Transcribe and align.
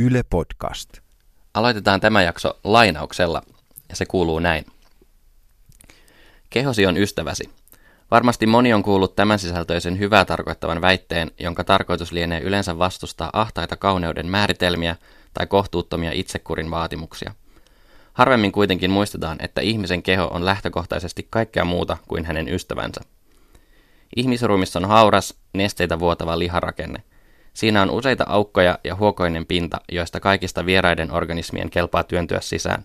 Yle 0.00 0.22
Podcast. 0.30 0.90
Aloitetaan 1.54 2.00
tämä 2.00 2.22
jakso 2.22 2.58
lainauksella, 2.64 3.42
ja 3.88 3.96
se 3.96 4.06
kuuluu 4.06 4.38
näin. 4.38 4.66
Kehosi 6.50 6.86
on 6.86 6.96
ystäväsi. 6.96 7.50
Varmasti 8.10 8.46
moni 8.46 8.72
on 8.72 8.82
kuullut 8.82 9.16
tämän 9.16 9.38
sisältöisen 9.38 9.98
hyvää 9.98 10.24
tarkoittavan 10.24 10.80
väitteen, 10.80 11.30
jonka 11.40 11.64
tarkoitus 11.64 12.12
lienee 12.12 12.40
yleensä 12.40 12.78
vastustaa 12.78 13.30
ahtaita 13.32 13.76
kauneuden 13.76 14.26
määritelmiä 14.26 14.96
tai 15.34 15.46
kohtuuttomia 15.46 16.10
itsekurin 16.14 16.70
vaatimuksia. 16.70 17.34
Harvemmin 18.12 18.52
kuitenkin 18.52 18.90
muistetaan, 18.90 19.36
että 19.40 19.60
ihmisen 19.60 20.02
keho 20.02 20.24
on 20.24 20.44
lähtökohtaisesti 20.44 21.26
kaikkea 21.30 21.64
muuta 21.64 21.96
kuin 22.08 22.24
hänen 22.24 22.48
ystävänsä. 22.48 23.00
Ihmisruumissa 24.16 24.78
on 24.78 24.84
hauras, 24.84 25.34
nesteitä 25.54 25.98
vuotava 25.98 26.38
liharakenne. 26.38 27.02
Siinä 27.58 27.82
on 27.82 27.90
useita 27.90 28.24
aukkoja 28.28 28.78
ja 28.84 28.94
huokoinen 28.94 29.46
pinta, 29.46 29.80
joista 29.92 30.20
kaikista 30.20 30.66
vieraiden 30.66 31.12
organismien 31.12 31.70
kelpaa 31.70 32.04
työntyä 32.04 32.40
sisään. 32.40 32.84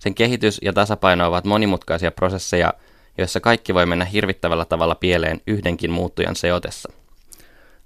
Sen 0.00 0.14
kehitys 0.14 0.58
ja 0.62 0.72
tasapaino 0.72 1.26
ovat 1.26 1.44
monimutkaisia 1.44 2.10
prosesseja, 2.10 2.74
joissa 3.18 3.40
kaikki 3.40 3.74
voi 3.74 3.86
mennä 3.86 4.04
hirvittävällä 4.04 4.64
tavalla 4.64 4.94
pieleen 4.94 5.40
yhdenkin 5.46 5.90
muuttujan 5.90 6.36
seotessa. 6.36 6.92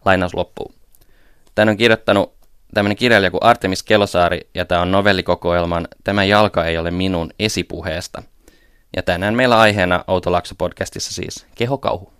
Lainaus 0.05 0.34
loppuu. 0.34 0.73
Tän 1.55 1.69
on 1.69 1.77
kirjoittanut 1.77 2.34
tämmöinen 2.75 2.97
kirjailija 2.97 3.31
kuin 3.31 3.42
Artemis 3.42 3.83
Kelosaari, 3.83 4.41
ja 4.55 4.65
tämä 4.65 4.81
on 4.81 4.92
novellikokoelman 4.92 5.89
Tämä 6.05 6.25
jalka 6.25 6.65
ei 6.65 6.79
ole 6.79 6.91
minun 6.91 7.31
esipuheesta. 7.39 8.23
Ja 8.97 9.03
tänään 9.03 9.34
meillä 9.34 9.59
aiheena 9.59 10.05
Outolakso 10.06 10.55
podcastissa 10.59 11.12
siis 11.12 11.47
kehokauhu. 11.55 12.12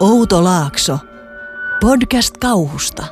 Outo 0.00 0.44
Laakso. 0.44 0.98
Podcast 1.80 2.36
kauhusta. 2.38 3.04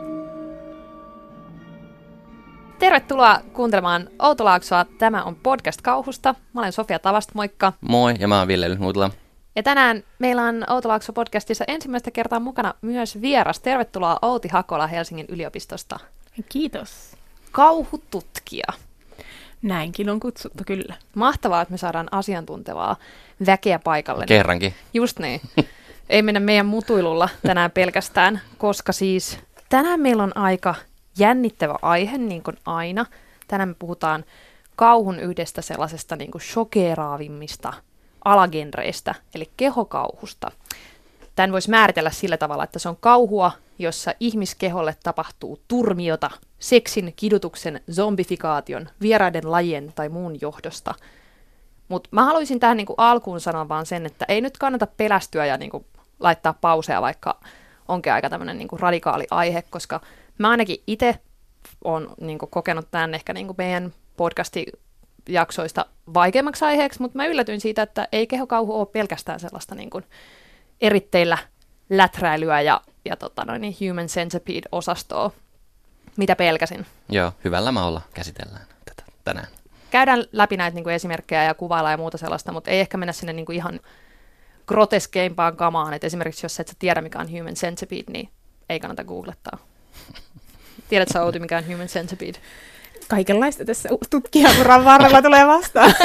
Tervetuloa 2.79 3.41
kuuntelemaan 3.53 4.09
Outolaaksoa. 4.19 4.85
Tämä 4.99 5.25
on 5.25 5.37
podcast 5.37 5.83
kauhusta. 5.83 6.35
Mä 6.53 6.61
olen 6.61 6.73
Sofia 6.73 6.99
Tavast, 6.99 7.35
moikka. 7.35 7.73
Moi, 7.81 8.15
ja 8.19 8.29
mä 8.29 8.39
oon 8.39 8.49
Ville 8.49 8.71
Lyhnutila. 8.71 9.11
Ja 9.57 9.63
tänään 9.63 10.03
meillä 10.19 10.43
on 10.43 10.65
Outolaakso 10.71 11.13
podcastissa 11.13 11.65
ensimmäistä 11.69 12.11
kertaa 12.11 12.41
mukana 12.41 12.75
myös 12.83 13.21
vieras. 13.21 13.61
Tervetuloa 13.61 14.19
Outi 14.23 14.49
Hakola 14.49 14.87
Helsingin 14.87 15.27
yliopistosta. 15.29 15.99
Kiitos. 16.49 17.17
Kauhututkija. 17.53 18.73
Näinkin 19.63 20.11
on 20.11 20.21
kutsuttu 20.21 20.65
kyllä. 20.67 20.95
Mahtavaa, 21.15 21.63
että 21.63 21.73
me 21.73 21.79
saadaan 21.79 22.09
asiantuntevaa 22.13 22.97
väkeä 23.47 23.79
paikalle. 23.79 24.27
Kerrankin. 24.27 24.75
Just 24.95 25.19
niin. 25.19 25.41
Ei 26.09 26.23
mennä 26.23 26.41
meidän 26.41 26.67
mutuilulla 26.67 27.29
tänään 27.47 27.71
pelkästään, 27.71 28.41
koska 28.59 28.93
siis 28.93 29.39
tänään 29.69 30.01
meillä 30.01 30.23
on 30.23 30.37
aika 30.37 30.75
jännittävä 31.19 31.79
aihe, 31.83 32.19
niin 32.19 32.43
kuin 32.43 32.57
aina. 32.67 33.07
Tänään 33.49 33.69
me 33.69 33.75
puhutaan 33.79 34.25
kauhun 34.77 35.21
yhdestä 35.21 35.63
sellaisesta 35.63 36.17
niin 36.17 36.31
kuin 36.31 36.43
shokeeraavimmista 36.43 37.73
alagenreistä, 38.25 39.15
eli 39.35 39.51
kehokauhusta. 39.57 40.51
Tämän 41.37 41.53
voisi 41.53 41.71
määritellä 41.71 42.11
sillä 42.11 42.37
tavalla, 42.37 42.65
että 42.65 42.79
se 42.79 42.89
on 42.89 42.97
kauhua, 43.01 43.53
jossa 43.79 44.15
ihmiskeholle 44.21 44.97
tapahtuu 45.03 45.61
turmiota 45.69 46.31
seksin, 46.59 47.13
kidutuksen, 47.17 47.81
zombifikaation, 47.93 48.89
vieraiden 49.01 49.51
lajien 49.51 49.93
tai 49.95 50.09
muun 50.09 50.41
johdosta. 50.41 50.95
Mutta 51.89 52.09
mä 52.13 52.25
haluaisin 52.25 52.61
tähän 52.61 52.77
niinku 52.77 52.95
alkuun 52.97 53.41
sanoa 53.41 53.69
vaan 53.69 53.87
sen, 53.87 54.07
että 54.07 54.25
ei 54.29 54.41
nyt 54.41 54.59
kannata 54.59 54.87
pelästyä 54.87 55.47
ja 55.47 55.57
niinku 55.57 55.87
laittaa 56.21 56.53
pauseja, 56.61 57.03
vaikka 57.03 57.41
onkin 57.89 58.13
aika 58.13 58.31
tämmöinen 58.31 58.59
niinku 58.59 58.77
radikaali 58.77 59.27
aihe, 59.31 59.63
koska 59.71 60.01
mä 60.39 60.51
ainakin 60.51 60.83
itse 60.87 61.19
olen 61.85 62.09
niinku 62.21 62.47
kokenut 62.47 62.91
tämän 62.91 63.15
ehkä 63.15 63.33
niinku 63.33 63.55
meidän 63.59 63.93
podcasti-jaksoista 64.17 65.87
vaikeammaksi 66.15 66.65
aiheeksi, 66.65 67.01
mutta 67.03 67.17
mä 67.17 67.27
yllätyin 67.27 67.61
siitä, 67.61 67.83
että 67.83 68.09
ei 68.13 68.27
kehokauhu 68.27 68.79
ole 68.81 68.87
pelkästään 68.87 69.41
sellaista 69.41 69.75
niinku 69.75 70.03
eritteillä 70.81 71.39
läträilyä 71.91 72.61
ja, 72.61 72.81
ja 73.05 73.17
tota 73.17 73.45
noin, 73.45 73.61
niin 73.61 73.77
human 73.81 74.07
centipede-osastoa, 74.07 75.31
mitä 76.17 76.37
pelkäsin. 76.37 76.87
Joo, 77.09 77.33
hyvällä 77.45 77.73
maulla 77.73 78.01
käsitellään 78.15 78.67
tätä 78.85 79.03
tänään. 79.25 79.47
Käydään 79.91 80.25
läpi 80.33 80.57
näitä 80.57 80.75
niin 80.75 80.85
kuin 80.85 80.95
esimerkkejä 80.95 81.45
ja 81.45 81.55
kuvaillaan 81.55 81.93
ja 81.93 81.97
muuta 81.99 82.19
sellaista, 82.19 82.53
mutta 82.53 82.71
ei 82.71 82.81
ehkä 82.81 82.97
mennä 82.97 83.13
sinne 83.13 83.33
niin 83.33 83.47
kuin 83.47 83.57
ihan 83.57 83.81
groteskeimpaan 84.67 85.57
kamaan. 85.57 85.95
Et 85.95 86.05
esimerkiksi 86.05 86.45
jos 86.45 86.61
et 86.61 86.69
sä 86.69 86.75
tiedä, 86.79 87.01
mikä 87.01 87.19
on 87.19 87.31
human 87.31 87.55
centipede, 87.55 88.13
niin 88.13 88.29
ei 88.69 88.81
kannata 88.81 89.05
googlettaa. 89.05 89.59
Tiedätkö 90.89 91.13
sä 91.13 91.23
Outi, 91.23 91.39
mikä 91.39 91.59
on 91.59 91.67
human 91.67 91.87
centipede? 91.87 92.39
Kaikenlaista 93.09 93.65
tässä 93.65 93.89
tutkijakuran 94.11 94.85
varrella 94.85 95.23
tulee 95.23 95.47
vastaan. 95.47 95.95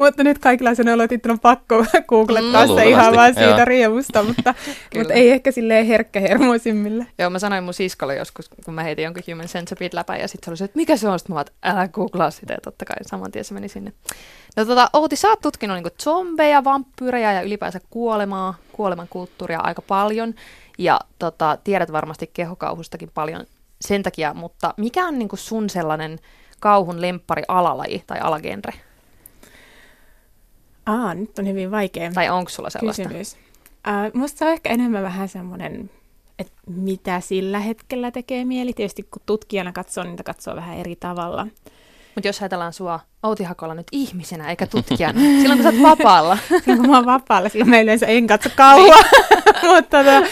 mutta 0.00 0.24
nyt 0.24 0.38
kaikilla 0.38 0.74
sanoilla 0.74 1.04
on 1.30 1.40
pakko 1.40 1.84
googlettaa 2.08 2.66
Mm, 2.66 2.74
se 2.74 2.88
ihan 2.88 3.14
vaan 3.14 3.34
siitä 3.34 3.50
joo. 3.50 3.64
riemusta, 3.64 4.22
mutta, 4.22 4.54
mutta 4.96 5.14
ei 5.14 5.30
ehkä 5.30 5.52
silleen 5.52 5.86
herkkähermoisimmille. 5.86 7.06
Joo, 7.18 7.30
mä 7.30 7.38
sanoin 7.38 7.64
mun 7.64 7.74
siskolle 7.74 8.16
joskus, 8.16 8.50
kun 8.64 8.74
mä 8.74 8.82
heitin 8.82 9.02
jonkun 9.02 9.22
human 9.30 9.46
centipede 9.46 9.90
läpä, 9.92 10.16
ja 10.16 10.28
sitten 10.28 10.44
se 10.44 10.50
oli 10.50 10.56
se, 10.56 10.64
että 10.64 10.76
mikä 10.76 10.96
se 10.96 11.08
on? 11.08 11.18
Sitten 11.18 11.34
mä 11.34 11.40
että 11.40 11.52
älä 11.62 11.88
googlaa 11.88 12.30
sitä, 12.30 12.54
ja 12.54 12.58
totta 12.62 12.84
kai 12.84 12.96
saman 13.02 13.32
tien 13.32 13.44
se 13.44 13.54
meni 13.54 13.68
sinne. 13.68 13.92
No 14.56 14.64
tota, 14.64 14.90
Outi, 14.92 15.16
sä 15.16 15.28
oot 15.28 15.40
tutkinut 15.40 15.76
niinku 15.76 15.90
zombeja, 16.02 16.64
vampyyrejä 16.64 17.32
ja 17.32 17.42
ylipäänsä 17.42 17.80
kuolemaa, 17.90 18.54
kuoleman 18.72 19.06
kulttuuria 19.10 19.60
aika 19.60 19.82
paljon, 19.82 20.34
ja 20.78 21.00
tota, 21.18 21.58
tiedät 21.64 21.92
varmasti 21.92 22.30
kehokauhustakin 22.32 23.10
paljon 23.14 23.46
sen 23.80 24.02
takia, 24.02 24.34
mutta 24.34 24.74
mikä 24.76 25.06
on 25.06 25.18
niinku 25.18 25.36
sun 25.36 25.70
sellainen 25.70 26.18
kauhun 26.60 27.00
lemppari 27.00 27.42
alalaji 27.48 28.02
tai 28.06 28.18
alagenre? 28.20 28.72
Aa, 30.86 31.14
nyt 31.14 31.38
on 31.38 31.46
hyvin 31.46 31.70
vaikea 31.70 32.12
Tai 32.12 32.28
onko 32.30 32.50
sulla 32.50 32.70
sellaista? 32.70 33.02
kysymys. 33.02 33.32
Uh, 33.32 34.20
musta 34.20 34.38
se 34.38 34.44
on 34.44 34.52
ehkä 34.52 34.70
enemmän 34.70 35.02
vähän 35.02 35.28
semmoinen, 35.28 35.90
että 36.38 36.52
mitä 36.66 37.20
sillä 37.20 37.58
hetkellä 37.58 38.10
tekee 38.10 38.44
mieli. 38.44 38.72
Tietysti 38.72 39.02
kun 39.02 39.22
tutkijana 39.26 39.72
katsoo, 39.72 40.04
niin 40.04 40.10
niitä 40.10 40.22
katsoo 40.22 40.56
vähän 40.56 40.76
eri 40.78 40.96
tavalla. 40.96 41.46
Mutta 42.14 42.28
jos 42.28 42.40
ajatellaan 42.42 42.72
sua 42.72 43.00
Outi 43.22 43.44
Hakola 43.44 43.74
nyt 43.74 43.86
ihmisenä 43.92 44.50
eikä 44.50 44.66
tutkijana, 44.76 45.20
silloin 45.20 45.62
kun 45.62 45.72
sä 45.72 45.78
oot 45.78 45.98
vapaalla. 45.98 46.38
Silloin 46.64 46.78
kun 46.78 46.90
mä 46.90 46.96
oon 46.96 47.06
vapaalla, 47.06 47.48
silloin 47.48 47.70
mä 47.70 47.80
yleensä 47.80 48.06
en 48.06 48.26
katso 48.26 48.48
kauhua. 48.56 48.96
mutta 49.74 50.04
tota, 50.04 50.22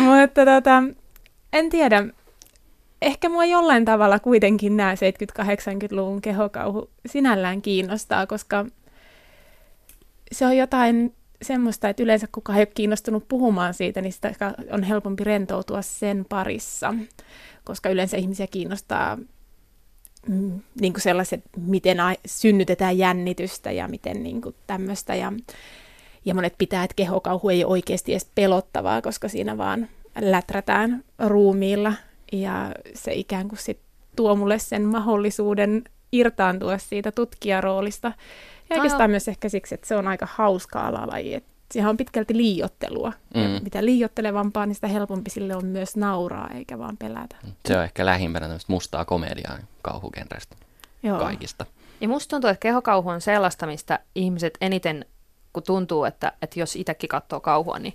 mutta 0.00 0.44
tota, 0.44 0.82
en 1.52 1.70
tiedä. 1.70 2.04
Ehkä 3.02 3.28
mua 3.28 3.44
jollain 3.44 3.84
tavalla 3.84 4.18
kuitenkin 4.18 4.76
nämä 4.76 4.94
70-80-luvun 4.94 6.20
kehokauhu 6.22 6.90
sinällään 7.06 7.62
kiinnostaa, 7.62 8.26
koska 8.26 8.66
se 10.32 10.46
on 10.46 10.56
jotain 10.56 11.14
semmoista, 11.42 11.88
että 11.88 12.02
yleensä 12.02 12.28
kukaan 12.32 12.58
ei 12.58 12.62
ole 12.62 12.72
kiinnostunut 12.74 13.28
puhumaan 13.28 13.74
siitä, 13.74 14.00
niin 14.00 14.12
sitä 14.12 14.34
on 14.70 14.82
helpompi 14.82 15.24
rentoutua 15.24 15.82
sen 15.82 16.26
parissa, 16.28 16.94
koska 17.64 17.88
yleensä 17.88 18.16
ihmisiä 18.16 18.46
kiinnostaa 18.46 19.18
mm, 20.28 20.60
niin 20.80 20.92
kuin 20.92 21.02
sellaiset, 21.02 21.42
miten 21.56 21.98
synnytetään 22.26 22.98
jännitystä 22.98 23.70
ja 23.70 23.88
miten 23.88 24.22
niin 24.22 24.40
kuin 24.40 24.54
tämmöistä. 24.66 25.14
Ja, 25.14 25.32
ja 26.24 26.34
monet 26.34 26.54
pitää, 26.58 26.84
että 26.84 26.94
kehokauhu 26.94 27.48
ei 27.48 27.64
ole 27.64 27.72
oikeasti 27.72 28.12
edes 28.12 28.30
pelottavaa, 28.34 29.02
koska 29.02 29.28
siinä 29.28 29.58
vaan 29.58 29.88
läträtään 30.20 31.04
ruumiilla 31.18 31.92
ja 32.32 32.72
se 32.94 33.12
ikään 33.12 33.48
kuin 33.48 33.58
sit 33.58 33.80
tuo 34.16 34.36
mulle 34.36 34.58
sen 34.58 34.82
mahdollisuuden 34.82 35.84
irtaantua 36.12 36.78
siitä 36.78 37.12
tutkijaroolista. 37.12 38.12
Ja 38.70 38.76
oikeastaan 38.76 39.10
joo. 39.10 39.12
myös 39.12 39.28
ehkä 39.28 39.48
siksi, 39.48 39.74
että 39.74 39.86
se 39.86 39.96
on 39.96 40.08
aika 40.08 40.28
hauska 40.34 40.80
alalaji. 40.80 41.34
että 41.34 41.50
Siihen 41.72 41.90
on 41.90 41.96
pitkälti 41.96 42.36
liiottelua. 42.36 43.12
Mm. 43.34 43.62
Mitä 43.62 43.84
liiottelevampaa, 43.84 44.66
niin 44.66 44.74
sitä 44.74 44.88
helpompi 44.88 45.30
sille 45.30 45.56
on 45.56 45.66
myös 45.66 45.96
nauraa, 45.96 46.50
eikä 46.54 46.78
vaan 46.78 46.96
pelätä. 46.96 47.36
Se 47.66 47.78
on 47.78 47.84
ehkä 47.84 48.06
lähimpänä 48.06 48.46
tämmöistä 48.46 48.72
mustaa 48.72 49.04
komediaa 49.04 49.58
kauhugenreistä 49.82 50.56
Joo. 51.02 51.18
kaikista. 51.18 51.66
Ja 52.00 52.08
musta 52.08 52.30
tuntuu, 52.30 52.50
että 52.50 52.60
kehokauhu 52.60 53.08
on 53.08 53.20
sellaista, 53.20 53.66
mistä 53.66 53.98
ihmiset 54.14 54.58
eniten, 54.60 55.06
kun 55.52 55.62
tuntuu, 55.62 56.04
että, 56.04 56.32
että 56.42 56.60
jos 56.60 56.76
itsekin 56.76 57.08
katsoo 57.08 57.40
kauhua, 57.40 57.78
niin 57.78 57.94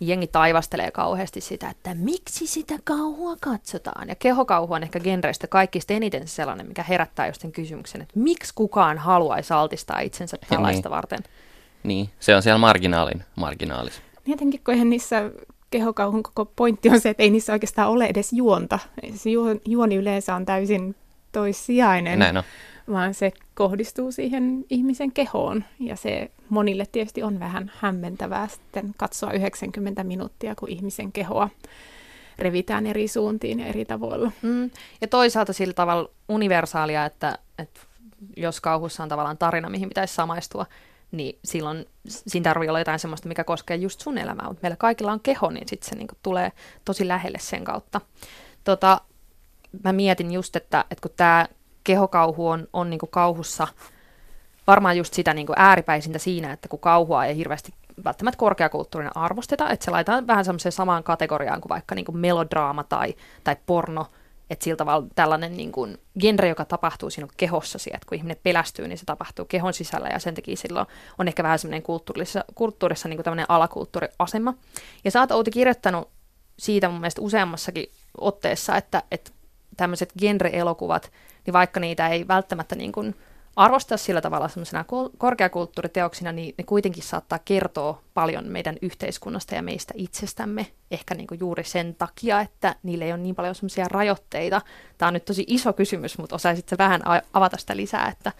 jengi 0.00 0.26
taivastelee 0.26 0.90
kauheasti 0.90 1.40
sitä, 1.40 1.70
että 1.70 1.94
miksi 1.94 2.46
sitä 2.46 2.74
kauhua 2.84 3.36
katsotaan. 3.40 4.08
Ja 4.08 4.14
kehokauhu 4.14 4.72
on 4.74 4.82
ehkä 4.82 5.00
genreistä 5.00 5.46
kaikista 5.46 5.92
eniten 5.92 6.28
sellainen, 6.28 6.66
mikä 6.68 6.82
herättää 6.82 7.26
just 7.26 7.40
sen 7.40 7.52
kysymyksen, 7.52 8.02
että 8.02 8.20
miksi 8.20 8.52
kukaan 8.54 8.98
haluaisi 8.98 9.52
altistaa 9.54 10.00
itsensä 10.00 10.36
tällaista 10.48 10.88
Niin. 10.88 10.96
varten. 10.96 11.18
Niin, 11.82 12.10
se 12.20 12.36
on 12.36 12.42
siellä 12.42 12.58
marginaalin 12.58 13.24
marginaalis. 13.36 13.94
Niin 14.26 14.32
Jotenkin 14.32 14.60
kun 14.64 14.74
eihän 14.74 14.90
niissä 14.90 15.30
kehokauhun 15.70 16.22
koko 16.22 16.44
pointti 16.56 16.88
on 16.90 17.00
se, 17.00 17.08
että 17.10 17.22
ei 17.22 17.30
niissä 17.30 17.52
oikeastaan 17.52 17.88
ole 17.90 18.04
edes 18.06 18.32
juonta. 18.32 18.78
Se 19.14 19.30
juo- 19.30 19.60
juoni 19.64 19.94
yleensä 19.94 20.34
on 20.34 20.46
täysin 20.46 20.94
toissijainen. 21.32 22.18
Näin 22.18 22.36
on. 22.36 22.42
vaan 22.92 23.14
se 23.14 23.32
kohdistuu 23.54 24.12
siihen 24.12 24.64
ihmisen 24.70 25.12
kehoon. 25.12 25.64
Ja 25.80 25.96
se 25.96 26.30
monille 26.54 26.86
tietysti 26.92 27.22
on 27.22 27.40
vähän 27.40 27.72
hämmentävää 27.76 28.48
sitten 28.48 28.94
katsoa 28.96 29.32
90 29.32 30.04
minuuttia, 30.04 30.54
kun 30.54 30.68
ihmisen 30.68 31.12
kehoa 31.12 31.48
revitään 32.38 32.86
eri 32.86 33.08
suuntiin 33.08 33.60
ja 33.60 33.66
eri 33.66 33.84
tavoilla. 33.84 34.32
Mm. 34.42 34.70
Ja 35.00 35.08
toisaalta 35.08 35.52
sillä 35.52 35.74
tavalla 35.74 36.10
universaalia, 36.28 37.04
että, 37.04 37.38
että 37.58 37.80
jos 38.36 38.60
kauhussa 38.60 39.02
on 39.02 39.08
tavallaan 39.08 39.38
tarina, 39.38 39.70
mihin 39.70 39.88
pitäisi 39.88 40.14
samaistua, 40.14 40.66
niin 41.12 41.38
silloin 41.44 41.86
siinä 42.08 42.44
tarvii 42.44 42.68
olla 42.68 42.78
jotain 42.78 42.98
sellaista, 42.98 43.28
mikä 43.28 43.44
koskee 43.44 43.76
just 43.76 44.00
sun 44.00 44.18
elämää, 44.18 44.48
mutta 44.48 44.62
meillä 44.62 44.76
kaikilla 44.76 45.12
on 45.12 45.20
keho, 45.20 45.50
niin 45.50 45.68
sitten 45.68 45.88
se 45.88 45.96
niinku 45.96 46.14
tulee 46.22 46.52
tosi 46.84 47.08
lähelle 47.08 47.38
sen 47.38 47.64
kautta. 47.64 48.00
Tota, 48.64 49.00
mä 49.84 49.92
mietin 49.92 50.32
just, 50.32 50.56
että, 50.56 50.84
että 50.90 51.02
kun 51.02 51.16
tämä 51.16 51.46
kehokauhu 51.84 52.48
on, 52.48 52.68
on 52.72 52.90
niinku 52.90 53.06
kauhussa 53.06 53.68
varmaan 54.66 54.96
just 54.96 55.14
sitä 55.14 55.34
niinku 55.34 55.52
ääripäisintä 55.56 56.18
siinä, 56.18 56.52
että 56.52 56.68
kun 56.68 56.78
kauhua 56.78 57.24
ei 57.24 57.36
hirveästi 57.36 57.72
välttämättä 58.04 58.38
korkeakulttuurinen 58.38 59.16
arvosteta, 59.16 59.70
että 59.70 59.84
se 59.84 59.90
laitetaan 59.90 60.26
vähän 60.26 60.44
semmoiseen 60.44 60.72
samaan 60.72 61.04
kategoriaan 61.04 61.60
kuin 61.60 61.70
vaikka 61.70 61.94
niinku 61.94 62.12
melodraama 62.12 62.84
tai, 62.84 63.14
tai 63.44 63.56
porno, 63.66 64.06
että 64.50 64.64
sillä 64.64 64.76
tavalla 64.76 65.06
tällainen 65.14 65.56
niin 65.56 65.72
kuin 65.72 65.98
genre, 66.20 66.48
joka 66.48 66.64
tapahtuu 66.64 67.10
sinun 67.10 67.30
kehossasi, 67.36 67.90
että 67.94 68.06
kun 68.08 68.18
ihminen 68.18 68.36
pelästyy, 68.42 68.88
niin 68.88 68.98
se 68.98 69.04
tapahtuu 69.04 69.44
kehon 69.44 69.74
sisällä 69.74 70.08
ja 70.08 70.18
sen 70.18 70.34
takia 70.34 70.56
silloin 70.56 70.86
on 71.18 71.28
ehkä 71.28 71.42
vähän 71.42 71.58
semmoinen 71.58 71.82
kulttuurissa, 71.82 72.44
kulttuurissa 72.54 73.08
niin 73.08 73.16
kuin 73.16 73.24
tämmöinen 73.24 73.46
alakulttuuriasema. 73.48 74.54
Ja 75.04 75.10
sä 75.10 75.20
oot 75.20 75.30
Outi 75.30 75.50
kirjoittanut 75.50 76.08
siitä 76.58 76.88
mun 76.88 77.00
mielestä 77.00 77.20
useammassakin 77.20 77.90
otteessa, 78.20 78.76
että, 78.76 79.02
että 79.10 79.30
tämmöiset 79.76 80.12
genre-elokuvat, 80.18 81.10
niin 81.46 81.52
vaikka 81.52 81.80
niitä 81.80 82.08
ei 82.08 82.28
välttämättä 82.28 82.74
niin 82.74 82.92
kuin 82.92 83.14
arvostaa 83.56 83.98
sillä 83.98 84.20
tavalla 84.20 84.48
semmoisena 84.48 84.84
korkeakulttuuriteoksina, 85.18 86.32
niin 86.32 86.54
ne 86.58 86.64
kuitenkin 86.64 87.02
saattaa 87.02 87.38
kertoa 87.44 88.02
paljon 88.14 88.44
meidän 88.48 88.76
yhteiskunnasta 88.82 89.54
ja 89.54 89.62
meistä 89.62 89.94
itsestämme, 89.96 90.66
ehkä 90.90 91.14
niin 91.14 91.26
kuin 91.26 91.40
juuri 91.40 91.64
sen 91.64 91.94
takia, 91.94 92.40
että 92.40 92.76
niillä 92.82 93.04
ei 93.04 93.12
ole 93.12 93.20
niin 93.20 93.34
paljon 93.34 93.54
semmoisia 93.54 93.88
rajoitteita. 93.88 94.60
Tämä 94.98 95.08
on 95.08 95.14
nyt 95.14 95.24
tosi 95.24 95.44
iso 95.46 95.72
kysymys, 95.72 96.18
mutta 96.18 96.36
osaisitko 96.36 96.76
vähän 96.78 97.02
avata 97.32 97.56
sitä 97.56 97.76
lisää, 97.76 98.08
että 98.08 98.32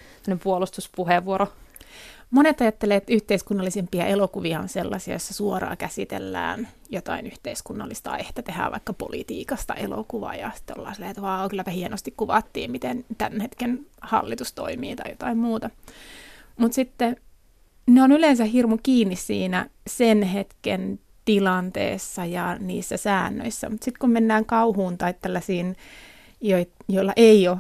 puolustuspuheenvuoro 0.43 1.49
Monet 2.35 2.61
ajattelee, 2.61 2.97
että 2.97 3.13
yhteiskunnallisimpia 3.13 4.07
elokuvia 4.07 4.61
on 4.61 4.69
sellaisia, 4.69 5.15
joissa 5.15 5.35
suoraan 5.35 5.77
käsitellään 5.77 6.69
jotain 6.91 7.27
yhteiskunnallista 7.27 8.11
aihetta, 8.11 8.43
tehdään 8.43 8.73
vaikka 8.73 8.93
politiikasta 8.93 9.75
elokuvaa 9.75 10.35
ja 10.35 10.51
sitten 10.55 10.79
ollaan 10.79 10.95
silleen, 10.95 11.11
että 11.11 11.23
vaan 11.23 11.49
kylläpä 11.49 11.71
hienosti 11.71 12.15
kuvattiin, 12.17 12.71
miten 12.71 13.05
tämän 13.19 13.41
hetken 13.41 13.87
hallitus 14.01 14.53
toimii 14.53 14.97
tai 14.97 15.11
jotain 15.11 15.39
muuta. 15.39 15.71
Mutta 16.57 16.75
sitten 16.75 17.17
ne 17.87 18.03
on 18.03 18.13
yleensä 18.13 18.45
hirmu 18.45 18.79
kiinni 18.83 19.17
siinä 19.17 19.71
sen 19.87 20.23
hetken 20.23 20.99
tilanteessa 21.25 22.25
ja 22.25 22.57
niissä 22.59 22.97
säännöissä. 22.97 23.71
Mutta 23.71 23.85
sitten 23.85 24.01
kun 24.01 24.11
mennään 24.11 24.45
kauhuun 24.45 24.99
tai 24.99 25.15
tällaisiin, 25.21 25.77
joilla 26.89 27.13
ei 27.17 27.49
ole 27.49 27.59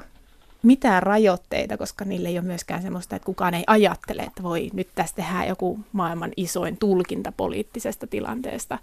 mitään 0.65 1.03
rajoitteita, 1.03 1.77
koska 1.77 2.05
niille 2.05 2.29
ei 2.29 2.39
ole 2.39 2.47
myöskään 2.47 2.83
semmoista, 2.83 3.17
että 3.17 3.27
kukaan 3.27 3.55
ei 3.55 3.65
ajattele, 3.67 4.23
että 4.23 4.43
voi 4.43 4.71
nyt 4.73 4.89
tästä 4.95 5.17
tehdä 5.17 5.45
joku 5.45 5.81
maailman 5.93 6.33
isoin 6.37 6.77
tulkinta 6.77 7.33
poliittisesta 7.33 8.07
tilanteesta, 8.07 8.79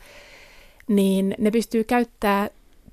niin 0.88 1.36
ne 1.38 1.52
pystyy 1.52 1.84
käyttämään 1.84 2.50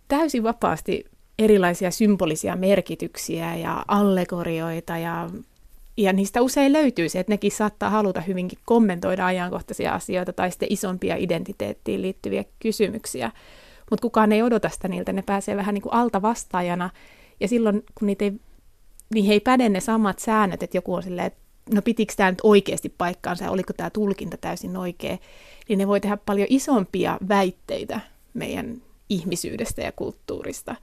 täysin 0.09 0.43
vapaasti 0.43 1.05
erilaisia 1.39 1.91
symbolisia 1.91 2.57
merkityksiä 2.57 3.55
ja 3.55 3.85
allegorioita 3.89 4.99
ja, 4.99 5.31
ja 5.97 6.13
niistä 6.13 6.43
usein 6.43 6.73
löytyy 6.73 7.09
se, 7.09 7.21
että 7.21 7.33
nekin 7.33 7.53
saattaa 7.53 7.91
haluta 7.91 8.21
hyvinkin 8.21 8.59
kommentoida 8.65 9.27
ajankohtaisia 9.27 9.95
asioita 9.95 10.33
tai 10.33 10.51
sitten 10.51 10.73
isompia 10.73 11.17
identiteettiin 11.17 12.03
liittyviä 12.03 12.45
kysymyksiä. 12.61 13.31
Mutta 13.91 14.03
kukaan 14.03 14.33
ei 14.33 14.43
odota 14.43 14.69
sitä 14.69 14.89
niiltä, 14.89 15.13
ne 15.13 15.23
pääsee 15.23 15.57
vähän 15.57 15.75
niin 15.75 15.83
kuin 15.83 15.93
alta 15.93 16.23
vastaajana 16.23 16.91
ja 17.41 17.49
silloin 17.49 17.85
kun 17.95 18.07
niitä 18.07 18.25
ei 18.25 18.33
niin 19.15 19.25
he 19.25 19.33
ei 19.33 19.41
päde 19.41 19.69
ne 19.69 19.81
samat 19.81 20.19
säännöt, 20.19 20.63
että 20.63 20.77
joku 20.77 20.95
on 20.95 21.03
silleen, 21.03 21.27
että 21.27 21.41
no 21.75 21.83
pitikö 21.83 22.13
tämä 22.17 22.31
nyt 22.31 22.41
oikeasti 22.43 22.89
paikkaansa 22.89 23.45
ja 23.45 23.51
oliko 23.51 23.73
tämä 23.73 23.91
tulkinta 23.91 24.37
täysin 24.37 24.77
oikea, 24.77 25.17
niin 25.69 25.79
ne 25.79 25.89
voi 25.89 26.01
tehdä 26.01 26.17
paljon 26.17 26.47
isompia 26.51 27.19
väitteitä 27.29 28.01
meidän 28.35 28.83
ihmisyydestä 29.09 29.83
ja 29.83 29.93
kulttuurista. 29.93 30.77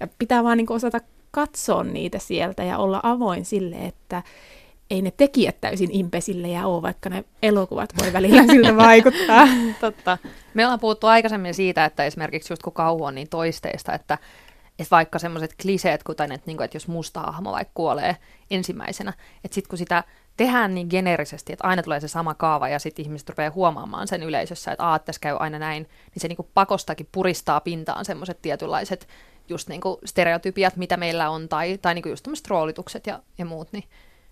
Ja 0.00 0.08
pitää 0.18 0.44
vaan 0.44 0.56
niin 0.56 0.72
osata 0.72 1.00
katsoa 1.30 1.84
niitä 1.84 2.18
sieltä 2.18 2.64
ja 2.64 2.78
olla 2.78 3.00
avoin 3.02 3.44
sille, 3.44 3.76
että 3.76 4.22
ei 4.90 5.02
ne 5.02 5.12
tekijät 5.16 5.60
täysin 5.60 5.88
impesillejä 5.92 6.66
ole, 6.66 6.82
vaikka 6.82 7.10
ne 7.10 7.24
elokuvat 7.42 7.92
voi 8.02 8.12
välillä 8.12 8.42
siltä 8.52 8.76
vaikuttaa. 8.76 9.48
Totta. 9.80 10.18
Me 10.54 10.64
ollaan 10.64 10.80
puhuttu 10.80 11.06
aikaisemmin 11.06 11.54
siitä, 11.54 11.84
että 11.84 12.04
esimerkiksi 12.04 12.52
just 12.52 12.62
kun 12.62 12.72
kauhu 12.72 13.04
on 13.04 13.14
niin 13.14 13.28
toisteista, 13.28 13.94
että 13.94 14.18
että 14.78 14.90
vaikka 14.90 15.18
semmoiset 15.18 15.54
kliseet, 15.62 16.02
kuten 16.02 16.32
että, 16.32 16.46
niin 16.46 16.56
kuin, 16.56 16.64
että 16.64 16.76
jos 16.76 16.88
musta 16.88 17.20
hahmo 17.20 17.52
vaikka 17.52 17.72
kuolee 17.74 18.16
ensimmäisenä, 18.50 19.12
että 19.44 19.54
sitten 19.54 19.68
kun 19.68 19.78
sitä 19.78 20.04
tehdään 20.36 20.74
niin 20.74 20.86
geneerisesti, 20.90 21.52
että 21.52 21.68
aina 21.68 21.82
tulee 21.82 22.00
se 22.00 22.08
sama 22.08 22.34
kaava 22.34 22.68
ja 22.68 22.78
sitten 22.78 23.04
ihmiset 23.04 23.28
rupeaa 23.28 23.50
huomaamaan 23.50 24.08
sen 24.08 24.22
yleisössä, 24.22 24.72
että 24.72 24.84
aat 24.84 25.04
tässä 25.04 25.20
käy 25.20 25.36
aina 25.40 25.58
näin, 25.58 25.82
niin 25.82 26.20
se 26.20 26.28
niin 26.28 26.36
kuin 26.36 26.48
pakostakin 26.54 27.08
puristaa 27.12 27.60
pintaan 27.60 28.04
semmoiset 28.04 28.42
tietynlaiset 28.42 29.08
just 29.48 29.68
niin 29.68 29.80
kuin 29.80 29.96
stereotypiat, 30.04 30.76
mitä 30.76 30.96
meillä 30.96 31.30
on, 31.30 31.48
tai, 31.48 31.78
tai 31.78 31.94
niin 31.94 32.02
kuin 32.02 32.10
just 32.10 32.22
tämmöiset 32.22 32.48
roolitukset 32.48 33.06
ja, 33.06 33.22
ja 33.38 33.44
muut, 33.44 33.72
niin, 33.72 33.84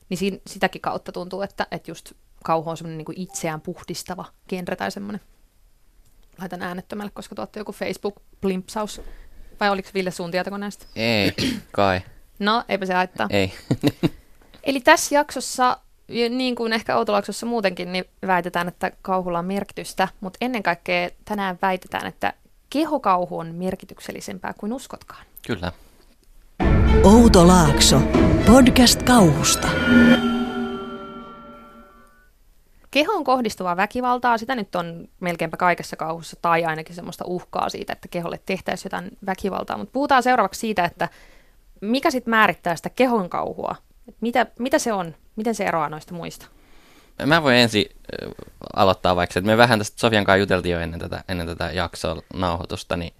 niin 0.08 0.18
siinä, 0.18 0.38
sitäkin 0.46 0.80
kautta 0.80 1.12
tuntuu, 1.12 1.42
että, 1.42 1.66
että 1.70 1.90
just 1.90 2.12
kauhu 2.44 2.70
on 2.70 2.76
semmoinen 2.76 2.98
niin 2.98 3.20
itseään 3.20 3.60
puhdistava 3.60 4.24
genre 4.48 4.76
tai 4.76 4.90
semmoinen. 4.90 5.20
Laitan 6.38 6.62
äänettömälle, 6.62 7.10
koska 7.14 7.34
tuotte 7.34 7.60
joku 7.60 7.72
Facebook-plimpsaus 7.72 9.00
vai 9.60 9.70
oliko 9.70 9.88
Ville 9.94 10.10
sun 10.10 10.30
tietoko 10.30 10.56
näistä? 10.56 10.86
Ei, 10.96 11.32
kai. 11.72 12.00
No, 12.38 12.64
eipä 12.68 12.86
se 12.86 12.94
haittaa. 12.94 13.26
Ei. 13.30 13.52
Eli 14.62 14.80
tässä 14.80 15.14
jaksossa, 15.14 15.78
niin 16.30 16.54
kuin 16.54 16.72
ehkä 16.72 16.96
Outolaksossa 16.96 17.46
muutenkin, 17.46 17.92
niin 17.92 18.04
väitetään, 18.26 18.68
että 18.68 18.92
kauhulla 19.02 19.38
on 19.38 19.44
merkitystä, 19.44 20.08
mutta 20.20 20.36
ennen 20.40 20.62
kaikkea 20.62 21.10
tänään 21.24 21.58
väitetään, 21.62 22.06
että 22.06 22.32
kehokauhu 22.70 23.38
on 23.38 23.54
merkityksellisempää 23.54 24.54
kuin 24.58 24.72
uskotkaan. 24.72 25.26
Kyllä. 25.46 25.72
Outo 27.04 27.46
Laakso, 27.46 28.00
podcast 28.46 29.02
kauhusta. 29.02 29.68
Kehoon 32.90 33.24
kohdistuvaa 33.24 33.76
väkivaltaa, 33.76 34.38
sitä 34.38 34.54
nyt 34.54 34.74
on 34.74 35.08
melkeinpä 35.20 35.56
kaikessa 35.56 35.96
kauhussa, 35.96 36.36
tai 36.42 36.64
ainakin 36.64 36.94
semmoista 36.94 37.24
uhkaa 37.26 37.68
siitä, 37.68 37.92
että 37.92 38.08
keholle 38.08 38.40
tehtäisiin 38.46 38.86
jotain 38.86 39.10
väkivaltaa. 39.26 39.78
Mutta 39.78 39.92
puhutaan 39.92 40.22
seuraavaksi 40.22 40.60
siitä, 40.60 40.84
että 40.84 41.08
mikä 41.80 42.10
sitten 42.10 42.30
määrittää 42.30 42.76
sitä 42.76 42.90
kehon 42.90 43.30
kauhua? 43.30 43.76
Mitä, 44.20 44.46
mitä 44.58 44.78
se 44.78 44.92
on? 44.92 45.14
Miten 45.36 45.54
se 45.54 45.64
eroaa 45.64 45.88
noista 45.88 46.14
muista? 46.14 46.46
Mä 47.26 47.42
voin 47.42 47.56
ensin 47.56 47.86
äh, 48.22 48.30
aloittaa 48.76 49.16
vaikka, 49.16 49.38
että 49.38 49.50
me 49.50 49.56
vähän 49.56 49.78
tästä 49.78 50.00
Sofian 50.00 50.24
kanssa 50.24 50.38
juteltiin 50.38 50.72
jo 50.72 50.80
ennen 50.80 51.00
tätä, 51.00 51.24
ennen 51.28 51.46
tätä 51.46 51.70
jaksoa 51.72 52.22
nauhoitusta, 52.34 52.96
niin, 52.96 53.12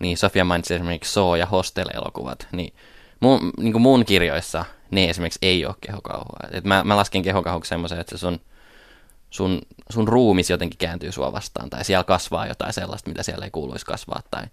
niin 0.00 0.16
Sofia 0.16 0.44
mainitsi 0.44 0.74
esimerkiksi 0.74 1.12
So- 1.12 1.36
ja 1.36 1.46
Hostel-elokuvat, 1.46 2.48
niin 2.52 2.74
mun, 3.20 3.52
niin 3.58 3.72
kuin 3.72 3.82
mun 3.82 4.04
kirjoissa 4.04 4.64
ne 4.90 5.04
esimerkiksi 5.10 5.38
ei 5.42 5.66
ole 5.66 5.74
kehokauhua. 5.80 6.38
Et 6.50 6.64
mä, 6.64 6.84
mä 6.84 6.96
laskin 6.96 7.22
kehokauhuksi 7.22 7.68
semmoisen, 7.68 8.00
että 8.00 8.16
se 8.16 8.20
sun 8.20 8.40
sun, 9.34 9.62
sun 9.90 10.08
ruumis 10.08 10.50
jotenkin 10.50 10.78
kääntyy 10.78 11.12
sua 11.12 11.32
vastaan, 11.32 11.70
tai 11.70 11.84
siellä 11.84 12.04
kasvaa 12.04 12.46
jotain 12.46 12.72
sellaista, 12.72 13.10
mitä 13.10 13.22
siellä 13.22 13.44
ei 13.44 13.50
kuuluisi 13.50 13.86
kasvaa, 13.86 14.20
tai, 14.30 14.44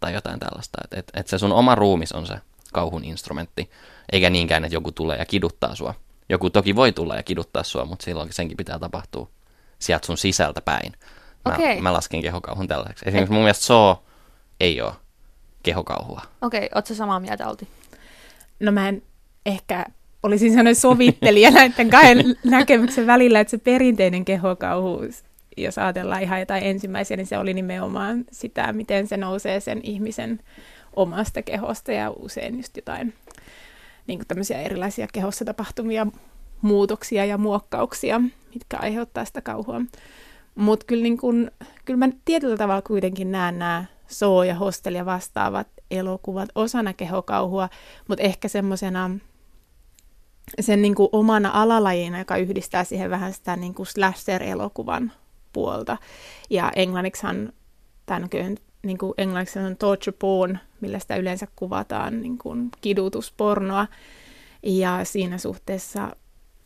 tai 0.00 0.14
jotain 0.14 0.40
tällaista. 0.40 0.78
Että 0.84 0.98
et, 0.98 1.10
et 1.14 1.28
se 1.28 1.38
sun 1.38 1.52
oma 1.52 1.74
ruumis 1.74 2.12
on 2.12 2.26
se 2.26 2.34
kauhun 2.72 3.04
instrumentti, 3.04 3.70
eikä 4.12 4.30
niinkään, 4.30 4.64
että 4.64 4.76
joku 4.76 4.92
tulee 4.92 5.18
ja 5.18 5.26
kiduttaa 5.26 5.74
sua. 5.74 5.94
Joku 6.28 6.50
toki 6.50 6.76
voi 6.76 6.92
tulla 6.92 7.16
ja 7.16 7.22
kiduttaa 7.22 7.62
sua, 7.62 7.84
mutta 7.84 8.04
silloin 8.04 8.32
senkin 8.32 8.56
pitää 8.56 8.78
tapahtua 8.78 9.28
sieltä 9.78 10.06
sun 10.06 10.18
sisältä 10.18 10.60
päin. 10.60 10.92
Mä, 11.44 11.54
okay. 11.54 11.80
mä 11.80 11.92
lasken 11.92 12.22
kehokauhun 12.22 12.68
tällaiseksi. 12.68 13.04
Esimerkiksi 13.08 13.32
mun 13.32 13.42
mielestä 13.42 13.64
so 13.64 14.04
ei 14.60 14.80
ole 14.80 14.92
kehokauhua. 15.62 16.22
Okei, 16.42 16.58
okay, 16.58 16.68
ootko 16.74 16.94
samaa 16.94 17.20
mieltä, 17.20 17.46
Alti? 17.46 17.68
No 18.60 18.72
mä 18.72 18.88
en 18.88 19.02
ehkä 19.46 19.86
olisin 20.24 20.50
sellainen 20.50 20.74
sovittelija 20.74 21.50
näiden 21.60 21.90
kahden 21.90 22.36
näkemyksen 22.44 23.06
välillä, 23.06 23.40
että 23.40 23.50
se 23.50 23.58
perinteinen 23.58 24.24
kehokauhu, 24.24 25.00
jos 25.56 25.78
ajatellaan 25.78 26.22
ihan 26.22 26.40
jotain 26.40 26.64
ensimmäisiä, 26.64 27.16
niin 27.16 27.26
se 27.26 27.38
oli 27.38 27.54
nimenomaan 27.54 28.24
sitä, 28.32 28.72
miten 28.72 29.06
se 29.06 29.16
nousee 29.16 29.60
sen 29.60 29.80
ihmisen 29.82 30.40
omasta 30.96 31.42
kehosta 31.42 31.92
ja 31.92 32.10
usein 32.10 32.56
just 32.56 32.76
jotain 32.76 33.14
niin 34.06 34.18
kuin 34.18 34.28
tämmöisiä 34.28 34.60
erilaisia 34.60 35.06
kehossa 35.12 35.44
tapahtumia 35.44 36.06
muutoksia 36.62 37.24
ja 37.24 37.38
muokkauksia, 37.38 38.20
mitkä 38.54 38.76
aiheuttaa 38.76 39.24
sitä 39.24 39.40
kauhua. 39.40 39.80
Mutta 40.54 40.86
kyllä, 40.86 41.02
niin 41.02 41.18
kun, 41.18 41.50
kyllä 41.84 42.06
mä 42.06 42.08
tietyllä 42.24 42.56
tavalla 42.56 42.82
kuitenkin 42.82 43.32
näen 43.32 43.58
nämä 43.58 43.84
Soo 44.06 44.42
ja 44.42 44.54
Hostel 44.54 44.94
ja 44.94 45.06
vastaavat 45.06 45.66
elokuvat 45.90 46.48
osana 46.54 46.92
kehokauhua, 46.92 47.68
mutta 48.08 48.24
ehkä 48.24 48.48
semmoisena 48.48 49.10
sen 50.60 50.82
niin 50.82 50.94
kuin 50.94 51.08
omana 51.12 51.50
alalajina, 51.54 52.18
joka 52.18 52.36
yhdistää 52.36 52.84
siihen 52.84 53.10
vähän 53.10 53.32
sitä 53.32 53.56
niin 53.56 53.74
kuin 53.74 53.86
slasher-elokuvan 53.86 55.12
puolta. 55.52 55.96
Ja 56.50 56.72
englanniksihan 56.76 57.52
tämä 58.06 58.20
nykyään 58.20 58.56
niin 58.82 58.98
kuin 58.98 59.14
englanniksi 59.18 59.58
on 59.58 59.76
torture 59.76 60.16
porn, 60.18 60.58
millä 60.80 60.98
sitä 60.98 61.16
yleensä 61.16 61.46
kuvataan 61.56 62.22
niin 62.22 62.38
kuin 62.38 62.70
kidutuspornoa. 62.80 63.86
Ja 64.62 65.00
siinä 65.04 65.38
suhteessa 65.38 66.16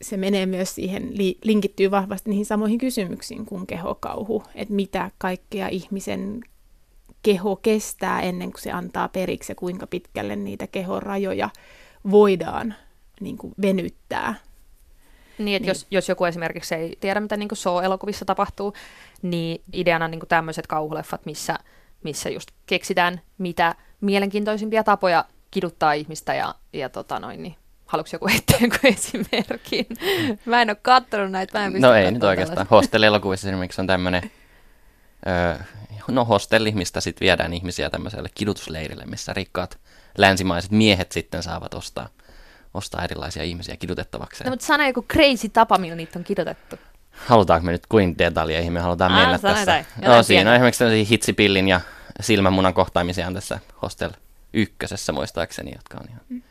se 0.02 0.16
menee 0.16 0.46
myös 0.46 0.74
siihen, 0.74 1.10
linkittyy 1.44 1.90
vahvasti 1.90 2.30
niihin 2.30 2.46
samoihin 2.46 2.78
kysymyksiin 2.78 3.46
kuin 3.46 3.66
kehokauhu, 3.66 4.42
että 4.54 4.74
mitä 4.74 5.10
kaikkea 5.18 5.68
ihmisen 5.68 6.40
keho 7.22 7.56
kestää 7.56 8.20
ennen 8.20 8.52
kuin 8.52 8.62
se 8.62 8.72
antaa 8.72 9.08
periksi 9.08 9.52
ja 9.52 9.56
kuinka 9.56 9.86
pitkälle 9.86 10.36
niitä 10.36 10.66
kehon 10.66 11.02
rajoja 11.02 11.50
voidaan 12.10 12.74
niin 13.20 13.38
kuin 13.38 13.54
venyttää. 13.62 14.34
Niin, 15.38 15.56
että 15.56 15.64
niin. 15.64 15.68
Jos, 15.68 15.86
jos 15.90 16.08
joku 16.08 16.24
esimerkiksi 16.24 16.74
ei 16.74 16.96
tiedä, 17.00 17.20
mitä 17.20 17.36
niin 17.36 17.48
Saw-elokuvissa 17.52 18.24
tapahtuu, 18.24 18.74
niin 19.22 19.62
ideana 19.72 20.08
niin 20.08 20.20
tämmöiset 20.28 20.66
kauhuleffat, 20.66 21.26
missä, 21.26 21.58
missä 22.04 22.30
just 22.30 22.50
keksitään 22.66 23.20
mitä 23.38 23.74
mielenkiintoisimpia 24.00 24.84
tapoja 24.84 25.24
kiduttaa 25.50 25.92
ihmistä 25.92 26.34
ja, 26.34 26.54
ja 26.72 26.88
tota 26.88 27.20
noin, 27.20 27.42
niin 27.42 27.56
haluatko 27.86 28.10
joku 28.14 28.28
heittää 28.32 28.58
joku 28.60 28.76
esimerkin? 28.84 29.86
Mä 30.44 30.62
en 30.62 30.70
ole 30.70 30.78
katsonut 30.82 31.30
näitä, 31.30 31.58
mä 31.58 31.64
en 31.64 31.72
No 31.80 31.94
ei 31.94 32.12
nyt 32.12 32.24
oikeastaan. 32.24 32.66
Hostel-elokuvissa 32.70 33.48
esimerkiksi 33.48 33.80
on 33.80 33.86
tämmöinen, 33.86 34.30
öö, 35.26 35.64
no 36.08 36.24
hostelli, 36.24 36.72
mistä 36.72 37.00
sitten 37.00 37.24
viedään 37.24 37.52
ihmisiä 37.52 37.90
tämmöiselle 37.90 38.28
kidutusleirille, 38.34 39.04
missä 39.06 39.32
rikkaat 39.32 39.78
länsimaiset 40.18 40.70
miehet 40.70 41.12
sitten 41.12 41.42
saavat 41.42 41.74
ostaa, 41.74 42.08
ostaa 42.74 43.04
erilaisia 43.04 43.42
ihmisiä 43.42 43.76
kidutettavaksi. 43.76 44.44
No 44.44 44.50
mutta 44.50 44.66
sano 44.66 44.86
joku 44.86 45.02
crazy 45.02 45.48
tapa, 45.48 45.78
millä 45.78 45.96
niitä 45.96 46.18
on 46.18 46.24
kidutettu. 46.24 46.76
Halutaanko 47.10 47.66
me 47.66 47.72
nyt 47.72 47.86
kuin 47.86 48.18
detaljeihin 48.18 48.72
me 48.72 48.80
halutaan 48.80 49.12
Aa, 49.12 49.20
mennä 49.20 49.38
tässä? 49.38 49.84
No 50.06 50.22
siinä 50.22 50.50
on 50.50 50.56
esimerkiksi 50.56 50.78
tämmöisiä 50.78 51.06
hitsipillin 51.10 51.68
ja 51.68 51.80
silmämunan 52.20 52.74
kohtaamisia 52.74 53.26
on 53.26 53.34
tässä 53.34 53.58
Hostel 53.82 54.10
ykkösessä 54.52 55.12
muistaakseni, 55.12 55.72
jotka 55.74 55.98
on 55.98 56.04
ihan... 56.08 56.20
Mm 56.28 56.42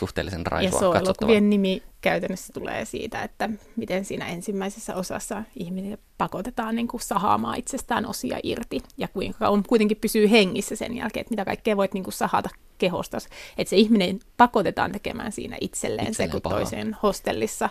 suhteellisen 0.00 0.46
raisua 0.46 0.94
Ja 0.94 1.00
elokuvien 1.00 1.50
nimi 1.50 1.82
käytännössä 2.00 2.52
tulee 2.52 2.84
siitä, 2.84 3.22
että 3.22 3.50
miten 3.76 4.04
siinä 4.04 4.26
ensimmäisessä 4.26 4.94
osassa 4.94 5.42
ihminen 5.56 5.98
pakotetaan 6.18 6.74
niin 6.76 6.88
kuin 6.88 7.00
sahaamaan 7.00 7.58
itsestään 7.58 8.06
osia 8.06 8.38
irti 8.42 8.82
ja 8.98 9.08
kuinka 9.08 9.48
on 9.48 9.62
kuitenkin 9.62 9.96
pysyy 10.00 10.30
hengissä 10.30 10.76
sen 10.76 10.96
jälkeen, 10.96 11.20
että 11.20 11.32
mitä 11.32 11.44
kaikkea 11.44 11.76
voit 11.76 11.94
niin 11.94 12.04
kuin 12.04 12.14
sahata 12.14 12.48
kehosta. 12.78 13.18
Että 13.58 13.70
se 13.70 13.76
ihminen 13.76 14.20
pakotetaan 14.36 14.92
tekemään 14.92 15.32
siinä 15.32 15.56
itselleen, 15.60 16.08
itselleen 16.08 16.32
se, 16.32 16.40
kun 16.40 16.52
toiseen 16.52 16.96
hostellissa 17.02 17.68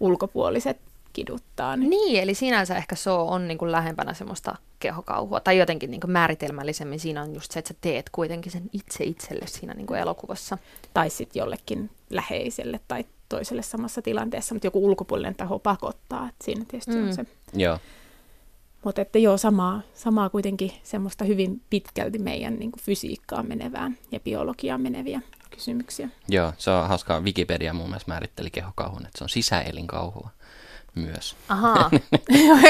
ulkopuoliset 0.00 0.76
kiduttaa. 1.12 1.76
Niin, 1.76 1.90
niin 1.90 2.22
eli 2.22 2.34
sinänsä 2.34 2.76
ehkä 2.76 2.96
so 2.96 3.28
on 3.28 3.48
niin 3.48 3.58
kuin 3.58 3.72
lähempänä 3.72 4.14
semmoista 4.14 4.56
kehokauhua, 4.78 5.40
tai 5.40 5.58
jotenkin 5.58 5.90
niin 5.90 6.00
kuin 6.00 6.10
määritelmällisemmin 6.10 7.00
siinä 7.00 7.22
on 7.22 7.34
just 7.34 7.52
se, 7.52 7.58
että 7.58 7.68
sä 7.68 7.78
teet 7.80 8.10
kuitenkin 8.10 8.52
sen 8.52 8.70
itse 8.72 9.04
itselle 9.04 9.46
siinä 9.46 9.74
niin 9.74 9.86
kuin 9.86 10.00
elokuvassa. 10.00 10.58
Tai 10.94 11.10
sitten 11.10 11.40
jollekin 11.40 11.90
läheiselle 12.10 12.80
tai 12.88 13.04
toiselle 13.30 13.62
samassa 13.62 14.02
tilanteessa, 14.02 14.54
mutta 14.54 14.66
joku 14.66 14.86
ulkopuolinen 14.86 15.34
taho 15.34 15.58
pakottaa, 15.58 16.28
että 16.28 16.44
siinä 16.44 16.64
tietysti 16.68 16.94
mm. 16.94 17.06
on 17.06 17.14
se. 17.14 17.24
Joo. 17.52 17.78
Mutta 18.84 19.02
että 19.02 19.18
joo, 19.18 19.36
samaa, 19.36 19.82
samaa 19.94 20.30
kuitenkin 20.30 20.72
semmoista 20.82 21.24
hyvin 21.24 21.62
pitkälti 21.70 22.18
meidän 22.18 22.54
niin 22.54 22.72
kuin 22.72 22.82
fysiikkaan 22.82 23.48
menevää 23.48 23.90
ja 24.12 24.20
biologiaan 24.20 24.80
meneviä 24.80 25.20
kysymyksiä. 25.50 26.08
Joo, 26.28 26.52
se 26.58 26.70
on 26.70 26.88
hauskaa. 26.88 27.20
Wikipedia 27.20 27.74
mun 27.74 27.86
mielestä 27.88 28.10
määritteli 28.10 28.50
kehokauhun, 28.50 29.06
että 29.06 29.18
se 29.18 29.24
on 29.24 29.28
sisäelinkauhua 29.28 30.30
myös. 30.94 31.36
Ahaa. 31.48 31.90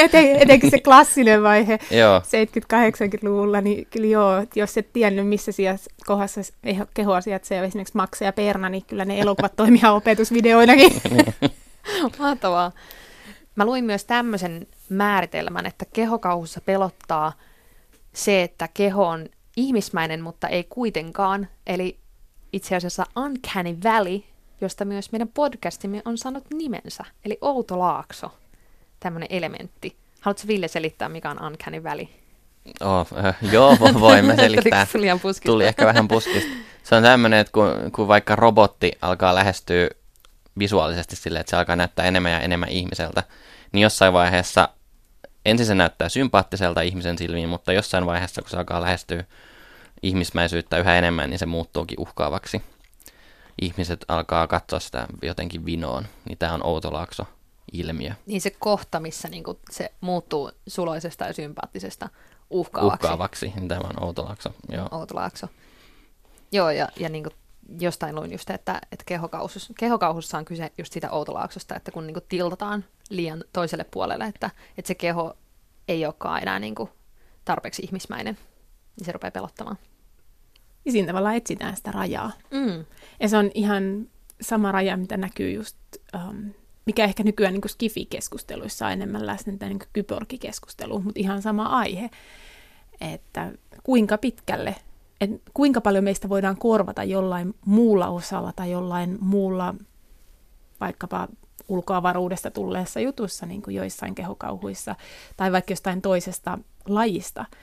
etenkin 0.41 0.71
se 0.71 0.81
klassinen 0.81 1.43
vaihe 1.43 1.79
70-80-luvulla, 1.83 3.61
niin 3.61 3.87
kyllä 3.87 4.07
joo, 4.07 4.47
jos 4.55 4.77
et 4.77 4.93
tiennyt, 4.93 5.29
missä 5.29 5.53
sijassa 5.53 5.91
kohdassa 6.07 6.41
kehoa 6.95 7.21
sijaitsee 7.21 7.65
esimerkiksi 7.65 7.97
Maksa 7.97 8.25
ja 8.25 8.33
Perna, 8.33 8.69
niin 8.69 8.85
kyllä 8.85 9.05
ne 9.05 9.21
elokuvat 9.21 9.57
toimii 9.57 9.81
opetusvideoinakin. 9.91 10.93
Mahtavaa. 12.19 12.73
Mä 13.57 13.65
luin 13.65 13.85
myös 13.85 14.05
tämmöisen 14.05 14.67
määritelmän, 14.89 15.67
että 15.67 15.85
kehokauhussa 15.93 16.61
pelottaa 16.61 17.33
se, 18.13 18.43
että 18.43 18.69
keho 18.75 19.07
on 19.07 19.27
ihmismäinen, 19.57 20.23
mutta 20.23 20.49
ei 20.49 20.65
kuitenkaan. 20.65 21.49
Eli 21.67 21.99
itse 22.53 22.77
asiassa 22.77 23.07
Uncanny 23.17 23.77
Valley 23.85 24.21
josta 24.61 24.85
myös 24.85 25.13
meidän 25.13 25.29
podcastimme 25.29 26.03
on 26.05 26.19
saanut 26.19 26.45
nimensä, 26.55 27.05
eli 27.25 27.39
Outo 27.41 27.79
Laakso, 27.79 28.33
tämmöinen 29.01 29.29
elementti. 29.31 29.97
Haluatko 30.21 30.47
Ville 30.47 30.69
selittää, 30.69 31.09
mikä 31.09 31.31
on 31.31 31.47
Uncanny 31.47 31.83
Valley? 31.83 32.07
Oh, 32.81 33.07
äh, 33.25 33.37
joo, 33.53 33.77
voimme 34.01 34.37
selittää. 34.43 34.87
Tuli 35.45 35.67
ehkä 35.67 35.87
vähän 35.87 36.09
puskista. 36.09 36.51
Se 36.83 36.95
on 36.95 37.03
tämmöinen, 37.03 37.39
että 37.39 37.53
kun, 37.53 37.93
kun 37.93 38.09
vaikka 38.09 38.37
robotti 38.37 38.93
alkaa 39.03 39.35
lähestyä 39.35 39.89
visuaalisesti 40.59 41.17
silleen, 41.17 41.41
että 41.41 41.51
se 41.51 41.57
alkaa 41.57 41.77
näyttää 41.77 42.05
enemmän 42.05 42.33
ja 42.33 42.41
enemmän 42.41 42.69
ihmiseltä, 42.69 43.23
niin 43.73 43.83
jossain 43.83 44.13
vaiheessa 44.13 44.69
ensin 45.47 45.67
se 45.67 45.75
näyttää 45.75 46.09
sympaattiselta 46.09 46.81
ihmisen 46.81 47.19
silmiin, 47.19 47.49
mutta 47.49 47.73
jossain 47.73 48.07
vaiheessa, 48.07 48.43
kun 48.43 48.51
se 48.51 48.57
alkaa 48.57 48.81
lähestyä 48.81 49.25
ihmismäisyyttä 50.03 50.79
yhä 50.79 50.99
enemmän, 50.99 51.31
niin 51.31 51.39
se 51.39 51.47
muuttuukin 51.47 52.01
uhkaavaksi 52.01 52.63
ihmiset 53.63 54.05
alkaa 54.09 54.47
katsoa 54.47 54.81
sitä 54.81 55.07
jotenkin 55.23 55.65
vinoon, 55.65 56.07
niin 56.29 56.39
tämä 56.39 56.55
on 56.55 56.67
outolaakso 56.67 57.25
ilmiö. 57.73 58.13
Niin 58.27 58.41
se 58.41 58.51
kohta, 58.51 59.01
missä 59.01 59.29
niinku 59.29 59.61
se 59.71 59.93
muuttuu 60.01 60.51
suloisesta 60.67 61.25
ja 61.25 61.33
sympaattisesta 61.33 62.09
uhkaavaksi. 62.51 63.07
Uhkaavaksi, 63.07 63.53
niin 63.57 63.69
tämä 63.69 63.89
on 63.89 64.05
outolaakso. 64.05 64.55
Joo. 64.69 64.89
Outolaakso. 64.91 65.47
Joo, 66.53 66.71
ja, 66.71 66.89
ja 66.97 67.09
niinku 67.09 67.31
jostain 67.81 68.15
luin 68.15 68.33
just, 68.33 68.51
että, 68.51 68.81
että 68.93 69.05
kehokauhus, 69.07 69.73
kehokauhussa 69.79 70.39
on 70.39 70.45
kyse 70.45 70.73
just 70.79 70.93
siitä 70.93 71.11
outolaaksosta, 71.11 71.77
että 71.77 71.91
kun 71.91 72.07
niinku 72.07 72.21
tiltataan 72.29 72.85
liian 73.11 73.45
toiselle 73.53 73.85
puolelle, 73.85 74.25
että, 74.25 74.51
että 74.79 74.89
se 74.89 74.95
keho 74.95 75.37
ei 75.89 76.07
olekaan 76.07 76.43
enää 76.43 76.59
niinku 76.59 76.91
tarpeeksi 77.45 77.83
ihmismäinen, 77.83 78.39
niin 78.97 79.07
se 79.07 79.13
rupeaa 79.13 79.31
pelottamaan. 79.31 79.79
Ja 80.85 80.93
siinä 80.93 81.07
tavallaan 81.07 81.35
etsitään 81.35 81.77
sitä 81.77 81.93
rajaa. 81.93 82.33
Mm. 82.51 82.85
Ja 83.21 83.29
se 83.29 83.37
on 83.37 83.51
ihan 83.55 84.07
sama 84.41 84.73
raja, 84.73 84.97
mitä 84.97 85.17
näkyy 85.17 85.51
just, 85.53 85.77
um, 86.15 86.51
mikä 86.87 87.05
ehkä 87.05 87.23
nykyään 87.23 87.55
niin 87.55 87.71
Skifi-keskusteluissa 87.71 88.87
on 88.87 88.93
enemmän 88.93 89.27
läsnä, 89.27 89.53
niin 89.61 89.79
kyborgikeskustelu, 89.93 91.01
mutta 91.01 91.21
ihan 91.21 91.43
sama 91.43 91.67
aihe. 91.67 92.11
Että 93.01 93.53
kuinka 93.83 94.19
pitkälle, 94.19 94.75
että 95.21 95.51
kuinka 95.55 95.81
paljon 95.81 96.05
meistä 96.05 96.29
voidaan 96.29 96.57
korvata 96.57 97.05
jollain 97.05 97.55
muulla 97.67 98.09
osalla 98.09 98.53
tai 98.53 98.71
jollain 98.71 99.19
muulla 99.21 99.75
vaikkapa 100.81 101.29
ulkoavaruudesta 101.69 102.51
tulleessa 102.51 103.01
jutussa, 103.01 103.47
niin 103.47 103.63
kuin 103.63 103.77
joissain 103.77 104.15
kehokauhuissa, 104.15 104.97
tai 105.37 105.53
vaikka 105.53 105.73
jostain 105.73 106.03
toisesta 106.03 106.59
lajista– 106.89 107.45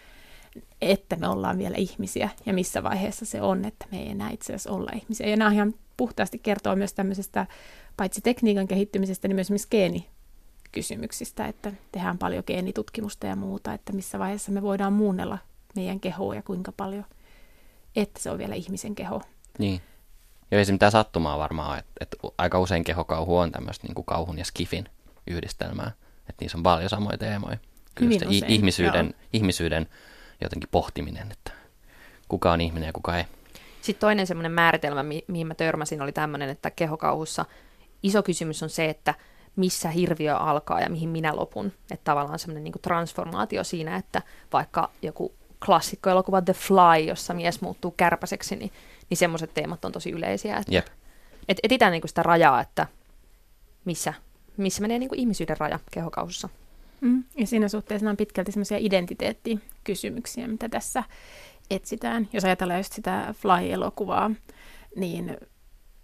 että 0.82 1.16
me 1.16 1.28
ollaan 1.28 1.58
vielä 1.58 1.76
ihmisiä 1.78 2.30
ja 2.46 2.54
missä 2.54 2.84
vaiheessa 2.84 3.26
se 3.26 3.42
on, 3.42 3.66
että 3.66 3.86
me 3.92 4.00
ei 4.00 4.10
enää 4.10 4.30
itse 4.30 4.54
asiassa 4.54 4.72
olla 4.72 4.92
ihmisiä. 4.96 5.28
Ja 5.28 5.38
nämä 5.38 5.52
ihan 5.52 5.74
puhtaasti 5.98 6.40
kertoo 6.40 6.76
myös 6.76 6.94
tämmöisestä, 6.94 7.48
paitsi 7.98 8.22
tekniikan 8.22 8.68
kehittymisestä, 8.68 9.28
niin 9.28 9.36
myös 9.36 9.50
myös 9.50 9.68
geenikysymyksistä, 9.68 11.46
että 11.46 11.72
tehdään 11.92 12.18
paljon 12.18 12.44
geenitutkimusta 12.48 13.28
ja 13.28 13.36
muuta, 13.36 13.74
että 13.74 13.94
missä 13.94 14.20
vaiheessa 14.20 14.52
me 14.52 14.62
voidaan 14.62 14.94
muunnella 14.94 15.38
meidän 15.76 16.00
kehoa 16.00 16.36
ja 16.36 16.42
kuinka 16.42 16.72
paljon, 16.72 17.06
että 17.96 18.20
se 18.22 18.32
on 18.32 18.38
vielä 18.38 18.56
ihmisen 18.56 18.96
keho. 18.96 19.22
Niin. 19.60 19.82
Joo, 20.52 20.60
ei 20.60 20.66
se 20.66 20.72
mitään 20.72 20.92
sattumaa 20.92 21.38
varmaan 21.38 21.80
että, 21.80 21.92
että 22.02 22.18
aika 22.38 22.60
usein 22.60 22.84
kehokauhu 22.84 23.38
on 23.38 23.52
tämmöistä 23.52 23.88
niin 23.88 23.96
kuin 23.96 24.06
kauhun 24.06 24.38
ja 24.38 24.46
skifin 24.46 24.86
yhdistelmää. 25.28 25.92
Että 26.30 26.44
niissä 26.44 26.58
on 26.58 26.64
paljon 26.64 26.90
samoja 26.90 27.18
teemoja. 27.18 27.58
Kyllä 27.96 28.16
usein, 28.16 28.52
ihmisyyden, 28.52 29.14
ihmisyyden 29.34 29.88
jotenkin 30.42 30.70
pohtiminen, 30.70 31.32
että 31.32 31.52
kuka 32.28 32.52
on 32.52 32.62
ihminen 32.62 32.88
ja 32.88 32.94
kuka 32.94 33.18
ei. 33.18 33.26
Sitten 33.82 34.02
toinen 34.02 34.28
semmoinen 34.28 34.52
määritelmä, 34.52 35.04
mi- 35.04 35.26
mihin 35.28 35.48
mä 35.48 35.56
törmäsin, 35.56 36.02
oli 36.02 36.12
tämmöinen, 36.12 36.50
että 36.50 36.72
kehokauhussa 36.72 37.46
iso 38.04 38.24
kysymys 38.24 38.64
on 38.64 38.70
se, 38.70 38.86
että 38.86 39.14
missä 39.56 39.90
hirviö 39.90 40.36
alkaa 40.36 40.82
ja 40.82 40.90
mihin 40.90 41.10
minä 41.10 41.36
lopun. 41.36 41.66
Että 41.92 42.04
tavallaan 42.04 42.40
semmoinen 42.40 42.64
niin 42.64 42.74
transformaatio 42.82 43.64
siinä, 43.64 43.96
että 43.96 44.22
vaikka 44.54 44.90
joku 45.02 45.34
klassikkoelokuva 45.66 46.42
The 46.42 46.54
Fly, 46.54 47.04
jossa 47.08 47.34
mies 47.34 47.62
muuttuu 47.62 47.92
kärpäseksi, 47.92 48.56
niin, 48.56 48.72
niin 49.10 49.18
semmoiset 49.18 49.54
teemat 49.54 49.86
on 49.86 49.92
tosi 49.92 50.12
yleisiä. 50.12 50.58
Että, 50.58 50.72
yep. 50.74 50.88
et 51.48 51.58
etitään 51.64 51.92
niin 51.92 52.02
sitä 52.06 52.24
rajaa, 52.24 52.62
että 52.62 52.88
missä, 53.86 54.14
missä 54.58 54.82
menee 54.82 55.00
niin 55.00 55.16
ihmisyyden 55.16 55.58
raja 55.58 55.80
kehokauhussa. 55.92 56.50
Mm. 57.02 57.24
Ja 57.38 57.48
siinä 57.48 57.68
suhteessa 57.68 58.10
on 58.10 58.18
pitkälti 58.18 58.52
semmoisia 58.52 58.78
identiteettikysymyksiä, 58.78 60.48
mitä 60.48 60.70
tässä 60.70 61.04
etsitään. 61.72 62.30
Jos 62.34 62.46
ajatellaan 62.46 62.80
just 62.80 62.94
sitä 62.94 63.34
Fly-elokuvaa, 63.38 64.32
niin 64.96 65.38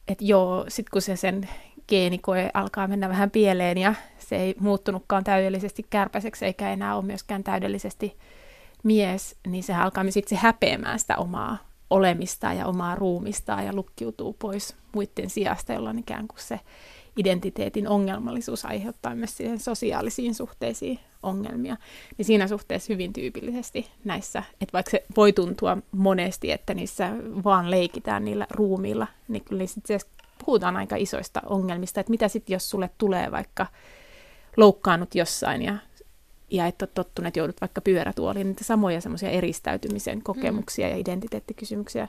että 0.08 0.24
joo, 0.26 0.66
sit 0.68 0.90
kun 0.90 1.02
se 1.02 1.16
sen 1.16 1.50
geenikoe 1.88 2.50
alkaa 2.54 2.88
mennä 2.88 3.10
vähän 3.10 3.32
pieleen 3.32 3.78
ja 3.78 3.94
se 4.18 4.36
ei 4.36 4.56
muuttunutkaan 4.60 5.24
täydellisesti 5.24 5.86
kärpäiseksi 5.90 6.46
eikä 6.46 6.72
enää 6.72 6.96
ole 6.96 7.06
myöskään 7.06 7.44
täydellisesti 7.44 8.18
mies, 8.84 9.36
niin 9.48 9.64
se 9.64 9.74
alkaa 9.74 10.12
sitten 10.12 10.38
se 10.38 10.44
häpeämään 10.44 11.00
sitä 11.00 11.18
omaa 11.18 11.58
olemista 11.90 12.54
ja 12.54 12.66
omaa 12.66 12.96
ruumista 12.96 13.62
ja 13.62 13.76
lukkiutuu 13.76 14.34
pois 14.34 14.76
muiden 14.96 15.30
sijasta, 15.30 15.74
jolloin 15.74 16.00
ikään 16.00 16.28
kuin 16.28 16.40
se 16.40 16.60
identiteetin 17.18 17.88
ongelmallisuus 17.88 18.66
aiheuttaa 18.66 19.16
myös 19.16 19.38
siihen 19.38 19.60
sosiaalisiin 19.60 20.36
suhteisiin 20.36 21.00
ongelmia. 21.24 21.78
Niin 22.18 22.26
siinä 22.26 22.48
suhteessa 22.48 22.94
hyvin 22.94 23.14
tyypillisesti 23.14 23.88
näissä, 24.04 24.44
että 24.62 24.74
vaikka 24.74 24.92
se 24.92 25.04
voi 25.16 25.34
tuntua 25.34 25.78
monesti, 25.92 26.52
että 26.52 26.74
niissä 26.74 27.10
vaan 27.44 27.72
leikitään 27.72 28.26
niillä 28.26 28.48
ruumiilla, 28.50 29.08
niin 29.28 29.44
kyllä 29.44 29.66
sitten 29.66 30.00
puhutaan 30.46 30.78
aika 30.78 30.96
isoista 30.96 31.42
ongelmista, 31.46 32.00
että 32.00 32.12
mitä 32.12 32.28
sitten 32.28 32.54
jos 32.54 32.70
sulle 32.70 32.90
tulee 32.98 33.32
vaikka 33.32 33.68
loukkaannut 34.58 35.16
jossain 35.16 35.62
ja, 35.62 35.78
ja 36.52 36.68
et 36.68 36.82
ole 36.82 36.90
tottunut, 36.94 37.28
että 37.28 37.40
joudut 37.40 37.62
vaikka 37.62 37.82
pyörätuoliin, 37.82 38.48
niitä 38.48 38.64
samoja 38.64 39.02
semmoisia 39.02 39.30
eristäytymisen 39.30 40.22
kokemuksia 40.22 40.88
mm. 40.88 40.92
ja 40.92 40.98
identiteettikysymyksiä 40.98 42.08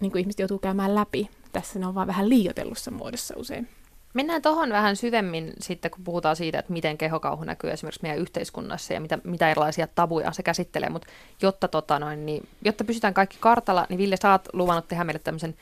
niin 0.00 0.12
kuin 0.12 0.20
ihmiset 0.20 0.38
joutuu 0.38 0.58
käymään 0.58 0.94
läpi. 0.94 1.30
Tässä 1.52 1.78
ne 1.78 1.86
on 1.86 1.94
vaan 1.94 2.06
vähän 2.06 2.28
liiotellussa 2.28 2.90
muodossa 2.90 3.34
usein. 3.36 3.68
Mennään 4.14 4.42
tuohon 4.42 4.70
vähän 4.70 4.96
syvemmin 4.96 5.52
sitten, 5.60 5.90
kun 5.90 6.04
puhutaan 6.04 6.36
siitä, 6.36 6.58
että 6.58 6.72
miten 6.72 6.98
kehokauhu 6.98 7.44
näkyy 7.44 7.70
esimerkiksi 7.70 8.02
meidän 8.02 8.18
yhteiskunnassa 8.18 8.94
ja 8.94 9.00
mitä, 9.00 9.18
mitä 9.24 9.50
erilaisia 9.50 9.86
tabuja 9.94 10.32
se 10.32 10.42
käsittelee. 10.42 10.88
Mutta 10.88 11.08
jotta, 11.42 11.68
tota 11.68 11.98
noin, 11.98 12.26
niin, 12.26 12.48
jotta 12.64 12.84
pysytään 12.84 13.14
kaikki 13.14 13.36
kartalla, 13.40 13.86
niin 13.88 13.98
Ville, 13.98 14.16
sä 14.22 14.30
oot 14.30 14.48
luvannut 14.52 14.88
tehdä 14.88 15.04
meille 15.04 15.20
tämmöisen 15.24 15.54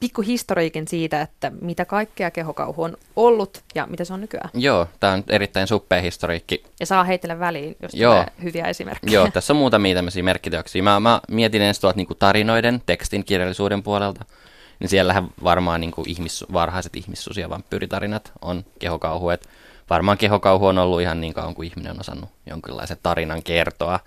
pikkuhistoriikin 0.00 0.88
siitä, 0.88 1.20
että 1.20 1.52
mitä 1.60 1.84
kaikkea 1.84 2.30
kehokauhu 2.30 2.82
on 2.82 2.96
ollut 3.16 3.62
ja 3.74 3.86
mitä 3.86 4.04
se 4.04 4.12
on 4.12 4.20
nykyään. 4.20 4.50
Joo, 4.54 4.86
tämä 5.00 5.12
on 5.12 5.24
erittäin 5.28 5.66
suppea 5.66 6.00
historiikki. 6.00 6.62
Ja 6.80 6.86
saa 6.86 7.04
heitellä 7.04 7.38
väliin, 7.38 7.76
jos 7.82 7.94
Joo. 7.94 8.12
tulee 8.12 8.26
hyviä 8.42 8.64
esimerkkejä. 8.64 9.12
Joo, 9.12 9.30
tässä 9.30 9.52
on 9.52 9.56
muutamia 9.56 9.94
tämmöisiä 9.94 10.22
merkkityöksiä. 10.22 10.82
Mä, 10.82 11.00
mä 11.00 11.20
mietin 11.28 11.62
ensin 11.62 11.80
tuolta 11.80 11.96
niinku 11.96 12.14
tarinoiden, 12.14 12.82
tekstin, 12.86 13.24
kirjallisuuden 13.24 13.82
puolelta. 13.82 14.24
Niin 14.80 14.88
siellähän 14.88 15.28
varmaan 15.44 15.80
niinku 15.80 16.04
ihmis, 16.06 16.44
varhaiset 16.52 16.92
ja 17.40 17.50
vampyyritarinat 17.50 18.32
on 18.42 18.64
kehokauhu. 18.78 19.30
Et 19.30 19.48
varmaan 19.90 20.18
kehokauhu 20.18 20.66
on 20.66 20.78
ollut 20.78 21.00
ihan 21.00 21.20
niin 21.20 21.34
kauan 21.34 21.54
kuin 21.54 21.66
ihminen 21.66 21.92
on 21.92 22.00
osannut 22.00 22.30
jonkinlaisen 22.46 22.96
tarinan 23.02 23.42
kertoa. 23.42 24.00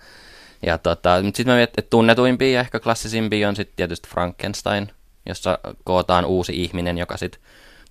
Ja 0.66 0.78
tota, 0.78 1.22
sitten 1.22 1.46
mä 1.46 1.54
mietin, 1.54 1.74
että 1.78 1.90
tunnetuimpia 1.90 2.50
ja 2.50 2.60
ehkä 2.60 2.80
klassisimpia 2.80 3.48
on 3.48 3.56
sitten 3.56 3.76
tietysti 3.76 4.08
Frankenstein– 4.08 4.90
jossa 5.26 5.58
kootaan 5.84 6.24
uusi 6.24 6.62
ihminen, 6.62 6.98
joka 6.98 7.16
sitten 7.16 7.40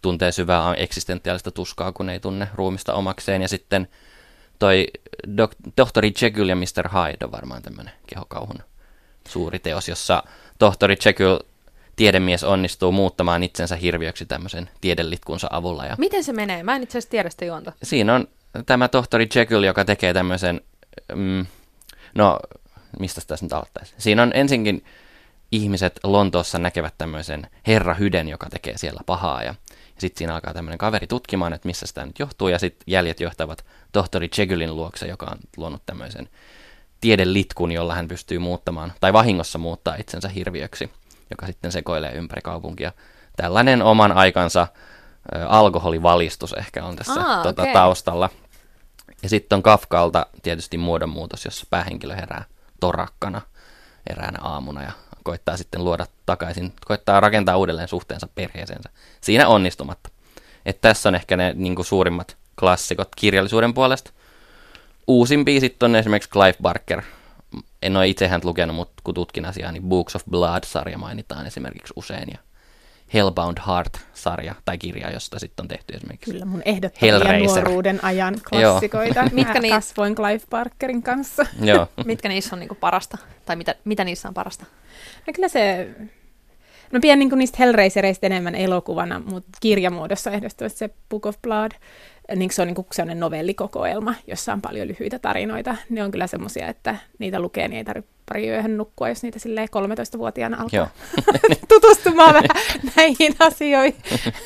tuntee 0.01 0.31
syvää 0.31 0.73
eksistentiaalista 0.73 1.51
tuskaa, 1.51 1.91
kun 1.91 2.09
ei 2.09 2.19
tunne 2.19 2.47
ruumista 2.55 2.93
omakseen. 2.93 3.41
Ja 3.41 3.47
sitten 3.47 3.87
toi 4.59 4.87
tohtori 5.75 6.13
Jekyll 6.21 6.49
ja 6.49 6.55
Mr. 6.55 6.89
Hyde 6.89 7.25
on 7.25 7.31
varmaan 7.31 7.61
tämmöinen 7.61 7.93
kehokauhun 8.07 8.59
suuri 9.27 9.59
teos, 9.59 9.89
jossa 9.89 10.23
tohtori 10.59 10.95
Jekyll 11.05 11.39
tiedemies 11.95 12.43
onnistuu 12.43 12.91
muuttamaan 12.91 13.43
itsensä 13.43 13.75
hirviöksi 13.75 14.25
tämmöisen 14.25 14.69
tiedelitkunsa 14.81 15.47
avulla. 15.51 15.85
Ja 15.85 15.95
Miten 15.97 16.23
se 16.23 16.33
menee? 16.33 16.63
Mä 16.63 16.75
en 16.75 16.83
itse 16.83 16.97
asiassa 16.97 17.11
tiedä 17.11 17.29
sitä 17.29 17.45
juonta. 17.45 17.73
Siinä 17.83 18.15
on 18.15 18.27
tämä 18.65 18.87
tohtori 18.87 19.27
Jekyll, 19.35 19.63
joka 19.63 19.85
tekee 19.85 20.13
tämmöisen, 20.13 20.61
mm, 21.15 21.45
no 22.15 22.39
mistä 22.99 23.21
tässä 23.27 23.45
nyt 23.45 23.53
aloittaisi? 23.53 23.93
Siinä 23.97 24.23
on 24.23 24.31
ensinkin 24.33 24.85
ihmiset 25.51 25.99
Lontoossa 26.03 26.59
näkevät 26.59 26.93
tämmöisen 26.97 27.47
herra 27.67 27.93
Hyden, 27.93 28.27
joka 28.27 28.49
tekee 28.49 28.77
siellä 28.77 29.01
pahaa. 29.05 29.43
Ja, 29.43 29.55
ja 29.69 30.01
sitten 30.01 30.17
siinä 30.17 30.33
alkaa 30.33 30.53
tämmöinen 30.53 30.77
kaveri 30.77 31.07
tutkimaan, 31.07 31.53
että 31.53 31.67
missä 31.67 31.87
sitä 31.87 32.05
nyt 32.05 32.19
johtuu. 32.19 32.47
Ja 32.47 32.59
sitten 32.59 32.83
jäljet 32.87 33.19
johtavat 33.19 33.65
tohtori 33.91 34.29
Jekyllin 34.37 34.75
luokse, 34.75 35.07
joka 35.07 35.25
on 35.25 35.37
luonut 35.57 35.81
tämmöisen 35.85 36.29
tiedelitkun, 37.01 37.71
jolla 37.71 37.95
hän 37.95 38.07
pystyy 38.07 38.39
muuttamaan, 38.39 38.93
tai 38.99 39.13
vahingossa 39.13 39.59
muuttaa 39.59 39.95
itsensä 39.95 40.27
hirviöksi, 40.27 40.89
joka 41.33 41.45
sitten 41.45 41.71
sekoilee 41.71 42.11
ympäri 42.11 42.41
kaupunkia. 42.41 42.91
Tällainen 43.35 43.81
oman 43.81 44.11
aikansa 44.11 44.67
ä, 45.35 45.47
alkoholivalistus 45.47 46.53
ehkä 46.53 46.83
on 46.83 46.95
tässä 46.95 47.21
Aa, 47.21 47.43
tota, 47.43 47.61
okay. 47.61 47.73
taustalla. 47.73 48.29
Ja 49.23 49.29
sitten 49.29 49.55
on 49.55 49.63
Kafkalta 49.63 50.25
tietysti 50.43 50.77
muodonmuutos, 50.77 51.45
jossa 51.45 51.65
päähenkilö 51.69 52.15
herää 52.15 52.45
torakkana 52.79 53.41
eräänä 54.09 54.39
aamuna 54.41 54.83
ja 54.83 54.91
koittaa 55.23 55.57
sitten 55.57 55.83
luoda 55.83 56.05
takaisin, 56.25 56.73
koittaa 56.85 57.19
rakentaa 57.19 57.57
uudelleen 57.57 57.87
suhteensa 57.87 58.27
perheeseensä. 58.35 58.89
Siinä 59.21 59.47
onnistumatta. 59.47 60.09
Et 60.65 60.81
tässä 60.81 61.09
on 61.09 61.15
ehkä 61.15 61.37
ne 61.37 61.53
niin 61.55 61.75
kuin, 61.75 61.85
suurimmat 61.85 62.37
klassikot 62.59 63.09
kirjallisuuden 63.15 63.73
puolesta. 63.73 64.11
Uusimpia 65.07 65.59
sitten 65.59 65.91
on 65.91 65.95
esimerkiksi 65.95 66.29
Clive 66.29 66.55
Barker. 66.61 67.01
En 67.83 67.97
ole 67.97 68.07
itse 68.07 68.27
häntä 68.27 68.47
lukenut, 68.47 68.75
mutta 68.75 69.01
kun 69.03 69.13
tutkin 69.13 69.45
asiaa, 69.45 69.71
niin 69.71 69.83
Books 69.83 70.15
of 70.15 70.23
Blood-sarja 70.29 70.97
mainitaan 70.97 71.47
esimerkiksi 71.47 71.93
usein. 71.95 72.27
Ja 72.31 72.37
Hellbound 73.13 73.57
Heart-sarja 73.67 74.55
tai 74.65 74.77
kirja, 74.77 75.11
josta 75.11 75.39
sitten 75.39 75.63
on 75.63 75.67
tehty 75.67 75.93
esimerkiksi 75.93 76.31
Kyllä 76.31 76.45
mun 76.45 76.61
ehdottomia 76.65 77.39
nuoruuden 77.39 77.99
ajan 78.03 78.35
klassikoita. 78.49 79.23
Mitkä 79.31 79.59
ni- 79.59 79.69
kasvoin 79.69 80.15
Clive 80.15 80.41
Barkerin 80.49 81.03
kanssa. 81.03 81.45
Joo. 81.61 81.87
Mitkä 82.05 82.29
niissä 82.29 82.55
on 82.55 82.59
niinku 82.59 82.75
parasta? 82.75 83.17
Tai 83.45 83.55
mitä, 83.55 83.75
mitä 83.85 84.03
niissä 84.03 84.27
on 84.27 84.33
parasta? 84.33 84.65
No 85.27 85.33
kyllä 85.33 85.47
se... 85.47 85.89
No 86.91 86.99
pidän 86.99 87.19
niin 87.19 87.29
niistä 87.35 87.57
Hellraisereista 87.59 88.25
enemmän 88.25 88.55
elokuvana, 88.55 89.19
mutta 89.19 89.49
kirjamuodossa 89.61 90.31
ehdottomasti 90.31 90.79
se 90.79 90.89
Book 91.09 91.25
of 91.25 91.35
Blood. 91.41 91.71
Niin 92.35 92.51
se 92.51 92.61
on 92.61 92.67
niin 92.67 92.85
sellainen 92.91 93.19
novellikokoelma, 93.19 94.15
jossa 94.27 94.53
on 94.53 94.61
paljon 94.61 94.87
lyhyitä 94.87 95.19
tarinoita. 95.19 95.75
Ne 95.89 96.03
on 96.03 96.11
kyllä 96.11 96.27
semmoisia, 96.27 96.67
että 96.67 96.95
niitä 97.19 97.39
lukee, 97.39 97.67
niin 97.67 97.77
ei 97.77 97.83
tarvitse 97.83 98.11
pari 98.25 98.49
yöhön 98.49 98.77
nukkua, 98.77 99.09
jos 99.09 99.23
niitä 99.23 99.39
silleen 99.39 99.67
13-vuotiaana 99.67 100.57
alkaa 100.61 100.89
tutustumaan 101.69 102.33
vähän 102.33 102.81
näihin 102.95 103.35
asioihin. 103.39 103.95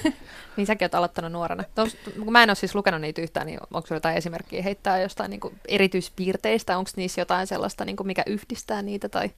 niin 0.57 0.67
säkin 0.67 0.85
oot 0.85 0.95
aloittanut 0.95 1.31
nuorena. 1.31 1.63
Tos, 1.75 1.97
kun 2.23 2.31
mä 2.31 2.43
en 2.43 2.49
ole 2.49 2.55
siis 2.55 2.75
lukenut 2.75 3.01
niitä 3.01 3.21
yhtään, 3.21 3.47
niin 3.47 3.59
onko 3.73 3.87
jotain 3.93 4.17
esimerkkiä 4.17 4.61
heittää 4.61 5.01
jostain 5.01 5.29
niin 5.29 5.39
kuin 5.39 5.55
erityispiirteistä? 5.67 6.77
Onko 6.77 6.91
niissä 6.95 7.21
jotain 7.21 7.47
sellaista, 7.47 7.85
niin 7.85 7.95
kuin 7.95 8.07
mikä 8.07 8.23
yhdistää 8.25 8.81
niitä? 8.81 9.09
Tai... 9.09 9.29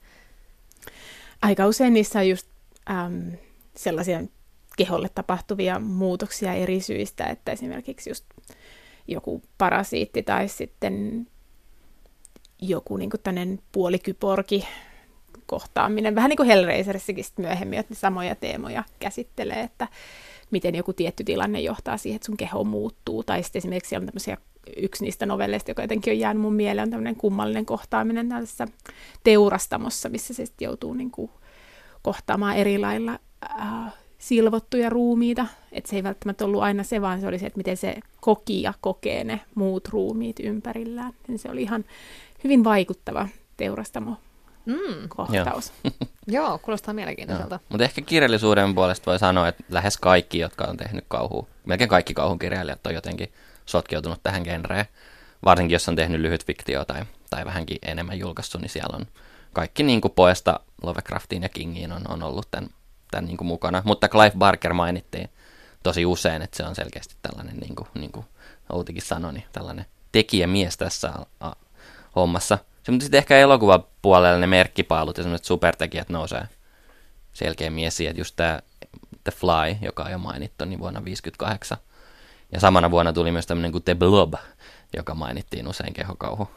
Aika 1.42 1.68
usein 1.68 1.94
niissä 1.94 2.20
on 2.20 2.30
just 2.30 2.48
äm, 2.90 3.32
sellaisia 3.76 4.22
keholle 4.80 5.10
tapahtuvia 5.16 5.80
muutoksia 5.80 6.54
eri 6.54 6.82
syistä, 6.82 7.26
että 7.26 7.52
esimerkiksi 7.52 8.10
just 8.10 8.26
joku 9.08 9.42
parasiitti 9.58 10.24
tai 10.24 10.48
sitten 10.48 11.28
joku 12.62 12.98
niin 12.98 13.10
kuin 13.10 13.62
puolikyporki 13.72 14.68
kohtaaminen, 15.46 16.16
vähän 16.16 16.30
niin 16.30 16.38
kuin 16.38 16.48
Hellraiserissakin 16.48 17.26
myöhemmin, 17.38 17.80
että 17.80 17.94
ne 17.94 17.96
samoja 17.96 18.36
teemoja 18.36 18.84
käsittelee, 19.00 19.62
että 19.62 19.88
miten 20.52 20.76
joku 20.76 20.94
tietty 20.94 21.24
tilanne 21.24 21.62
johtaa 21.62 21.98
siihen, 21.98 22.16
että 22.16 22.26
sun 22.26 22.38
keho 22.38 22.64
muuttuu, 22.64 23.24
tai 23.24 23.44
sitten 23.44 23.60
esimerkiksi 23.60 23.96
on 23.96 24.06
tämmöisiä 24.06 24.38
yksi 24.78 25.04
niistä 25.04 25.26
novelleista, 25.26 25.72
joka 25.72 25.82
jotenkin 25.82 26.14
on 26.14 26.20
jäänyt 26.20 26.42
mun 26.42 26.54
mieleen, 26.54 26.84
on 26.84 26.90
tämmöinen 26.90 27.16
kummallinen 27.16 27.66
kohtaaminen 27.66 28.30
tällaisessa 28.30 28.68
teurastamossa, 29.24 30.10
missä 30.10 30.34
se 30.34 30.46
sitten 30.46 30.66
joutuu 30.66 30.94
niin 30.94 31.12
kuin 31.12 31.32
kohtaamaan 32.02 32.58
eri 32.58 32.78
lailla 32.78 33.20
äh, 33.60 33.94
silvottuja 34.20 34.90
ruumiita. 34.90 35.46
Että 35.72 35.90
se 35.90 35.96
ei 35.96 36.04
välttämättä 36.04 36.46
ollut 36.46 36.62
aina 36.62 36.84
se, 36.84 37.02
vaan 37.02 37.22
se 37.22 37.28
oli 37.28 37.40
se, 37.40 37.46
että 37.46 37.58
miten 37.58 37.78
se 37.78 37.96
koki 38.22 38.62
ja 38.62 38.74
kokee 38.82 39.24
ne 39.24 39.40
muut 39.56 39.88
ruumiit 39.88 40.40
ympärillään. 40.40 41.14
Ja 41.28 41.38
se 41.38 41.52
oli 41.52 41.62
ihan 41.62 41.86
hyvin 42.44 42.64
vaikuttava 42.64 43.28
teurastamo 43.58 44.18
mm. 44.66 45.10
kohtaus. 45.10 45.74
Joo. 45.84 45.94
Joo, 46.28 46.58
kuulostaa 46.58 46.94
mielenkiintoiselta. 46.94 47.60
Mutta 47.70 47.84
ehkä 47.84 48.02
kirjallisuuden 48.02 48.76
puolesta 48.76 49.12
voi 49.12 49.20
sanoa, 49.20 49.48
että 49.48 49.64
lähes 49.70 49.98
kaikki, 49.98 50.40
jotka 50.40 50.66
on 50.66 50.78
tehnyt 50.78 51.06
kauhua, 51.08 51.48
melkein 51.66 51.90
kaikki 51.90 52.14
kauhun 52.14 52.40
kirjailijat 52.40 52.88
on 52.88 52.94
jotenkin 52.94 53.34
sotkeutunut 53.66 54.20
tähän 54.24 54.44
genreen. 54.44 54.86
Varsinkin 55.46 55.76
jos 55.76 55.90
on 55.90 55.96
tehnyt 55.96 56.22
lyhyt 56.22 56.46
fiktio 56.46 56.86
tai, 56.86 57.04
tai 57.30 57.46
vähänkin 57.46 57.78
enemmän 57.82 58.20
julkaissut, 58.20 58.62
niin 58.62 58.70
siellä 58.70 58.98
on 58.98 59.06
kaikki 59.54 59.84
niin 59.84 60.02
kuin 60.02 60.12
poesta 60.12 60.60
Lovecraftiin 60.84 61.44
ja 61.44 61.50
Kingiin 61.50 61.92
on, 61.92 62.02
on 62.08 62.24
ollut 62.24 62.48
tämän, 62.52 62.70
tämän 63.12 63.26
niin 63.26 63.38
kuin 63.38 63.48
mukana. 63.48 63.82
Mutta 63.86 64.08
Clive 64.08 64.34
Barker 64.38 64.74
mainittiin 64.74 65.30
tosi 65.84 66.06
usein, 66.06 66.42
että 66.42 66.58
se 66.58 66.64
on 66.64 66.76
selkeästi 66.76 67.16
tällainen, 67.22 67.58
niin 67.58 67.76
kuin, 67.76 67.88
niin 67.94 68.12
kuin 68.12 68.26
Outikin 68.70 69.02
sanoi, 69.02 69.34
niin 69.34 69.46
tällainen 69.52 69.86
tekijämies 70.12 70.78
tässä 70.78 71.14
a, 71.40 71.52
hommassa. 72.16 72.58
Se, 72.84 72.92
mutta 72.92 73.04
sitten 73.04 73.18
ehkä 73.18 73.38
elokuvapuolella 73.38 74.40
ne 74.40 74.48
merkkipaalut 74.48 75.18
ja 75.18 75.24
sellaiset 75.24 75.46
supertekijät 75.46 76.10
nousee 76.10 76.48
selkeä 77.34 77.72
esiin, 77.88 78.10
että 78.10 78.22
just 78.22 78.36
tämä 78.36 78.60
The 79.24 79.32
Fly, 79.32 79.78
joka 79.82 80.04
on 80.04 80.12
jo 80.12 80.18
mainittu, 80.18 80.66
niin 80.66 80.80
vuonna 80.80 81.00
1958. 81.00 81.78
Ja 82.52 82.60
samana 82.60 82.92
vuonna 82.92 83.14
tuli 83.14 83.32
myös 83.32 83.48
tämmöinen 83.48 83.72
kuin 83.72 83.84
The 83.84 83.96
Blob, 83.96 84.34
joka 84.98 85.16
mainittiin 85.16 85.68
usein 85.68 85.94
kehokauhu 85.94 86.50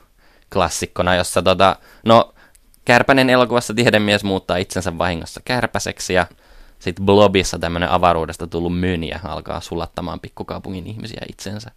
klassikkona, 0.52 1.14
jossa 1.14 1.42
tota, 1.42 1.76
no 2.04 2.34
Kärpänen 2.84 3.30
elokuvassa 3.30 3.74
tiedemies 3.74 4.24
muuttaa 4.24 4.56
itsensä 4.56 4.98
vahingossa 4.98 5.40
kärpäseksi 5.44 6.14
ja 6.14 6.26
sitten 6.82 7.06
Blobissa 7.06 7.58
tämmöinen 7.58 7.88
avaruudesta 7.88 8.46
tullut 8.46 8.80
mönjä 8.80 9.20
alkaa 9.24 9.60
sulattamaan 9.60 10.20
pikkukaupungin 10.20 10.86
ihmisiä 10.86 11.22
itsensä. 11.28 11.70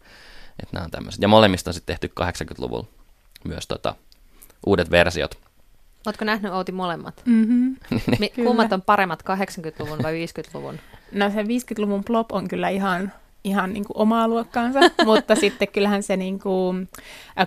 Et 0.64 0.72
nämä 0.72 0.86
on 0.86 0.92
tämmöiset. 0.92 1.22
Ja 1.22 1.28
molemmista 1.28 1.70
on 1.70 1.74
sitten 1.74 1.98
tehty 2.00 2.14
80-luvulla 2.22 2.88
myös 3.44 3.68
tota, 3.68 3.96
uudet 4.66 4.92
versiot. 4.92 5.38
Oletko 6.06 6.26
nähnyt 6.26 6.54
Outi 6.54 6.72
molemmat? 6.72 7.22
Mm-hmm. 7.26 7.76
Mi- 8.20 8.30
Kyllä. 8.30 8.48
kummat 8.48 8.74
on 8.74 8.82
paremmat, 8.82 9.24
80-luvun 9.24 10.00
vai 10.04 10.26
50-luvun? 10.26 10.80
No 11.12 11.30
se 11.30 11.44
50-luvun 11.44 12.04
plop 12.04 12.32
on 12.32 12.48
kyllä 12.48 12.70
ihan, 12.70 13.12
ihan 13.44 13.74
niin 13.74 13.86
kuin 13.86 13.98
omaa 13.98 14.28
luokkaansa, 14.28 14.80
mutta 15.06 15.36
sitten 15.36 15.68
kyllähän 15.68 16.04
se 16.04 16.18
niin 16.18 16.40
kuin 16.40 16.90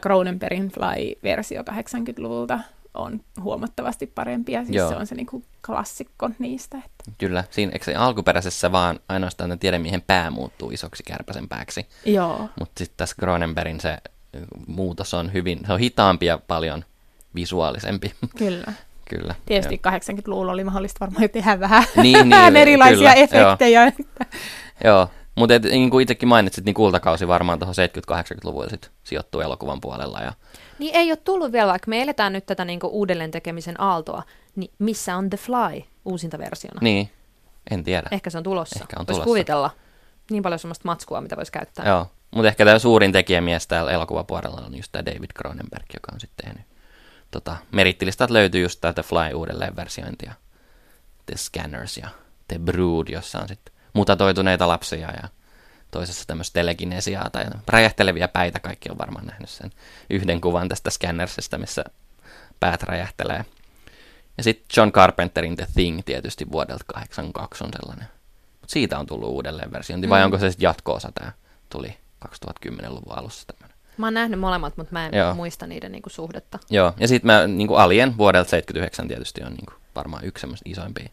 Cronenbergin 0.03 0.69
Fly-versio 0.69 1.63
80-luvulta 1.63 2.61
on 2.99 3.21
huomattavasti 3.41 4.07
parempi 4.07 4.53
ja 4.53 4.65
siis 4.65 4.77
Joo. 4.77 4.89
se 4.89 4.97
on 4.97 5.07
se 5.07 5.15
niin 5.15 5.27
kuin 5.27 5.45
klassikko 5.67 6.31
niistä. 6.39 6.77
Että. 6.79 7.13
Kyllä, 7.19 7.45
siinä 7.51 7.73
eikö 7.73 7.85
se 7.85 7.95
alkuperäisessä 7.95 8.73
vaan 8.73 9.01
ainoastaan 9.09 9.51
tämän 9.51 9.59
tiedemiehen 9.59 10.03
pää 10.07 10.31
muuttuu 10.31 10.71
isoksi 10.71 11.03
kärpäsen 11.03 11.49
pääksi. 11.49 11.87
Joo, 12.05 12.49
Mutta 12.59 12.79
sitten 12.79 12.97
tässä 12.97 13.17
Cronenbergin 13.21 13.81
se 13.81 13.99
ö, 14.35 14.41
muutos 14.67 15.15
on 15.15 15.33
hyvin, 15.33 15.61
se 15.67 15.73
on 15.73 15.79
hitaampi 15.79 16.27
ja 16.27 16.39
paljon 16.39 16.85
visuaalisempi. 17.35 18.15
kyllä. 18.39 18.73
kyllä. 19.11 19.35
Tietysti 19.47 19.81
80-luvulla 19.89 20.53
oli 20.53 20.65
mahdollista 20.65 21.01
varmaan 21.01 21.23
jo 21.23 21.29
tehdä 21.29 21.61
vähän, 21.61 21.85
Niin, 22.03 22.29
niin, 22.29 22.57
erilaisia 22.63 22.97
kyllä, 22.97 23.15
efektejä. 23.15 23.83
Joo, 23.85 23.93
joo. 24.85 25.11
mutta 25.35 25.59
niin 25.59 25.91
kuin 25.91 26.03
itsekin 26.03 26.29
mainitsit, 26.29 26.65
niin 26.65 26.75
kultakausi 26.75 27.29
varmaan 27.29 27.59
tuohon 27.59 27.75
70-80-luvulla 28.13 28.69
sit 28.69 28.91
sijoittuu 29.05 29.41
elokuvan 29.41 29.81
puolella. 29.81 30.21
Ja, 30.21 30.33
Niin 30.79 30.97
ei 30.97 31.11
ole 31.11 31.17
tullut 31.17 31.53
vielä, 31.53 31.71
vaikka 31.71 31.89
me 31.89 32.03
eletään 32.03 32.33
nyt 32.33 32.47
tätä 32.47 32.65
niin 32.65 32.81
uudelleen 32.83 33.31
tekemisen 33.31 33.81
aaltoa, 33.81 34.23
niin 34.57 34.73
missä 34.79 35.17
on 35.17 35.31
The 35.31 35.37
Fly 35.39 35.83
uusinta 36.05 36.39
versiona? 36.39 36.79
niin, 36.81 37.11
en 37.71 37.85
tiedä. 37.85 38.09
Ehkä 38.11 38.31
se 38.31 38.39
on 38.39 38.45
tulossa. 38.45 38.79
Ehkä 38.81 38.97
on 38.99 39.07
Voisi 39.07 39.13
tulossa. 39.13 39.25
kuvitella. 39.25 39.71
Niin 40.31 40.43
paljon 40.43 40.59
semmoista 40.59 40.89
matskua, 40.89 41.21
mitä 41.21 41.37
voisi 41.37 41.53
käyttää. 41.53 41.89
Joo, 41.89 42.07
mutta 42.31 42.49
ehkä 42.49 42.65
tämä 42.65 42.79
suurin 42.79 43.13
tekijämies 43.13 43.67
täällä 43.67 43.91
elokuvapuolella 43.91 44.61
on 44.67 44.77
just 44.77 44.93
tämä 44.93 45.05
David 45.07 45.31
Cronenberg, 45.39 45.87
joka 45.95 46.13
on 46.15 46.21
sitten 46.21 46.45
tehnyt. 46.47 46.67
Tota, 47.31 47.57
merittilistat 47.73 48.31
löytyy 48.31 48.63
just 48.63 48.81
The 48.81 49.03
Fly 49.03 49.35
uudelleen 49.35 49.77
versiointi 49.77 50.27
ja 50.27 50.33
The 51.27 51.37
Scanners 51.37 51.97
ja 51.97 52.09
The 52.49 52.59
Brood, 52.59 53.09
jossa 53.09 53.39
on 53.39 53.49
sitten 53.49 53.75
mutatoituneita 53.93 54.69
lapsia 54.69 55.11
ja 55.23 55.29
toisessa 55.91 56.25
tämmöistä 56.27 56.55
telekinesiaa 56.55 57.31
tai 57.31 57.45
räjähteleviä 57.69 58.29
päitä. 58.29 58.61
Kaikki 58.61 58.91
on 58.91 58.99
varmaan 58.99 59.27
nähnyt 59.27 59.49
sen 59.49 59.71
yhden 60.11 60.41
kuvan 60.41 60.69
tästä 60.69 60.91
Scannersista, 60.91 61.59
missä 61.59 61.85
päät 62.61 62.83
räjähtelee. 62.83 63.45
Ja 64.37 64.45
sitten 64.45 64.67
John 64.77 64.93
Carpenterin 64.93 65.57
The 65.57 65.67
Thing 65.75 66.01
tietysti 66.05 66.47
vuodelta 66.53 66.85
82 66.87 67.65
on 67.65 67.71
sellainen. 67.81 68.07
Mutta 68.61 68.73
siitä 68.73 68.99
on 68.99 69.07
tullut 69.07 69.29
uudelleen 69.29 69.73
versiointi, 69.73 70.09
vai 70.09 70.21
Mm. 70.21 70.25
onko 70.25 70.39
se 70.39 70.51
sitten 70.51 70.67
jatko-osa 70.67 71.13
tämä? 71.15 71.33
Tuli 71.71 71.97
2010-luvun 72.29 73.19
alussa 73.19 73.47
tämmöinen. 73.47 73.79
Mä 73.97 74.07
oon 74.07 74.15
nähnyt 74.15 74.41
molemmat, 74.41 74.77
mutta 74.77 74.93
mä 74.93 75.07
en 75.07 75.15
Joo. 75.15 75.35
muista 75.35 75.67
niiden 75.67 75.93
niinku 75.93 76.09
suhdetta. 76.09 76.59
Joo, 76.71 76.93
ja 77.01 77.09
sitten 77.09 77.27
mä 77.27 77.47
niinku 77.47 77.75
Alien 77.75 78.17
vuodelta 78.19 78.51
79 78.51 79.09
tietysti 79.09 79.43
on 79.45 79.53
niinku 79.53 79.73
varmaan 79.95 80.25
yksi 80.25 80.41
semmoista 80.41 80.71
isoimpia 80.71 81.09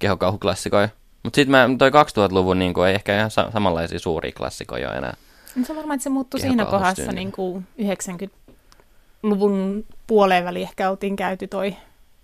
kehokauhuklassikoja. 0.00 0.88
Mutta 1.26 1.36
sitten 1.36 1.50
mä 1.50 1.68
toi 1.78 1.90
2000-luvun 1.90 2.58
niinku 2.58 2.82
ei 2.82 2.94
ehkä 2.94 3.18
ihan 3.18 3.30
sa- 3.30 3.50
samanlaisia 3.52 3.98
suuria 3.98 4.32
klassikoja 4.32 4.94
enää. 4.94 5.14
No 5.56 5.64
Se 5.64 5.72
on 5.72 5.76
varmaan, 5.76 5.94
että 5.94 6.02
se 6.02 6.10
muuttui 6.10 6.40
siinä 6.40 6.64
kohdassa 6.64 7.02
niin. 7.02 7.14
niin 7.14 7.32
kuin 7.32 7.66
90-luvun 7.82 9.84
puoleen 10.06 10.44
väliin 10.44 10.62
ehkä 10.68 10.90
oltiin 10.90 11.16
käyty 11.16 11.46
toi 11.46 11.76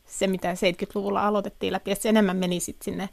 se, 0.06 0.26
mitä 0.26 0.52
70-luvulla 0.52 1.26
aloitettiin 1.26 1.72
läpi, 1.72 1.92
että 1.92 2.02
se 2.02 2.08
enemmän 2.08 2.36
meni 2.36 2.60
sitten 2.60 2.84
sinne 2.84 3.08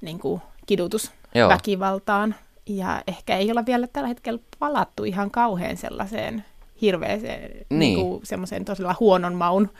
niin 0.00 0.18
kuin 0.18 0.40
kidutusväkivaltaan. 0.66 2.34
Ja 2.66 3.02
ehkä 3.06 3.36
ei 3.36 3.50
olla 3.50 3.66
vielä 3.66 3.86
tällä 3.86 4.08
hetkellä 4.08 4.40
palattu 4.58 5.04
ihan 5.04 5.30
kauhean 5.30 5.76
sellaiseen 5.76 6.44
hirveeseen, 6.82 7.40
niin. 7.40 7.66
Niin. 7.68 7.78
niin 7.78 8.00
kuin 8.00 8.26
semmoiseen 8.26 8.64
tosiaan 8.64 8.96
huonon 9.00 9.34
maun 9.34 9.70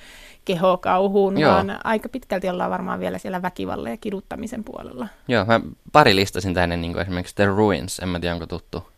kehokauhuun, 0.45 1.39
Joo. 1.39 1.53
vaan 1.53 1.81
aika 1.85 2.09
pitkälti 2.09 2.49
ollaan 2.49 2.71
varmaan 2.71 3.01
vielä 3.01 3.19
siellä 3.19 3.43
väkivallan 3.43 3.91
ja 3.91 3.97
kiduttamisen 3.97 4.65
puolella. 4.65 5.09
Joo, 5.29 5.45
mä 5.45 5.61
pari 5.93 6.17
listasin 6.17 6.55
tänne 6.55 6.77
niin 6.77 6.93
kuin 6.93 7.03
esimerkiksi 7.03 7.35
The 7.35 7.45
Ruins, 7.45 7.99
en 7.99 8.09
mä 8.09 8.21
tiedä 8.21 8.35
onko 8.35 8.47
tuttu. 8.47 8.89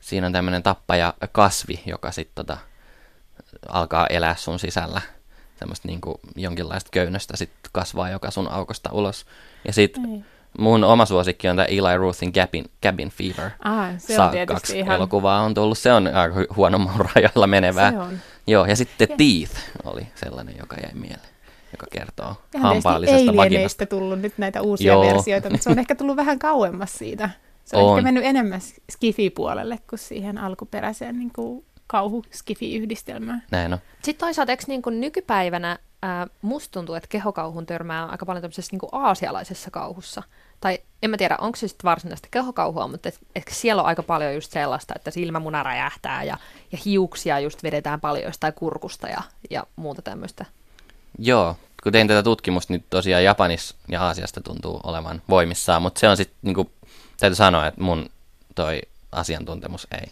Siinä 0.00 0.26
on 0.26 0.32
tämmöinen 0.32 0.62
tappaja 0.62 1.14
kasvi, 1.32 1.80
joka 1.86 2.12
sitten 2.12 2.34
tota, 2.34 2.58
alkaa 3.68 4.06
elää 4.06 4.36
sun 4.36 4.58
sisällä. 4.58 5.00
Semmoista 5.58 5.88
niin 5.88 6.00
kuin 6.00 6.16
jonkinlaista 6.36 6.90
köynnöstä 6.92 7.36
sitten 7.36 7.70
kasvaa 7.72 8.10
joka 8.10 8.30
sun 8.30 8.48
aukosta 8.48 8.90
ulos. 8.92 9.26
Ja 9.64 9.72
sitten 9.72 10.04
Ei. 10.12 10.24
Mun 10.58 10.84
oma 10.84 11.06
suosikki 11.06 11.48
on 11.48 11.56
tämä 11.56 11.66
Eli 11.66 11.96
Ruthin 11.96 12.32
Cabin, 12.32 12.64
Cabin 12.82 13.10
Fever. 13.10 13.50
Ah, 13.64 13.88
se 13.98 14.14
Saa 14.16 14.24
on 14.26 14.32
tietysti 14.32 14.54
kaksi 14.54 14.78
ihan... 14.78 14.96
elokuvaa 14.96 15.40
on 15.40 15.54
tullut. 15.54 15.78
Se 15.78 15.92
on 15.92 16.06
aika 16.06 16.34
hu- 16.34 16.56
huono 16.56 16.78
maun 16.78 17.06
rajoilla 17.14 17.46
menevää. 17.46 17.90
Se 17.90 17.98
on. 17.98 18.18
Joo, 18.46 18.64
ja 18.66 18.76
sitten 18.76 19.08
Ja- 19.10 19.16
Teeth 19.16 19.56
oli 19.84 20.06
sellainen, 20.14 20.54
joka 20.58 20.76
jäi 20.82 20.94
mieleen, 20.94 21.28
joka 21.72 21.86
kertoo 21.90 22.34
Ihan 22.54 22.68
hampaallisesta 22.74 23.36
vaginasta. 23.36 23.86
Tullut 23.86 24.20
nyt 24.20 24.38
näitä 24.38 24.62
uusia 24.62 24.92
Joo. 24.92 25.02
versioita, 25.14 25.50
mutta 25.50 25.64
se 25.64 25.70
on 25.70 25.78
ehkä 25.84 25.94
tullut 25.94 26.16
vähän 26.16 26.38
kauemmas 26.38 26.92
siitä. 26.98 27.30
Se 27.64 27.76
on, 27.76 27.84
On. 27.84 27.98
ehkä 27.98 28.02
mennyt 28.04 28.24
enemmän 28.24 28.60
skifi-puolelle 28.92 29.78
kuin 29.90 29.98
siihen 29.98 30.38
alkuperäiseen 30.38 31.18
niin 31.18 31.30
kuin 31.36 31.64
kauhu-skifi-yhdistelmään. 31.86 33.42
Näin 33.50 33.72
on. 33.72 33.78
Sitten 34.02 34.26
toisaalta 34.26 34.52
eikö 34.52 34.64
niin 34.66 34.82
kuin 34.82 35.00
nykypäivänä 35.00 35.78
ää, 36.02 36.26
musta 36.42 36.72
tuntuu, 36.72 36.94
että 36.94 37.08
kehokauhun 37.08 37.66
törmää 37.66 38.06
aika 38.06 38.26
paljon 38.26 38.42
tämmöisessä 38.42 38.72
niin 38.72 38.80
kuin 38.80 38.90
aasialaisessa 38.92 39.70
kauhussa. 39.70 40.22
Tai 40.60 40.78
en 41.02 41.10
mä 41.10 41.16
tiedä, 41.16 41.36
onko 41.40 41.56
se 41.56 41.68
sitten 41.68 41.88
varsinaista 41.88 42.28
kehokauhua, 42.30 42.88
mutta 42.88 43.08
et, 43.08 43.18
ehkä 43.36 43.54
siellä 43.54 43.82
on 43.82 43.88
aika 43.88 44.02
paljon 44.02 44.34
just 44.34 44.52
sellaista, 44.52 44.94
että 44.96 45.10
silmämuna 45.10 45.62
räjähtää 45.62 46.24
ja, 46.24 46.38
ja 46.72 46.78
hiuksia 46.84 47.40
just 47.40 47.62
vedetään 47.62 48.00
paljon 48.00 48.24
jostain 48.24 48.52
kurkusta 48.54 49.08
ja, 49.08 49.22
ja 49.50 49.64
muuta 49.76 50.02
tämmöistä. 50.02 50.44
Joo, 51.18 51.56
kun 51.82 51.92
tein 51.92 52.08
tätä 52.08 52.22
tutkimusta, 52.22 52.72
niin 52.72 52.84
tosiaan 52.90 53.24
Japanissa 53.24 53.76
ja 53.88 54.02
Aasiasta 54.02 54.40
tuntuu 54.40 54.80
olevan 54.84 55.22
voimissaan, 55.28 55.82
mutta 55.82 56.00
se 56.00 56.08
on 56.08 56.16
sitten, 56.16 56.36
niin 56.42 56.70
täytyy 57.20 57.36
sanoa, 57.36 57.66
että 57.66 57.80
mun 57.82 58.10
toi 58.54 58.82
asiantuntemus 59.12 59.86
ei, 60.00 60.10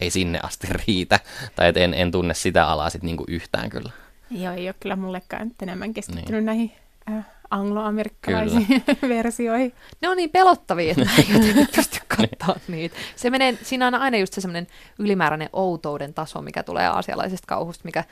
ei 0.00 0.10
sinne 0.10 0.40
asti 0.42 0.66
riitä, 0.86 1.20
tai 1.56 1.68
et 1.68 1.76
en, 1.76 1.94
en 1.94 2.10
tunne 2.10 2.34
sitä 2.34 2.66
alaa 2.66 2.90
sitten 2.90 3.06
niin 3.06 3.24
yhtään 3.28 3.70
kyllä. 3.70 3.90
Joo, 4.30 4.54
ei 4.54 4.68
ole 4.68 4.74
kyllä 4.80 4.96
mullekaan 4.96 5.50
enemmän 5.62 5.94
keskittynyt 5.94 6.30
Niin. 6.30 6.46
näihin 6.46 6.72
äh, 7.10 7.26
angloamerikkalaisiin 7.54 8.66
versioihin. 9.08 9.72
Ne 10.00 10.08
on 10.08 10.16
niin 10.16 10.30
pelottavia, 10.30 10.90
että 10.90 11.04
mä 11.04 11.10
en 11.18 11.24
jotenkin 11.34 11.68
pysty 11.76 11.98
katsoa 12.08 12.60
niitä. 12.68 12.96
Se 13.16 13.30
menee, 13.30 13.58
siinä 13.62 13.86
on 13.86 13.94
aina 13.94 14.16
just 14.16 14.32
se 14.32 14.40
semmoinen 14.40 14.66
ylimääräinen 14.98 15.48
outouden 15.52 16.14
taso, 16.14 16.42
mikä 16.42 16.62
tulee 16.62 16.86
aasialaisesta 16.86 17.46
kauhusta, 17.46 17.84
mikä 17.84 18.04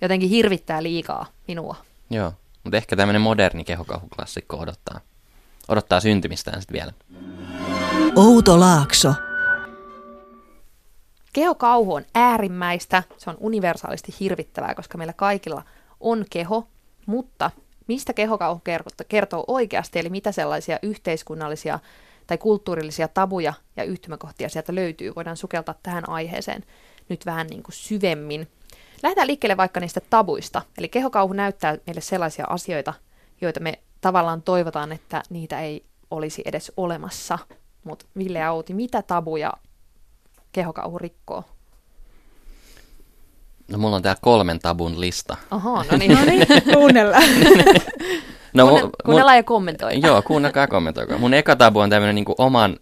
jotenkin 0.00 0.28
hirvittää 0.28 0.82
liikaa 0.82 1.26
minua. 1.48 1.76
Joo, 2.10 2.32
mutta 2.64 2.76
ehkä 2.76 2.96
tämmöinen 2.96 3.22
moderni 3.22 3.64
kehokauhuklassikko 3.64 4.56
odottaa, 4.56 5.00
odottaa 5.68 6.00
syntymistään 6.00 6.60
sitten 6.60 6.74
vielä. 6.74 6.92
Outo 8.16 8.60
Laakso. 8.60 9.14
Kehokauhu 11.32 11.94
on 11.94 12.04
äärimmäistä, 12.14 13.02
se 13.16 13.30
on 13.30 13.36
universaalisti 13.40 14.14
hirvittävää, 14.20 14.74
koska 14.74 14.98
meillä 14.98 15.12
kaikilla 15.12 15.62
on 16.00 16.24
keho, 16.30 16.68
mutta 17.06 17.50
mistä 17.88 18.12
kehokauhu 18.12 18.62
kertoo, 19.08 19.44
oikeasti, 19.46 19.98
eli 19.98 20.08
mitä 20.08 20.32
sellaisia 20.32 20.78
yhteiskunnallisia 20.82 21.78
tai 22.26 22.38
kulttuurillisia 22.38 23.08
tabuja 23.08 23.52
ja 23.76 23.84
yhtymäkohtia 23.84 24.48
sieltä 24.48 24.74
löytyy, 24.74 25.12
voidaan 25.16 25.36
sukeltaa 25.36 25.74
tähän 25.82 26.08
aiheeseen 26.08 26.64
nyt 27.08 27.26
vähän 27.26 27.46
niin 27.46 27.62
kuin 27.62 27.74
syvemmin. 27.74 28.48
Lähdetään 29.02 29.26
liikkeelle 29.26 29.56
vaikka 29.56 29.80
niistä 29.80 30.00
tabuista, 30.10 30.62
eli 30.78 30.88
kehokauhu 30.88 31.32
näyttää 31.32 31.78
meille 31.86 32.00
sellaisia 32.00 32.46
asioita, 32.48 32.94
joita 33.40 33.60
me 33.60 33.78
tavallaan 34.00 34.42
toivotaan, 34.42 34.92
että 34.92 35.22
niitä 35.30 35.60
ei 35.60 35.84
olisi 36.10 36.42
edes 36.44 36.72
olemassa. 36.76 37.38
Mutta 37.84 38.06
Ville 38.18 38.38
ja 38.38 38.52
Outi, 38.52 38.74
mitä 38.74 39.02
tabuja 39.02 39.52
kehokauhu 40.52 40.98
rikkoo? 40.98 41.44
No 43.68 43.78
mulla 43.78 43.96
on 43.96 44.02
täällä 44.02 44.18
kolmen 44.22 44.58
tabun 44.58 45.00
lista. 45.00 45.36
Aha, 45.50 45.84
no 45.90 45.98
niin. 45.98 46.12
No 46.18 46.24
niin, 46.24 46.46
kuunnellaan. 46.74 47.22
No, 48.54 48.66
Kuunne- 48.68 48.90
kuunnellaan 49.04 49.36
ja 49.36 49.42
kommentoi. 49.42 50.00
Joo, 50.02 50.22
kuunnelkaa 50.22 50.62
ja 50.62 50.66
kommentoikaa. 50.68 51.18
Mun 51.18 51.34
eka 51.34 51.56
tabu 51.56 51.78
on 51.80 51.90
tämmöinen 51.90 52.14
niin 52.14 52.24
oman, 52.38 52.76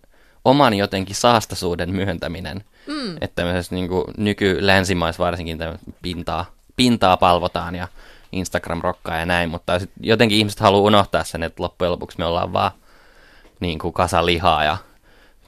oman 0.45 0.75
jotenkin 0.75 1.17
saastaisuuden 1.17 1.91
myöntäminen. 1.91 2.65
Mm. 2.87 3.17
Että 3.21 3.35
tämmöisessä 3.35 3.75
niin 3.75 3.89
nyky-länsimaissa 4.17 5.25
varsinkin 5.25 5.59
pintaa, 6.03 6.45
pintaa 6.77 7.17
palvotaan 7.17 7.75
ja 7.75 7.89
Instagram 8.33 8.81
rokkaa 8.83 9.17
ja 9.19 9.27
näin, 9.27 9.51
mutta 9.51 9.79
sit 9.79 9.91
jotenkin 10.01 10.39
ihmiset 10.39 10.61
haluaa 10.61 10.83
unohtaa 10.83 11.25
sen, 11.25 11.43
että 11.43 11.63
loppujen 11.63 11.91
lopuksi 11.93 12.19
me 12.19 12.25
ollaan 12.25 12.53
vaan 12.53 12.71
niin 13.61 13.79
kuin 13.79 13.93
kasa 13.95 14.27
lihaa 14.27 14.65
ja 14.65 14.77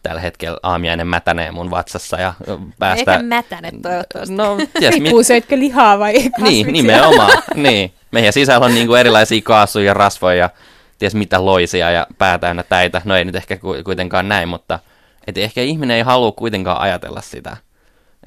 tällä 0.03 0.21
hetkellä 0.21 0.59
aamiainen 0.63 1.07
mätänee 1.07 1.51
mun 1.51 1.71
vatsassa 1.71 2.21
ja 2.21 2.35
päästä... 2.79 3.13
Eikä 3.13 3.23
mätäne 3.23 3.73
toivottavasti. 3.83 4.35
No, 4.35 4.57
ties, 4.57 4.95
mit... 4.95 5.03
Riippuu 5.03 5.23
söitkö 5.23 5.59
lihaa 5.59 5.99
vai 5.99 6.13
kasviksia. 6.13 6.45
Niin, 6.45 6.73
nimenomaan. 6.73 7.43
niin. 7.55 7.93
Meidän 8.11 8.33
sisällä 8.33 8.67
on 8.67 8.75
niin 8.75 8.87
kuin 8.87 9.01
erilaisia 9.01 9.41
kaasuja, 9.45 9.95
rasvoja, 9.95 10.51
ties 10.99 11.15
mitä 11.15 11.45
loisia 11.45 11.91
ja 11.91 12.07
pää 12.19 12.39
täynnä 12.39 12.63
täitä. 12.63 13.03
No 13.05 13.17
ei 13.17 13.25
nyt 13.25 13.37
ehkä 13.37 13.59
kuitenkaan 13.85 14.29
näin, 14.29 14.49
mutta 14.49 14.79
et 15.27 15.39
ehkä 15.39 15.63
ihminen 15.63 15.97
ei 15.97 16.03
halua 16.03 16.33
kuitenkaan 16.33 16.81
ajatella 16.81 17.21
sitä. 17.21 17.57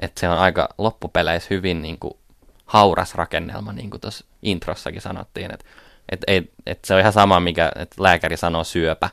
Että 0.01 0.19
se 0.19 0.29
on 0.29 0.37
aika 0.37 0.69
loppupeleissä 0.77 1.47
hyvin 1.49 1.81
niin 1.81 1.99
kuin, 1.99 2.13
hauras 2.65 3.15
rakennelma, 3.15 3.73
niin 3.73 3.89
kuin 3.89 4.01
tuossa 4.01 4.25
introssakin 4.41 5.01
sanottiin. 5.01 5.53
Että 5.53 5.65
et, 6.09 6.21
et, 6.27 6.51
et 6.65 6.85
se 6.85 6.93
on 6.93 6.99
ihan 6.99 7.13
sama, 7.13 7.39
mikä 7.39 7.71
että 7.75 8.03
lääkäri 8.03 8.37
sanoo 8.37 8.63
syöpä, 8.63 9.09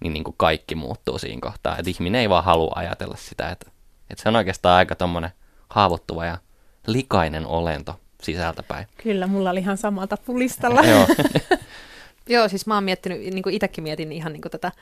niin, 0.00 0.12
niin 0.12 0.24
kuin 0.24 0.34
kaikki 0.38 0.74
muuttuu 0.74 1.18
siinä 1.18 1.40
kohtaa. 1.40 1.78
Että 1.78 1.90
ihminen 1.90 2.20
ei 2.20 2.28
vaan 2.28 2.44
halua 2.44 2.72
ajatella 2.74 3.16
sitä, 3.18 3.50
että, 3.50 3.70
että 4.10 4.22
se 4.22 4.28
on 4.28 4.36
oikeastaan 4.36 4.76
aika 4.76 4.94
tommonen 4.94 5.30
haavoittuva 5.68 6.24
ja 6.24 6.38
likainen 6.86 7.46
olento 7.46 8.00
sisältäpäin. 8.22 8.86
Kyllä, 9.02 9.26
mulla 9.26 9.50
oli 9.50 9.60
ihan 9.60 9.76
samalta 9.76 10.16
pulistalla. 10.16 10.82
Joo. 10.90 11.06
Joo, 12.28 12.48
siis 12.48 12.66
mä 12.66 12.74
oon 12.74 12.84
miettinyt, 12.84 13.20
niin 13.20 13.42
kuin 13.42 13.54
itsekin 13.54 13.84
mietin 13.84 14.12
ihan 14.12 14.32
niin 14.32 14.42
kuin 14.42 14.52
tätä, 14.52 14.72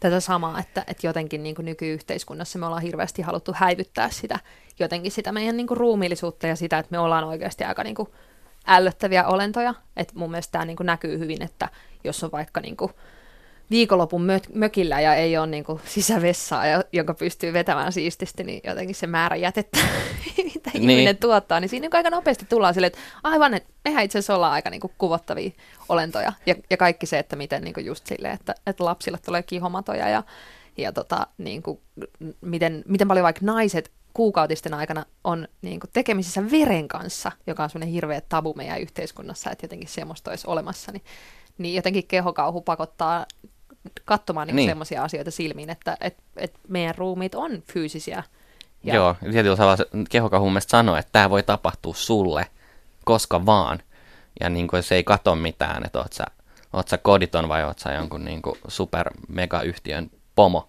tätä 0.00 0.20
samaa, 0.20 0.58
että, 0.58 0.84
että 0.86 1.06
jotenkin 1.06 1.42
niin 1.42 1.54
kuin 1.54 1.66
nykyyhteiskunnassa 1.66 2.58
me 2.58 2.66
ollaan 2.66 2.82
hirveästi 2.82 3.22
haluttu 3.22 3.52
häivyttää 3.54 4.10
sitä, 4.10 4.38
jotenkin 4.78 5.12
sitä 5.12 5.32
meidän 5.32 5.56
niin 5.56 5.66
kuin 5.66 5.78
ruumiillisuutta 5.78 6.46
ja 6.46 6.56
sitä, 6.56 6.78
että 6.78 6.90
me 6.90 6.98
ollaan 6.98 7.24
oikeasti 7.24 7.64
aika 7.64 7.84
niin 7.84 7.94
kuin 7.94 8.08
ällöttäviä 8.66 9.26
olentoja. 9.26 9.74
Et 9.96 10.14
mun 10.14 10.30
mielestä 10.30 10.52
tämä 10.52 10.64
niin 10.64 10.76
kuin 10.76 10.86
näkyy 10.86 11.18
hyvin, 11.18 11.42
että 11.42 11.68
jos 12.04 12.24
on 12.24 12.32
vaikka 12.32 12.60
niin 12.60 12.76
kuin 12.76 12.92
viikonlopun 13.70 14.22
mö- 14.22 14.50
mökillä 14.54 15.00
ja 15.00 15.14
ei 15.14 15.38
ole 15.38 15.46
niin 15.46 15.64
kuin 15.64 15.80
sisävessaa, 15.86 16.64
jonka 16.92 17.14
pystyy 17.14 17.52
vetämään 17.52 17.92
siististi, 17.92 18.44
niin 18.44 18.60
jotenkin 18.64 18.94
se 18.94 19.06
määrä 19.06 19.36
jätettä, 19.36 19.78
mitä 20.54 20.70
niin. 20.74 20.90
ihminen 20.90 21.16
tuottaa, 21.16 21.60
niin 21.60 21.68
siinä 21.68 21.84
niin 21.84 21.96
aika 21.96 22.10
nopeasti 22.10 22.46
tullaan 22.48 22.74
silleen, 22.74 22.92
että 22.92 22.98
aivan, 23.22 23.54
että 23.54 23.72
mehän 23.84 24.04
itse 24.04 24.18
asiassa 24.18 24.34
ollaan 24.34 24.52
aika 24.52 24.70
niin 24.70 24.80
kuin 24.80 24.92
kuvottavia 24.98 25.50
olentoja. 25.88 26.32
Ja, 26.46 26.54
ja 26.70 26.76
kaikki 26.76 27.06
se, 27.06 27.18
että 27.18 27.36
miten 27.36 27.64
niin 27.64 27.74
kuin 27.74 27.86
just 27.86 28.06
silleen, 28.06 28.34
että, 28.34 28.54
että 28.66 28.84
lapsille 28.84 29.18
tulee 29.18 29.42
kihomatoja 29.42 30.08
ja, 30.08 30.22
ja 30.76 30.92
tota, 30.92 31.26
niin 31.38 31.62
kuin, 31.62 31.80
miten, 32.40 32.84
miten 32.86 33.08
paljon 33.08 33.24
vaikka 33.24 33.46
naiset 33.46 33.90
kuukautisten 34.14 34.74
aikana 34.74 35.04
on 35.24 35.48
niin 35.62 35.80
kuin 35.80 35.90
tekemisissä 35.92 36.50
veren 36.50 36.88
kanssa, 36.88 37.32
joka 37.46 37.62
on 37.62 37.70
semmoinen 37.70 37.92
hirveä 37.92 38.20
tabu 38.28 38.54
meidän 38.56 38.80
yhteiskunnassa, 38.80 39.50
että 39.50 39.64
jotenkin 39.64 39.88
semmoista 39.88 40.30
olisi 40.30 40.46
olemassa, 40.46 40.92
niin, 40.92 41.02
niin 41.58 41.74
jotenkin 41.74 42.06
kehokauhu 42.06 42.60
pakottaa 42.60 43.26
katsomaan 44.04 44.46
niin 44.46 44.56
niin. 44.56 44.70
sellaisia 44.70 45.04
asioita 45.04 45.30
silmiin, 45.30 45.70
että 45.70 45.96
et, 46.00 46.16
et 46.36 46.54
meidän 46.68 46.94
ruumiit 46.94 47.34
on 47.34 47.62
fyysisiä. 47.72 48.22
Ja... 48.84 48.94
Joo, 48.94 49.16
tietyllä 49.30 49.56
tavalla 49.56 49.84
kehokauhu 50.10 50.50
mielestäni 50.50 50.70
sanoo, 50.78 50.96
että 50.96 51.12
tämä 51.12 51.30
voi 51.30 51.42
tapahtua 51.42 51.94
sulle 51.94 52.46
koska 53.04 53.46
vaan. 53.46 53.78
Ja 54.40 54.48
niin 54.48 54.68
kuin 54.68 54.82
se 54.82 54.94
ei 54.94 55.04
kato 55.04 55.34
mitään, 55.34 55.84
että 55.84 55.98
oot 55.98 56.12
sä, 56.12 56.24
oot 56.72 56.88
sä 56.88 56.98
koditon 56.98 57.48
vai 57.48 57.64
oot 57.64 57.78
sä 57.78 57.92
jonkun 57.92 58.24
niin 58.24 58.42
kuin 58.42 58.58
super 58.68 59.10
megayhtiön 59.28 60.10
pomo. 60.34 60.68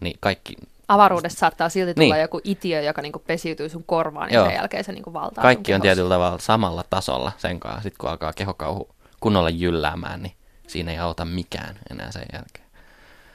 Niin 0.00 0.16
kaikki 0.20 0.54
avaruudessa 0.88 1.38
saattaa 1.38 1.68
silti 1.68 1.94
tulla 1.94 2.14
niin. 2.14 2.22
joku 2.22 2.40
itiö, 2.44 2.80
joka 2.80 3.02
niinku 3.02 3.18
pesiytyy 3.18 3.68
sun 3.68 3.84
korvaan 3.84 4.30
ja 4.30 4.34
Joo. 4.34 4.46
sen 4.46 4.54
jälkeen 4.54 4.84
se 4.84 4.92
niinku 4.92 5.12
valtaa 5.12 5.42
Kaikki 5.42 5.74
on 5.74 5.80
tietyllä 5.80 6.14
tavalla 6.14 6.38
samalla 6.38 6.84
tasolla 6.90 7.32
sen 7.36 7.60
kanssa. 7.60 7.82
Sitten 7.82 7.98
kun 7.98 8.10
alkaa 8.10 8.32
kehokauhu 8.32 8.94
kunnolla 9.20 9.50
jylläämään, 9.50 10.22
niin 10.22 10.32
siinä 10.72 10.92
ei 10.92 10.98
auta 10.98 11.24
mikään 11.24 11.78
enää 11.90 12.12
sen 12.12 12.26
jälkeen. 12.32 12.66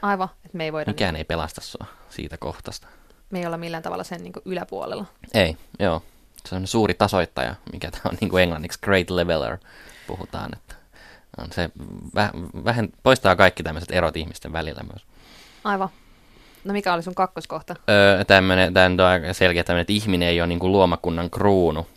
Aivan, 0.01 0.29
että 0.45 0.57
me 0.57 0.63
ei 0.63 0.73
voida... 0.73 0.91
Mikään 0.91 1.13
niin... 1.13 1.19
ei 1.19 1.25
pelasta 1.25 1.61
sua 1.61 1.85
siitä 2.09 2.37
kohtasta. 2.37 2.87
Me 3.29 3.39
ei 3.39 3.45
olla 3.45 3.57
millään 3.57 3.83
tavalla 3.83 4.03
sen 4.03 4.23
niin 4.23 4.33
yläpuolella. 4.45 5.05
Ei, 5.33 5.57
joo. 5.79 6.03
Se 6.45 6.55
on 6.55 6.67
suuri 6.67 6.93
tasoittaja, 6.93 7.55
mikä 7.73 7.91
tämä 7.91 8.01
on 8.05 8.17
niin 8.21 8.29
kuin 8.29 8.43
englanniksi 8.43 8.79
great 8.83 9.09
leveler 9.09 9.57
puhutaan. 10.07 10.49
Että 10.53 10.75
on 11.37 11.51
se 11.51 11.69
väh- 12.15 12.63
vähän 12.65 12.89
poistaa 13.03 13.35
kaikki 13.35 13.63
tämmöiset 13.63 13.91
erot 13.91 14.17
ihmisten 14.17 14.53
välillä 14.53 14.83
myös. 14.83 15.05
Aivan. 15.63 15.89
No 16.63 16.73
mikä 16.73 16.93
oli 16.93 17.03
sun 17.03 17.15
kakkoskohta? 17.15 17.75
Öö, 17.89 18.23
tämmönen, 18.23 18.73
tämän 18.73 18.91
on 18.91 19.05
aika 19.05 19.33
selkeä 19.33 19.63
tämmöinen, 19.63 19.81
että 19.81 19.93
ihminen 19.93 20.27
ei 20.27 20.41
ole 20.41 20.47
niin 20.47 20.59
kuin 20.59 20.71
luomakunnan 20.71 21.29
kruunu. 21.29 21.87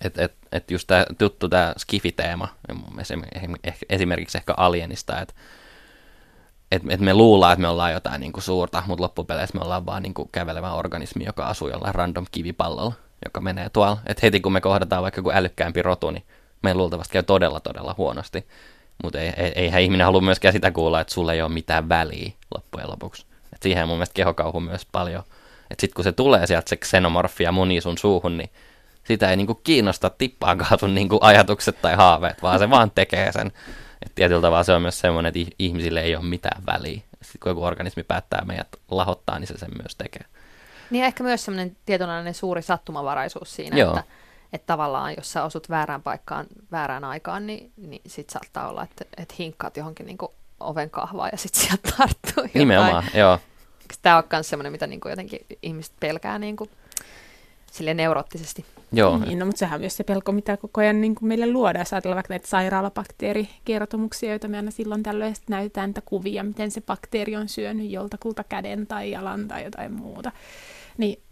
Että 0.00 0.24
et, 0.24 0.34
et 0.52 0.70
just 0.70 0.86
tämä 0.86 1.06
tuttu 1.18 1.48
tämä 1.48 1.74
skifiteema, 1.78 2.48
esimerkiksi 3.90 4.38
ehkä 4.38 4.54
Alienista, 4.56 5.20
että 5.20 5.34
et, 6.72 6.82
et 6.88 7.00
me 7.00 7.14
luullaan, 7.14 7.52
että 7.52 7.60
me 7.60 7.68
ollaan 7.68 7.92
jotain 7.92 8.20
niin 8.20 8.32
kuin 8.32 8.44
suurta, 8.44 8.82
mutta 8.86 9.02
loppupeleissä 9.02 9.58
me 9.58 9.64
ollaan 9.64 9.86
vaan 9.86 10.02
niin 10.02 10.14
kuin 10.14 10.28
kävelevä 10.32 10.72
organismi, 10.72 11.24
joka 11.24 11.46
asuu 11.46 11.68
jollain 11.68 11.94
random 11.94 12.26
kivipallolla, 12.30 12.92
joka 13.24 13.40
menee 13.40 13.68
tuolla. 13.68 13.98
Et 14.06 14.22
heti 14.22 14.40
kun 14.40 14.52
me 14.52 14.60
kohdataan 14.60 15.02
vaikka 15.02 15.18
joku 15.18 15.30
älykkäämpi 15.30 15.82
rotu, 15.82 16.10
niin 16.10 16.24
meidän 16.62 16.78
luultavasti 16.78 17.12
käy 17.12 17.22
todella, 17.22 17.60
todella 17.60 17.94
huonosti. 17.98 18.46
Mutta 19.02 19.20
ei, 19.20 19.32
ei, 19.36 19.52
eihän 19.54 19.82
ihminen 19.82 20.04
halua 20.04 20.20
myöskään 20.20 20.52
sitä 20.52 20.70
kuulla, 20.70 21.00
että 21.00 21.14
sulle 21.14 21.32
ei 21.32 21.42
ole 21.42 21.52
mitään 21.52 21.88
väliä 21.88 22.32
loppujen 22.54 22.90
lopuksi. 22.90 23.26
Et 23.52 23.62
siihen 23.62 23.88
mun 23.88 23.96
mielestä 23.96 24.14
kehokauhu 24.14 24.60
myös 24.60 24.86
paljon. 24.92 25.22
Että 25.70 25.80
sitten 25.80 25.94
kun 25.94 26.04
se 26.04 26.12
tulee 26.12 26.46
sieltä 26.46 26.68
se 26.68 26.76
xenomorfia 26.76 27.52
muni 27.52 27.80
sun 27.80 27.98
suuhun, 27.98 28.36
niin 28.36 28.50
sitä 29.04 29.30
ei 29.30 29.36
niinku 29.36 29.54
kiinnosta 29.54 30.10
tippaakaan 30.10 30.78
sun 30.78 30.94
niinku 30.94 31.18
ajatukset 31.20 31.82
tai 31.82 31.94
haaveet, 31.94 32.42
vaan 32.42 32.58
se 32.58 32.70
vaan 32.70 32.90
tekee 32.90 33.32
sen. 33.32 33.52
Et 34.06 34.12
tietyllä 34.14 34.40
tavalla 34.40 34.64
se 34.64 34.72
on 34.72 34.82
myös 34.82 35.00
semmoinen, 35.00 35.32
että 35.36 35.54
ihmisille 35.58 36.00
ei 36.00 36.16
ole 36.16 36.24
mitään 36.24 36.62
väliä. 36.66 37.00
Sitten 37.22 37.40
kun 37.42 37.50
joku 37.50 37.64
organismi 37.64 38.02
päättää 38.02 38.44
meidät 38.44 38.68
lahottaa, 38.90 39.38
niin 39.38 39.48
se 39.48 39.58
sen 39.58 39.70
myös 39.82 39.96
tekee. 39.96 40.24
Niin 40.90 41.04
ehkä 41.04 41.24
myös 41.24 41.44
semmoinen 41.44 41.76
tietynlainen 41.86 42.34
suuri 42.34 42.62
sattumavaraisuus 42.62 43.54
siinä, 43.54 43.76
Joo. 43.76 43.90
että, 43.90 44.04
että 44.52 44.66
tavallaan 44.66 45.14
jos 45.16 45.32
sä 45.32 45.44
osut 45.44 45.70
väärään 45.70 46.02
paikkaan 46.02 46.46
väärään 46.72 47.04
aikaan, 47.04 47.46
niin, 47.46 47.72
niin 47.76 48.02
sit 48.06 48.30
saattaa 48.30 48.68
olla, 48.68 48.82
että, 48.82 49.04
että 49.16 49.34
hinkkaat 49.38 49.76
johonkin 49.76 50.06
niin 50.06 50.18
oven 50.60 50.90
kahvaa 50.90 51.28
ja 51.28 51.38
sitten 51.38 51.62
sieltä 51.62 51.88
tarttuu 51.96 52.44
jotain. 52.44 52.50
Nimenomaan, 52.54 53.04
joo. 53.14 53.38
Tämä 54.02 54.16
on 54.16 54.24
myös 54.32 54.48
semmoinen, 54.48 54.72
mitä 54.72 54.86
niin 54.86 55.00
kuin 55.00 55.10
jotenkin 55.10 55.46
ihmiset 55.62 55.92
pelkää 56.00 56.38
niin 56.38 56.56
kuin, 56.56 56.70
sille 57.72 57.94
neuroottisesti. 57.94 58.66
Joo. 58.92 59.18
Niin, 59.18 59.38
no, 59.38 59.46
mutta 59.46 59.58
sehän 59.58 59.74
on 59.74 59.80
myös 59.80 59.96
se 59.96 60.04
pelko, 60.04 60.32
mitä 60.32 60.56
koko 60.56 60.80
ajan 60.80 61.00
niin 61.00 61.14
kuin 61.14 61.28
meille 61.28 61.46
luodaan. 61.46 61.80
Jos 61.80 61.92
ajatellaan 61.92 62.16
vaikka 62.16 62.32
näitä 62.32 62.48
sairaalabakteerikertomuksia, 62.48 64.30
joita 64.30 64.48
me 64.48 64.56
aina 64.56 64.70
silloin 64.70 65.02
tällöin 65.02 65.34
näytetään 65.48 65.88
niitä 65.88 66.02
kuvia, 66.04 66.42
miten 66.42 66.70
se 66.70 66.80
bakteeri 66.80 67.36
on 67.36 67.48
syönyt 67.48 67.90
joltakulta 67.90 68.44
käden 68.44 68.86
tai 68.86 69.10
jalan 69.10 69.48
tai 69.48 69.64
jotain 69.64 69.92
muuta. 69.92 70.32
Niin 70.98 71.22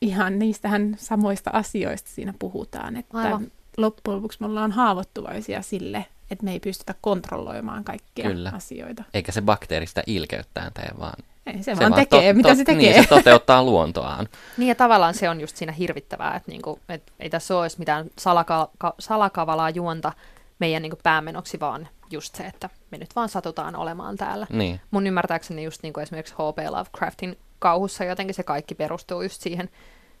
ihan 0.00 0.38
niistähän 0.38 0.96
samoista 0.98 1.50
asioista 1.52 2.10
siinä 2.10 2.34
puhutaan, 2.38 2.96
että 2.96 3.18
Aivan. 3.18 3.52
loppujen 3.76 4.16
lopuksi 4.16 4.38
me 4.40 4.46
ollaan 4.46 4.72
haavoittuvaisia 4.72 5.62
sille, 5.62 6.06
että 6.30 6.44
me 6.44 6.52
ei 6.52 6.60
pystytä 6.60 6.94
kontrolloimaan 7.00 7.84
kaikkia 7.84 8.30
Kyllä. 8.30 8.52
asioita. 8.54 9.04
Eikä 9.14 9.32
se 9.32 9.42
bakteerista 9.42 10.02
ilkeyttään 10.06 10.72
tee, 10.72 10.90
vaan 10.98 11.24
ei, 11.46 11.62
se, 11.62 11.74
se 11.74 11.80
vaan 11.80 11.94
tekee, 11.94 12.32
to, 12.32 12.36
mitä 12.36 12.54
se 12.54 12.64
tekee. 12.64 12.92
Niin, 12.92 13.02
se 13.02 13.08
toteuttaa 13.08 13.62
luontoaan. 13.64 14.28
niin 14.58 14.68
ja 14.68 14.74
tavallaan 14.74 15.14
se 15.14 15.28
on 15.28 15.40
just 15.40 15.56
siinä 15.56 15.72
hirvittävää, 15.72 16.36
että 16.36 16.50
niinku, 16.50 16.78
et 16.88 17.12
ei 17.20 17.30
tässä 17.30 17.58
ole 17.58 17.68
mitään 17.78 18.06
salaka, 18.18 18.70
ka, 18.78 18.94
salakavalaa 18.98 19.70
juonta 19.70 20.12
meidän 20.58 20.82
niinku 20.82 20.98
päämenoksi, 21.02 21.60
vaan 21.60 21.88
just 22.10 22.34
se, 22.34 22.44
että 22.44 22.70
me 22.90 22.98
nyt 22.98 23.16
vaan 23.16 23.28
satutaan 23.28 23.76
olemaan 23.76 24.16
täällä. 24.16 24.46
Niin. 24.50 24.80
Mun 24.90 25.06
ymmärtääkseni 25.06 25.64
just 25.64 25.82
niinku 25.82 26.00
esimerkiksi 26.00 26.34
H.P. 26.34 26.58
Lovecraftin 26.70 27.38
kauhussa 27.58 28.04
jotenkin 28.04 28.34
se 28.34 28.42
kaikki 28.42 28.74
perustuu 28.74 29.22
just 29.22 29.40
siihen, 29.40 29.68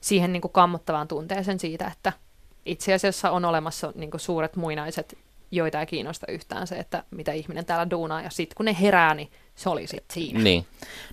siihen 0.00 0.32
niinku 0.32 0.48
kammottavaan 0.48 1.08
tunteeseen 1.08 1.58
siitä, 1.58 1.86
että 1.96 2.12
itse 2.66 2.94
asiassa 2.94 3.30
on 3.30 3.44
olemassa 3.44 3.92
niinku 3.94 4.18
suuret 4.18 4.56
muinaiset 4.56 5.18
joita 5.50 5.80
ei 5.80 5.86
kiinnosta 5.86 6.26
yhtään 6.28 6.66
se, 6.66 6.76
että 6.76 7.04
mitä 7.10 7.32
ihminen 7.32 7.64
täällä 7.64 7.90
duunaa, 7.90 8.22
ja 8.22 8.30
sitten 8.30 8.56
kun 8.56 8.66
ne 8.66 8.76
herää, 8.80 9.14
niin 9.14 9.30
se 9.60 9.68
oli 9.68 9.86
sitten 9.86 10.14
siinä. 10.14 10.40
Niin. 10.40 10.66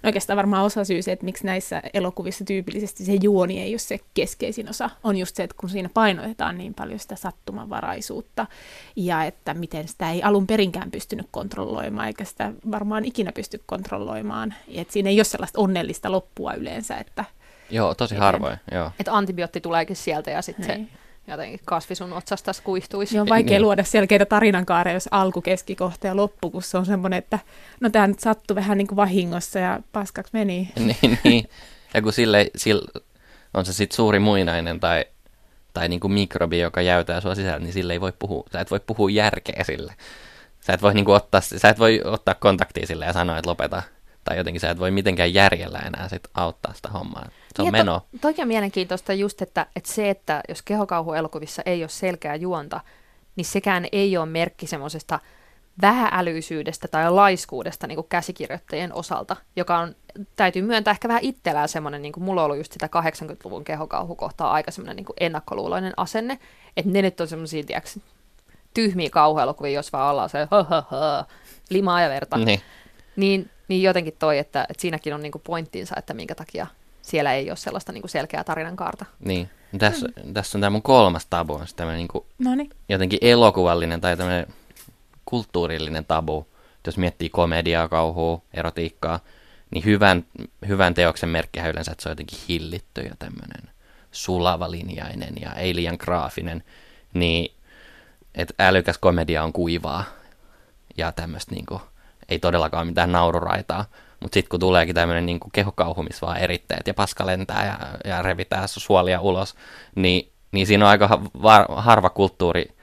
No 0.03 0.07
oikeastaan 0.07 0.37
varmaan 0.37 0.63
osa 0.63 0.85
syy 0.85 1.01
se, 1.01 1.11
että 1.11 1.25
miksi 1.25 1.45
näissä 1.45 1.81
elokuvissa 1.93 2.45
tyypillisesti 2.45 3.05
se 3.05 3.17
juoni 3.21 3.61
ei 3.61 3.71
ole 3.71 3.77
se 3.77 3.99
keskeisin 4.13 4.69
osa, 4.69 4.89
on 5.03 5.17
just 5.17 5.35
se, 5.35 5.43
että 5.43 5.55
kun 5.59 5.69
siinä 5.69 5.89
painotetaan 5.93 6.57
niin 6.57 6.73
paljon 6.73 6.99
sitä 6.99 7.15
sattumanvaraisuutta, 7.15 8.47
ja 8.95 9.23
että 9.23 9.53
miten 9.53 9.87
sitä 9.87 10.11
ei 10.11 10.23
alun 10.23 10.47
perinkään 10.47 10.91
pystynyt 10.91 11.27
kontrolloimaan, 11.31 12.07
eikä 12.07 12.25
sitä 12.25 12.53
varmaan 12.71 13.05
ikinä 13.05 13.31
pysty 13.31 13.63
kontrolloimaan, 13.65 14.53
ja 14.67 14.81
että 14.81 14.93
siinä 14.93 15.09
ei 15.09 15.19
ole 15.19 15.23
sellaista 15.23 15.59
onnellista 15.59 16.11
loppua 16.11 16.53
yleensä, 16.53 16.97
että 16.97 17.25
Joo, 17.69 17.95
tosi 17.95 18.15
harvoin, 18.15 18.57
joo. 18.71 18.91
Että 18.99 19.13
antibiootti 19.13 19.61
tuleekin 19.61 19.95
sieltä 19.95 20.31
ja 20.31 20.41
sitten 20.41 20.65
se 20.65 20.75
niin 20.75 20.89
jotenkin 21.27 21.59
kasvi 21.65 21.95
sun 21.95 22.13
otsasta 22.13 22.51
kuihtuisi. 22.63 23.19
on 23.19 23.29
vaikea 23.29 23.55
niin. 23.55 23.61
luoda 23.61 23.83
selkeitä 23.83 24.25
tarinankaareja, 24.25 24.93
jos 24.95 25.07
alku, 25.11 25.41
keskikohta 25.41 26.07
ja 26.07 26.15
loppu, 26.15 26.51
kun 26.51 26.63
se 26.63 26.77
on 26.77 26.85
semmoinen, 26.85 27.17
että 27.17 27.39
no 27.79 27.89
tämä 27.89 28.07
nyt 28.07 28.19
sattui 28.19 28.55
vähän 28.55 28.77
niin 28.77 28.87
kuin 28.87 28.95
vahingossa 28.95 29.59
ja 29.59 29.79
paskaksi 29.91 30.33
meni. 30.33 30.69
niin, 30.79 31.19
niin. 31.23 31.49
Ja 31.93 32.01
kun 32.01 32.13
sille, 32.13 32.51
sille 32.55 33.01
on 33.53 33.65
se 33.65 33.73
sitten 33.73 33.95
suuri 33.95 34.19
muinainen 34.19 34.79
tai, 34.79 35.05
tai 35.73 35.89
niin 35.89 35.99
kuin 35.99 36.13
mikrobi, 36.13 36.59
joka 36.59 36.81
jäytää 36.81 37.21
sua 37.21 37.35
sisällä, 37.35 37.59
niin 37.59 37.73
sille 37.73 37.93
ei 37.93 38.01
voi 38.01 38.13
puhua, 38.19 38.43
sä 38.51 38.59
et 38.59 38.71
voi 38.71 38.79
puhua 38.79 39.09
järkeä 39.09 39.63
sille. 39.63 39.95
Sä 40.59 40.73
et 40.73 40.81
voi, 40.81 40.93
niin 40.93 41.05
kuin 41.05 41.15
ottaa, 41.15 41.41
sä 41.41 41.69
et 41.69 41.79
voi 41.79 42.01
ottaa 42.03 42.33
kontaktia 42.33 42.87
sille 42.87 43.05
ja 43.05 43.13
sanoa, 43.13 43.37
että 43.37 43.49
lopeta. 43.49 43.83
Tai 44.27 44.37
jotenkin 44.37 44.59
sä 44.59 44.69
et 44.69 44.79
voi 44.79 44.91
mitenkään 44.91 45.33
järjellä 45.33 45.79
enää 45.79 46.09
sit 46.09 46.27
auttaa 46.33 46.73
sitä 46.73 46.89
hommaa. 46.89 47.25
Se 47.55 47.61
on 47.61 47.65
niin, 47.65 47.71
meno. 47.71 47.99
To, 48.11 48.17
toki 48.21 48.41
on 48.41 48.47
mielenkiintoista 48.47 49.13
just, 49.13 49.41
että, 49.41 49.65
että 49.75 49.91
se, 49.91 50.09
että 50.09 50.41
jos 50.49 50.61
kehokauhuelokuvissa 50.61 51.61
ei 51.65 51.83
ole 51.83 51.89
selkeää 51.89 52.35
juonta, 52.35 52.79
niin 53.35 53.45
sekään 53.45 53.85
ei 53.91 54.17
ole 54.17 54.25
merkki 54.25 54.67
semmoisesta 54.67 55.19
vähäälyisyydestä 55.81 56.87
tai 56.87 57.11
laiskuudesta 57.11 57.87
niin 57.87 57.95
kuin 57.95 58.07
käsikirjoittajien 58.09 58.93
osalta, 58.93 59.35
joka 59.55 59.77
on, 59.77 59.95
täytyy 60.35 60.61
myöntää 60.61 60.91
ehkä 60.91 61.07
vähän 61.07 61.23
itsellään 61.23 61.69
semmoinen, 61.69 62.01
niin 62.01 62.13
kuin 62.13 62.23
mulla 62.23 62.41
on 62.41 62.45
ollut 62.45 62.57
just 62.57 62.71
sitä 62.71 62.87
80-luvun 62.87 63.63
kehokauhukohtaa 63.63 64.51
aika 64.51 64.71
semmoinen 64.71 64.95
niin 64.95 65.05
kuin 65.05 65.17
ennakkoluuloinen 65.19 65.93
asenne, 65.97 66.39
että 66.77 66.91
ne 66.91 67.01
nyt 67.01 67.21
on 67.21 67.27
semmoisia, 67.27 67.63
tyhmiä 68.73 69.09
kauhuelokuvia, 69.09 69.71
jos 69.71 69.93
vaan 69.93 70.11
ollaan 70.11 70.29
se 70.29 70.47
limaa 71.69 72.01
ja 72.01 72.09
verta. 72.09 72.37
Niin. 72.37 72.61
Niin, 73.15 73.49
niin 73.67 73.83
jotenkin 73.83 74.15
toi, 74.19 74.37
että, 74.37 74.65
että 74.69 74.81
siinäkin 74.81 75.13
on 75.13 75.21
niin 75.21 75.31
kuin 75.31 75.41
pointtinsa, 75.45 75.95
että 75.97 76.13
minkä 76.13 76.35
takia 76.35 76.67
siellä 77.01 77.33
ei 77.33 77.49
ole 77.49 77.57
sellaista 77.57 77.91
niin 77.91 78.01
kuin 78.01 78.09
selkeää 78.09 78.43
tarinan 78.43 78.75
kaarta. 78.75 79.05
Niin. 79.19 79.49
Tässä, 79.79 80.07
mm. 80.07 80.33
tässä 80.33 80.57
on 80.57 80.61
tämä 80.61 80.69
mun 80.69 80.81
kolmas 80.81 81.25
tabu, 81.25 81.53
on 81.53 81.65
tämmöinen 81.75 82.07
niin 82.13 82.23
Noniin. 82.39 82.69
jotenkin 82.89 83.19
elokuvallinen 83.21 84.01
tai 84.01 84.17
tämmöinen 84.17 84.47
kulttuurillinen 85.25 86.05
tabu. 86.05 86.47
Jos 86.85 86.97
miettii 86.97 87.29
komediaa, 87.29 87.87
kauhua, 87.87 88.41
erotiikkaa, 88.53 89.19
niin 89.71 89.85
hyvän, 89.85 90.25
hyvän 90.67 90.93
teoksen 90.93 91.29
merkkihän 91.29 91.71
yleensä, 91.71 91.91
että 91.91 92.03
se 92.03 92.09
on 92.09 92.11
jotenkin 92.11 92.39
hillitty 92.49 93.01
ja 93.01 93.15
tämmöinen 93.19 93.69
sulavalinjainen 94.11 95.33
ja 95.41 95.53
ei 95.53 95.75
liian 95.75 95.97
graafinen. 95.99 96.63
Niin, 97.13 97.51
että 98.35 98.53
älykäs 98.59 98.97
komedia 98.97 99.43
on 99.43 99.53
kuivaa 99.53 100.03
ja 100.97 101.11
tämmöistä 101.11 101.55
niinku, 101.55 101.81
ei 102.29 102.39
todellakaan 102.39 102.87
mitään 102.87 103.11
naururaitaa. 103.11 103.85
Mutta 104.19 104.33
sitten 104.33 104.49
kun 104.49 104.59
tuleekin 104.59 104.95
tämmöinen 104.95 105.25
niinku 105.25 105.49
kehokauhu, 105.53 106.03
missä 106.03 106.25
vaan 106.25 106.37
eritteet 106.37 106.87
ja 106.87 106.93
paska 106.93 107.25
lentää 107.25 107.65
ja, 107.65 108.09
ja 108.11 108.21
revitää 108.21 108.67
suolia 108.67 109.21
ulos, 109.21 109.55
niin, 109.95 110.31
niin 110.51 110.67
siinä 110.67 110.85
on 110.85 110.91
aika 110.91 111.21
var, 111.41 111.65
harva 111.69 112.09
kulttuuri, 112.09 112.75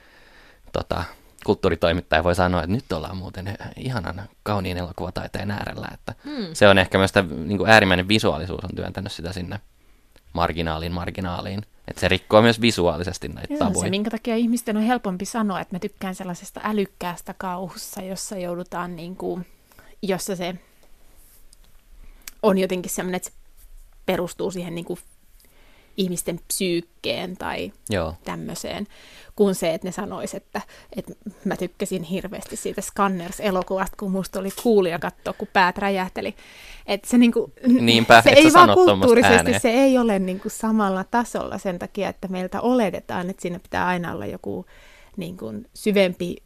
tota, 0.73 1.05
kulttuuritoimittaja 1.45 2.25
voi 2.25 2.35
sanoa, 2.35 2.63
että 2.63 2.73
nyt 2.73 2.93
ollaan 2.93 3.17
muuten 3.17 3.57
ihanan 3.77 4.23
kauniin 4.43 4.77
elokuvataiteen 4.77 5.51
äärellä. 5.51 5.89
Että 5.95 6.15
Hmm. 6.25 6.47
Se 6.53 6.69
on 6.69 6.79
ehkä 6.79 6.99
myös 6.99 7.11
sitä, 7.11 7.23
niin 7.23 7.67
äärimmäinen 7.67 8.09
visuaalisuus 8.09 8.65
on 8.65 8.77
työntänyt 8.77 9.13
sitä 9.13 9.33
sinne 9.33 9.61
marginaaliin 10.35 10.93
marginaaliin. 10.93 11.63
Että 11.89 12.01
se 12.01 12.09
rikkoo 12.09 12.43
myös 12.43 12.61
visuaalisesti 12.61 13.29
näitä 13.29 13.55
on 13.55 13.59
tabuja. 13.59 13.85
se, 13.85 13.91
minkä 13.91 14.11
takia 14.11 14.37
ihmisten 14.37 14.77
on 14.77 14.83
helpompi 14.83 15.25
sanoa, 15.25 15.61
että 15.61 15.75
mä 15.75 15.79
tykkään 15.79 16.15
sellaisesta 16.15 16.61
älykkäästä 16.65 17.35
kauhussa, 17.39 18.03
jossa 18.03 18.39
joudutaan 18.39 18.97
niin 18.97 19.17
kuin, 19.17 19.47
jossa 20.03 20.37
se 20.37 20.55
on 22.43 22.59
jotenkin 22.59 22.91
sellainen, 22.91 23.17
että 23.17 23.31
se 23.31 23.37
perustuu 24.07 24.51
siihen 24.51 24.75
niin 24.75 24.85
kuin 24.85 24.99
ihmisten 25.97 26.41
psyykkeen 26.49 27.37
tai 27.37 27.73
Joo, 27.91 28.15
tämmöiseen, 28.25 28.87
kuin 29.37 29.55
se, 29.55 29.75
että 29.75 29.89
ne 29.89 29.93
sanois, 29.93 30.35
että, 30.35 30.61
että 30.97 31.13
mä 31.45 31.57
tykkäsin 31.57 32.03
hirveästi 32.03 32.57
siitä 32.57 32.81
Scanners-elokuvasta, 32.81 33.97
kun 33.99 34.11
musta 34.11 34.41
oli 34.41 34.51
kuulia 34.63 34.99
katsoa, 34.99 35.33
kun 35.33 35.49
päät 35.53 35.79
räjähteli. 35.79 36.35
Että 36.87 37.09
se, 37.09 37.19
niinku, 37.19 37.53
Niinpä, 37.67 38.23
se 38.23 38.31
ei 38.31 38.53
vaan 38.53 38.75
kulttuurisesti, 38.75 39.59
se 39.59 39.71
ei 39.71 39.99
ole 39.99 40.19
niinku 40.19 40.49
samalla 40.49 41.05
tasolla 41.05 41.59
sen 41.59 41.79
takia, 41.79 42.09
että 42.09 42.29
meiltä 42.29 42.61
oletetaan, 42.61 43.31
että 43.31 43.43
siinä 43.43 43.59
pitää 43.59 43.87
aina 43.87 44.13
olla 44.13 44.27
joku 44.27 44.67
niinku, 45.17 45.53
syvempi 45.75 46.37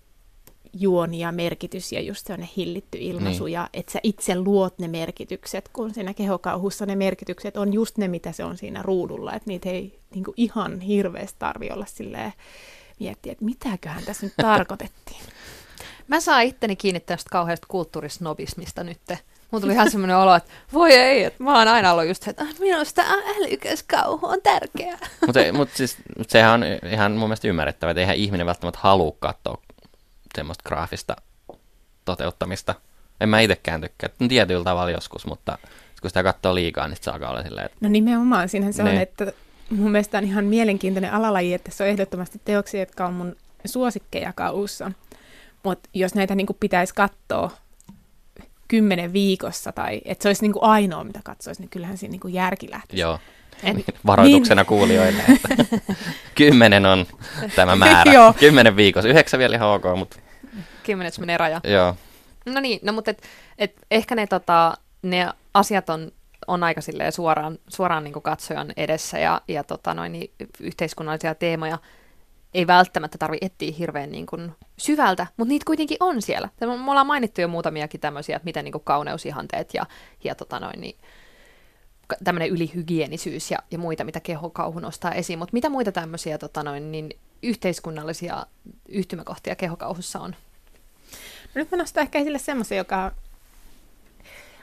juoni 0.72 1.18
ja 1.20 1.32
merkitys 1.32 1.92
ja 1.92 2.00
just 2.00 2.26
sellainen 2.26 2.48
hillitty 2.56 2.98
ilmaisu 3.00 3.44
Niin. 3.44 3.52
ja 3.52 3.68
että 3.74 3.92
sä 3.92 4.00
itse 4.02 4.34
luot 4.40 4.78
ne 4.78 4.88
merkitykset, 4.88 5.68
kun 5.72 5.94
siinä 5.94 6.14
kehokauhussa 6.14 6.86
ne 6.86 6.96
merkitykset 6.96 7.56
on 7.56 7.72
just 7.72 7.98
ne, 7.98 8.08
mitä 8.08 8.32
se 8.32 8.44
on 8.44 8.56
siinä 8.56 8.82
ruudulla, 8.82 9.34
että 9.34 9.50
niitä 9.50 9.68
ei 9.68 9.98
niin 10.14 10.24
kuin 10.24 10.34
ihan 10.36 10.80
hirveästi 10.80 11.36
tarvi 11.38 11.70
olla 11.70 11.86
silleen 11.88 12.32
miettiä, 13.00 13.32
että 13.32 13.44
mitäköhän 13.44 14.02
tässä 14.04 14.26
nyt 14.26 14.34
tarkoitettiin. 14.36 15.20
Mä 16.08 16.20
saan 16.20 16.42
itteni 16.44 16.76
kiinni 16.76 17.00
tästä 17.00 17.30
kauheasta 17.30 17.66
kulttuurisnobismista 17.70 18.84
nyt. 18.84 18.98
Mulla 19.50 19.60
tuli 19.62 19.72
ihan 19.72 19.90
semmoinen 19.90 20.16
olo, 20.16 20.34
että 20.34 20.50
voi 20.72 20.92
ei, 20.92 21.24
että 21.24 21.42
mä 21.44 21.58
oon 21.58 21.68
aina 21.68 21.92
ollut 21.92 22.06
just 22.06 22.22
se, 22.22 22.30
että 22.30 22.42
"Ah, 22.42 22.58
minusta 22.58 23.02
älykäs 23.36 23.82
kauhu 23.82 24.26
on 24.26 24.38
tärkeää. 24.42 24.98
mutta 25.26 25.40
mut 25.52 25.68
siis, 25.74 25.96
mut 26.18 26.30
sehän 26.30 26.52
on 26.52 26.64
ihan 26.92 27.12
mun 27.12 27.28
mielestä 27.28 27.48
ymmärrettävää, 27.48 27.90
että 27.90 28.00
eihän 28.00 28.16
ihminen 28.16 28.46
välttämättä 28.46 28.78
halua 28.82 29.16
katsoa 29.18 29.62
semmoista 30.36 30.64
graafista 30.68 31.16
toteuttamista. 32.04 32.74
En 33.20 33.28
mä 33.28 33.40
itsekään 33.40 33.80
tykkää. 33.80 34.10
Tietyllä 34.28 34.64
tavalla 34.64 34.90
joskus, 34.90 35.26
mutta 35.26 35.58
kun 36.00 36.10
sitä 36.10 36.22
katsoo 36.22 36.54
liikaa, 36.54 36.88
niin 36.88 36.98
se 37.00 37.10
alkaa 37.10 37.30
olla 37.30 37.42
silleen, 37.42 37.66
että 37.66 37.78
No 37.80 37.88
nimenomaan, 37.88 38.48
siinähän 38.48 38.72
se 38.72 38.82
on, 38.82 38.88
Ne. 38.88 39.02
että 39.02 39.32
mun 39.70 39.90
mielestä 39.90 40.18
on 40.18 40.24
ihan 40.24 40.44
mielenkiintoinen 40.44 41.12
alalaji, 41.12 41.54
että 41.54 41.70
se 41.70 41.82
on 41.84 41.88
ehdottomasti 41.90 42.40
teoksia, 42.44 42.80
jotka 42.80 43.06
on 43.06 43.14
mun 43.14 43.36
suosikkeja 43.64 44.32
kauhussa. 44.32 44.92
Mutta 45.62 45.88
jos 45.94 46.14
näitä 46.14 46.34
niin 46.34 46.46
pitäisi 46.60 46.94
katsoa 46.94 47.50
kymmenen 48.68 49.12
viikossa 49.12 49.72
tai 49.72 50.00
että 50.04 50.22
se 50.22 50.28
olisi 50.28 50.42
niin 50.42 50.52
ainoa, 50.60 51.04
mitä 51.04 51.20
katsoisi, 51.24 51.60
niin 51.62 51.70
kyllähän 51.70 51.98
siinä 51.98 52.18
niin 52.24 52.34
järki 52.34 52.70
lähtisi. 52.70 53.00
joo, 53.00 53.18
Varoituksena 54.06 54.64
kuulijoille, 54.64 55.22
että 55.28 55.76
kymmenen 56.34 56.86
on 56.86 57.06
tämä 57.56 57.76
määrä. 57.86 58.12
Joo. 58.12 58.32
Kymmenen 58.32 58.76
viikossa, 58.76 59.08
yhdeksän 59.08 59.40
vielä 59.40 59.56
ihan 59.56 59.68
ok, 59.68 59.84
mutta 59.96 60.18
Kymmeneksi 60.82 61.20
menee 61.20 61.36
raja. 61.36 61.60
joo. 61.64 61.96
No 62.46 62.60
niin, 62.60 62.80
no 62.82 62.92
mutta 62.92 63.10
et, 63.10 63.22
et 63.58 63.72
ehkä 63.90 64.14
ne, 64.14 64.26
tota, 64.26 64.74
ne 65.02 65.28
asiat 65.54 65.90
on, 65.90 66.12
on 66.46 66.64
aika 66.64 66.80
silleen 66.80 67.12
suoraan, 67.12 67.58
suoraan 67.68 68.04
niin 68.04 68.22
katsojan 68.22 68.72
edessä 68.76 69.18
ja, 69.18 69.40
ja 69.48 69.64
tota, 69.64 69.94
noin, 69.94 70.12
niin 70.12 70.30
yhteiskunnallisia 70.60 71.34
teemoja 71.34 71.78
ei 72.54 72.66
välttämättä 72.66 73.18
tarvi 73.18 73.38
etsiä 73.40 73.72
hirveän 73.78 74.10
niin 74.10 74.26
kuin 74.26 74.52
syvältä, 74.78 75.26
mutta 75.36 75.48
niitä 75.48 75.64
kuitenkin 75.66 75.96
on 76.00 76.22
siellä. 76.22 76.48
Me 76.60 76.66
ollaan 76.90 77.06
mainittu 77.06 77.40
jo 77.40 77.48
muutamiakin 77.48 78.00
tämmöisiä, 78.00 78.36
että 78.36 78.44
miten 78.44 78.64
niin 78.64 78.72
kuin 78.72 78.84
kauneusihanteet 78.84 79.74
ja, 79.74 79.86
ja 80.24 80.34
tota 80.34 80.60
noin, 80.60 80.80
niin, 80.80 80.98
tämmöinen 82.24 82.48
ylihygienisyys 82.48 83.50
ja, 83.50 83.58
ja 83.70 83.78
muita, 83.78 84.04
mitä 84.04 84.20
kehokauhu 84.20 84.78
nostaa 84.78 85.12
esiin. 85.12 85.38
Mutta 85.38 85.52
mitä 85.52 85.68
muita 85.68 85.92
tämmöisiä 85.92 86.38
tota 86.38 86.62
noin, 86.62 86.92
niin 86.92 87.10
yhteiskunnallisia 87.42 88.46
yhtymäkohtia 88.88 89.56
kehokauhussa 89.56 90.20
on? 90.20 90.30
No 91.54 91.58
nyt 91.58 91.70
mä 91.70 91.76
nostan 91.76 92.02
ehkä 92.02 92.18
esille 92.18 92.38
semmoisen, 92.38 92.78
joka 92.78 93.12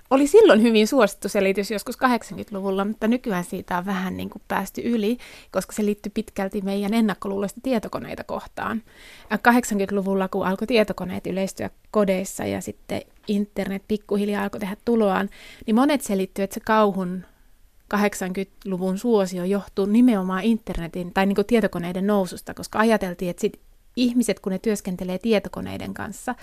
oli 0.09 0.27
silloin 0.27 0.61
hyvin 0.61 0.87
suosittu 0.87 1.29
selitys 1.29 1.71
joskus 1.71 1.97
80-luvulla, 1.97 2.85
mutta 2.85 3.07
nykyään 3.07 3.43
siitä 3.43 3.77
on 3.77 3.85
vähän 3.85 4.17
niin 4.17 4.29
kuin 4.29 4.41
päästy 4.47 4.81
yli, 4.81 5.17
koska 5.51 5.73
se 5.73 5.85
liittyy 5.85 6.11
pitkälti 6.15 6.61
meidän 6.61 6.93
ennakkoluuloista 6.93 7.61
tietokoneita 7.63 8.23
kohtaan. 8.23 8.83
Ja 9.29 9.37
80-luvulla, 9.37 10.27
kun 10.27 10.47
alkoi 10.47 10.67
tietokoneet 10.67 11.27
yleistyä 11.27 11.69
kodeissa 11.91 12.45
ja 12.45 12.61
sitten 12.61 13.01
internet 13.27 13.83
pikkuhiljaa 13.87 14.43
alkoi 14.43 14.59
tehdä 14.59 14.77
tuloaan, 14.85 15.29
niin 15.65 15.75
monet 15.75 16.01
selittyy, 16.01 16.43
että 16.43 16.53
se 16.53 16.59
kauhun 16.59 17.25
80-luvun 17.93 18.97
suosio 18.97 19.43
johtuu 19.43 19.85
nimenomaan 19.85 20.43
internetin 20.43 21.13
tai 21.13 21.25
niin 21.25 21.45
tietokoneiden 21.47 22.07
noususta, 22.07 22.53
koska 22.53 22.79
ajateltiin, 22.79 23.29
että 23.29 23.41
sit 23.41 23.59
ihmiset, 23.95 24.39
kun 24.39 24.51
ne 24.51 24.59
työskentelee 24.59 25.17
tietokoneiden 25.17 25.93
kanssa, 25.93 26.35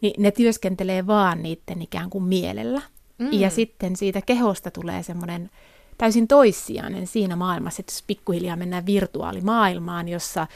niin 0.00 0.22
ne 0.22 0.30
työskentelee 0.30 1.06
vaan 1.06 1.42
niiden 1.42 1.82
ikään 1.82 2.10
kuin 2.10 2.24
mielellä. 2.24 2.82
Mm. 3.18 3.32
Ja 3.32 3.50
sitten 3.50 3.96
siitä 3.96 4.20
kehosta 4.20 4.70
tulee 4.70 5.02
semmoinen 5.02 5.50
täysin 5.98 6.28
toissijainen 6.28 7.06
siinä 7.06 7.36
maailmassa, 7.36 7.80
että 7.80 7.92
jos 7.92 8.04
pikkuhiljaa 8.06 8.56
mennään 8.56 8.86
virtuaalimaailmaan, 8.86 10.08
jossa 10.08 10.46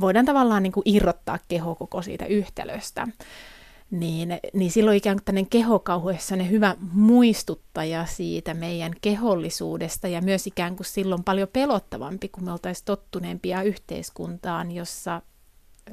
voidaan 0.00 0.26
tavallaan 0.26 0.62
niin 0.62 0.72
kuin 0.72 0.82
irrottaa 0.84 1.38
keho 1.48 1.74
koko 1.74 2.02
siitä 2.02 2.26
yhtälöstä, 2.26 3.08
niin, 3.90 4.38
niin 4.52 4.70
silloin 4.70 4.96
ikään 4.96 5.16
kuin 5.16 5.24
tämmöinen 5.24 5.50
kehokauhu, 5.50 6.08
ne 6.36 6.50
hyvä 6.50 6.76
muistuttaja 6.92 8.06
siitä 8.06 8.54
meidän 8.54 8.92
kehollisuudesta 9.00 10.08
ja 10.08 10.20
myös 10.20 10.46
ikään 10.46 10.76
kuin 10.76 10.86
silloin 10.86 11.24
paljon 11.24 11.48
pelottavampi, 11.52 12.28
kun 12.28 12.44
me 12.44 12.52
oltaisiin 12.52 12.84
tottuneempia 12.84 13.62
yhteiskuntaan, 13.62 14.72
jossa 14.72 15.22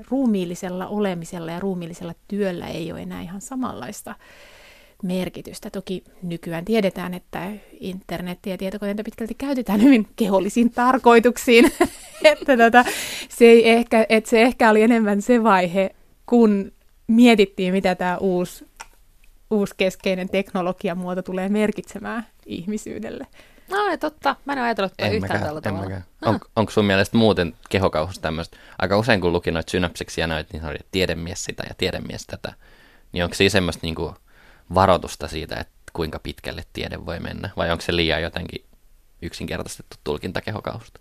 ruumiillisella 0.09 0.87
olemisella 0.87 1.51
ja 1.51 1.59
ruumiillisella 1.59 2.13
työllä 2.27 2.67
ei 2.67 2.91
ole 2.91 3.01
enää 3.01 3.21
ihan 3.21 3.41
samanlaista 3.41 4.15
merkitystä. 5.03 5.69
Toki 5.69 6.03
nykyään 6.23 6.65
tiedetään, 6.65 7.13
että 7.13 7.51
internet 7.79 8.39
ja 8.45 8.57
tietokoneita 8.57 9.03
pitkälti 9.03 9.33
käytetään 9.33 9.83
hyvin 9.83 10.07
kehollisiin 10.15 10.71
tarkoituksiin. 10.71 11.71
että 12.23 12.57
tota, 12.57 12.85
se, 13.29 13.45
ei 13.45 13.69
ehkä, 13.69 14.05
että 14.09 14.29
se 14.29 14.41
ehkä 14.41 14.69
oli 14.69 14.81
enemmän 14.81 15.21
se 15.21 15.43
vaihe, 15.43 15.95
kun 16.25 16.71
mietittiin, 17.07 17.73
mitä 17.73 17.95
tämä 17.95 18.17
uusi, 18.17 18.67
uusi 19.51 19.73
keskeinen 19.77 20.29
teknologiamuoto 20.29 21.21
tulee 21.21 21.49
merkitsemään 21.49 22.27
ihmisyydelle. 22.45 23.27
No 23.69 23.87
ei 23.87 23.97
totta, 23.97 24.35
mä 24.45 24.53
en 24.53 24.59
ole 24.59 24.65
ajatellut 24.65 24.93
En 24.97 25.13
yhtään 25.13 25.21
mäkään, 25.21 25.43
tällä 25.43 25.57
en 25.57 25.63
tavalla. 25.63 25.83
mäkään. 25.83 26.03
Ah. 26.21 26.33
On, 26.33 26.39
onko 26.55 26.71
sun 26.71 26.85
mielestä 26.85 27.17
muuten 27.17 27.53
kehokauhussa 27.69 28.21
tämmöistä, 28.21 28.57
aika 28.79 28.97
usein 28.97 29.21
kun 29.21 29.33
luki 29.33 29.51
noita 29.51 29.71
synapsiksi 29.71 30.21
ja 30.21 30.27
noita, 30.27 30.49
niin 30.53 30.65
oli 30.65 30.77
tiedemies 30.91 31.45
sitä 31.45 31.63
ja 31.69 31.75
tiedemies 31.77 32.25
tätä, 32.27 32.53
niin 33.11 33.23
onko 33.23 33.35
siinä 33.35 33.49
semmoista 33.49 33.79
niinku 33.83 34.15
varoitusta 34.73 35.27
siitä, 35.27 35.55
että 35.55 35.73
kuinka 35.93 36.19
pitkälle 36.19 36.63
tiede 36.73 37.05
voi 37.05 37.19
mennä, 37.19 37.49
vai 37.57 37.71
onko 37.71 37.81
se 37.81 37.95
liian 37.95 38.21
jotenkin 38.21 38.65
yksinkertaistettu 39.21 39.97
tulkinta 40.03 40.41
kehokauhusta? 40.41 40.99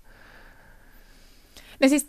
No 1.80 1.88
siis 1.88 2.09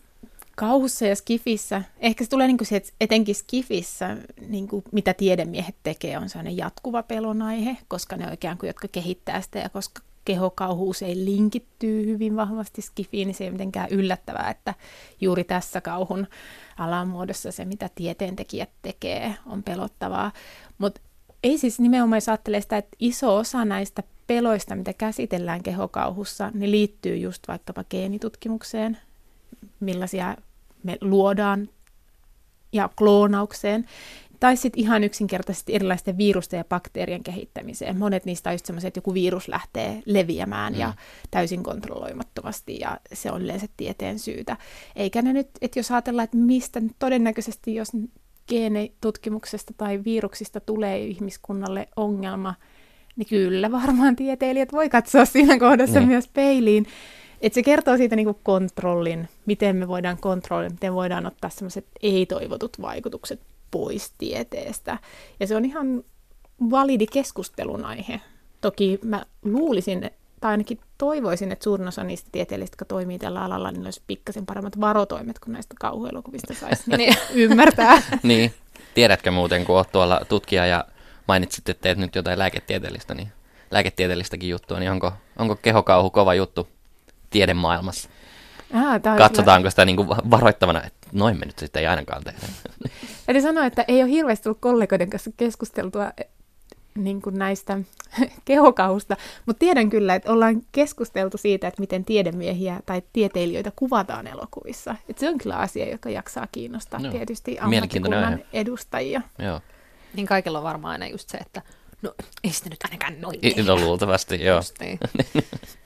kauhussa 0.56 1.06
ja 1.06 1.16
skifissä, 1.16 1.84
ehkä 2.00 2.24
se 2.24 2.30
tulee 2.30 2.48
niin 2.48 2.58
kuin 2.58 2.68
se, 2.68 2.76
että 2.76 2.92
etenkin 3.02 3.36
skifissä, 3.36 4.18
niin 4.48 4.68
kuin 4.68 4.84
mitä 4.92 5.14
tiedemiehet 5.14 5.76
tekee, 5.84 6.18
on 6.18 6.30
sellainen 6.30 6.58
jatkuva 6.58 7.04
pelon 7.04 7.42
aihe, 7.42 7.78
koska 7.88 8.16
ne 8.16 8.30
oikein 8.30 8.58
kuin, 8.58 8.68
jotka 8.68 8.88
kehittää 8.88 9.42
sitä 9.42 9.60
ja 9.60 9.70
koska 9.70 10.02
kehokauhu 10.26 10.90
usein 10.90 11.26
linkittyy 11.26 12.06
hyvin 12.06 12.36
vahvasti 12.36 12.82
skifiin, 12.82 13.28
niin 13.28 13.36
se 13.36 13.44
ei 13.44 13.52
mitenkään 13.52 13.90
yllättävää, 13.90 14.50
että 14.50 14.74
juuri 15.22 15.44
tässä 15.44 15.82
kauhun 15.82 16.28
alamuodossa 16.78 17.52
se, 17.52 17.66
mitä 17.66 17.90
tieteentekijät 17.96 18.70
tekee, 18.82 19.36
on 19.46 19.64
pelottavaa. 19.64 20.32
Mutta 20.78 21.02
ei 21.44 21.58
siis 21.58 21.80
nimenomaan, 21.80 22.18
jos 22.18 22.30
ajattelee 22.30 22.62
sitä, 22.62 22.78
että 22.78 22.98
iso 23.00 23.36
osa 23.36 23.66
näistä 23.66 24.04
peloista, 24.28 24.76
mitä 24.76 24.94
käsitellään 24.94 25.64
kehokauhussa, 25.64 26.52
niin 26.54 26.72
liittyy 26.72 27.18
just 27.18 27.48
vaikkapa 27.48 27.84
geenitutkimukseen, 27.84 28.98
millaisia 29.84 30.38
me 30.84 30.98
luodaan 31.02 31.70
ja 32.74 32.90
kloonaukseen, 32.98 33.86
tai 34.40 34.58
sitten 34.58 34.82
ihan 34.82 35.04
yksinkertaisesti 35.04 35.76
erilaisten 35.76 36.18
virusten 36.18 36.58
ja 36.58 36.64
bakteerien 36.64 37.24
kehittämiseen. 37.24 37.98
Monet 37.98 38.26
niistä 38.26 38.50
on 38.50 38.54
just 38.54 38.66
semmoisia, 38.66 38.88
että 38.88 38.98
joku 38.98 39.14
virus 39.14 39.48
lähtee 39.48 40.04
leviämään 40.06 40.74
mm. 40.74 40.80
ja 40.80 40.94
täysin 41.32 41.64
kontrolloimattomasti, 41.64 42.80
ja 42.80 42.98
se 43.14 43.32
on 43.32 43.42
yleensä 43.42 43.68
tieteen 43.78 44.20
syytä. 44.20 44.58
Eikä 44.96 45.22
ne 45.22 45.34
nyt, 45.34 45.48
että 45.62 45.80
jos 45.80 45.92
ajatellaan, 45.92 46.24
että 46.24 46.38
mistä 46.38 46.82
todennäköisesti, 47.00 47.76
jos 47.76 47.92
geenitutkimuksesta 48.48 49.74
tai 49.78 50.04
viruksista 50.06 50.60
tulee 50.60 51.00
ihmiskunnalle 51.06 51.88
ongelma, 51.96 52.56
niin 53.16 53.28
kyllä 53.28 53.72
varmaan 53.72 54.16
tieteilijät 54.16 54.72
voi 54.72 54.90
katsoa 54.90 55.26
siinä 55.26 55.60
kohdassa 55.60 56.00
niin. 56.00 56.10
myös 56.10 56.28
peiliin. 56.28 56.86
Et 57.44 57.54
se 57.54 57.64
kertoo 57.64 57.98
siitä 57.98 58.16
niin 58.16 58.26
kuin 58.26 58.40
kontrollin, 58.44 59.30
miten 59.46 59.76
me 59.76 59.88
voidaan 59.88 60.18
kontrolloida, 60.18 60.70
miten 60.70 60.94
voidaan 60.94 61.26
ottaa 61.26 61.50
sellaiset 61.50 61.86
ei-toivotut 62.02 62.82
vaikutukset 62.82 63.40
pois 63.72 64.14
tieteestä. 64.18 64.98
Ja 65.40 65.48
se 65.48 65.56
on 65.56 65.66
ihan 65.66 66.04
validi 66.70 67.08
keskustelun 67.08 67.86
aihe. 67.86 68.22
Toki 68.62 69.00
mä 69.04 69.26
luulisin, 69.46 70.12
tai 70.40 70.52
ainakin 70.52 70.80
toivoisin, 70.98 71.52
että 71.52 71.64
suurin 71.64 71.88
osa 71.88 72.04
niistä 72.04 72.30
tieteellistä, 72.32 72.74
jotka 72.74 72.86
toimii 72.86 73.20
tällä 73.20 73.44
alalla, 73.44 73.72
niin 73.72 73.86
olisi 73.86 74.02
pikkasen 74.08 74.46
paremmat 74.46 74.80
varotoimet, 74.80 75.40
kun 75.40 75.54
näistä 75.54 75.76
kauhuelokuvista 75.80 76.54
saisi 76.54 76.84
niin 76.98 77.16
ymmärtää. 77.34 78.02
niin. 78.24 78.54
Tiedätkö 78.94 79.32
muuten, 79.32 79.66
kun 79.66 79.76
olet 79.76 79.92
tuolla 79.92 80.22
tutkija 80.30 80.66
ja 80.66 80.86
mainitsit, 81.28 81.70
että 81.70 81.82
teet 81.82 81.98
nyt 81.98 82.16
jotain 82.16 82.40
lääketieteellistä, 82.40 83.14
niin 83.14 83.32
lääketieteellistäkin 83.72 84.50
juttua, 84.50 84.80
niin 84.80 84.92
onko, 84.92 85.14
onko 85.38 85.56
kehokauhu 85.56 86.10
kova 86.10 86.34
juttu 86.34 86.68
tiedemaailmassa? 87.34 88.10
Ah, 88.74 89.02
Katsotaanko 89.18 89.62
kyllä... 89.62 89.70
sitä 89.70 89.86
niin 89.86 89.96
kuin 89.96 90.08
varoittavana, 90.08 90.84
että 90.84 91.08
noin 91.12 91.40
me 91.40 91.46
nyt 91.46 91.60
sitten 91.60 91.80
ei 91.80 91.88
ainakaan 91.88 92.24
tehdä. 92.24 92.40
Eli 93.28 93.42
sanoa, 93.42 93.66
että 93.66 93.86
ei 93.88 94.04
ole 94.04 94.12
hirveästi 94.12 94.44
tullut 94.44 94.62
kollegoiden 94.62 95.10
kanssa 95.10 95.32
keskusteltua 95.38 96.12
niin 96.96 97.22
kuin 97.22 97.38
näistä 97.38 97.78
kehokausta, 98.46 99.18
mutta 99.46 99.60
tiedän 99.60 99.90
kyllä, 99.90 100.16
että 100.16 100.32
ollaan 100.32 100.62
keskusteltu 100.72 101.38
siitä, 101.38 101.68
että 101.68 101.82
miten 101.82 102.06
tiedemiehiä 102.06 102.80
tai 102.86 103.02
tieteilijöitä 103.14 103.72
kuvataan 103.76 104.28
elokuvissa. 104.28 104.96
Et 105.10 105.18
se 105.18 105.30
on 105.30 105.38
kyllä 105.38 105.58
asia, 105.58 105.90
joka 105.90 106.10
jaksaa 106.10 106.48
kiinnostaa 106.52 107.00
no, 107.00 107.12
tietysti 107.12 107.60
ammattikunnan 107.60 108.40
edustajia. 108.54 109.22
Joo. 109.40 109.62
Niin 110.14 110.28
kaikilla 110.28 110.58
on 110.58 110.64
varmaan 110.64 110.92
aina 110.92 111.08
just 111.08 111.30
se, 111.30 111.38
että 111.38 111.62
no 112.02 112.14
ei 112.44 112.52
sitä 112.52 112.70
nyt 112.70 112.84
ainakaan 112.84 113.22
noin 113.22 113.40
No 113.66 113.76
luultavasti, 113.76 114.44
joo. 114.44 114.62
Niin. 114.80 115.00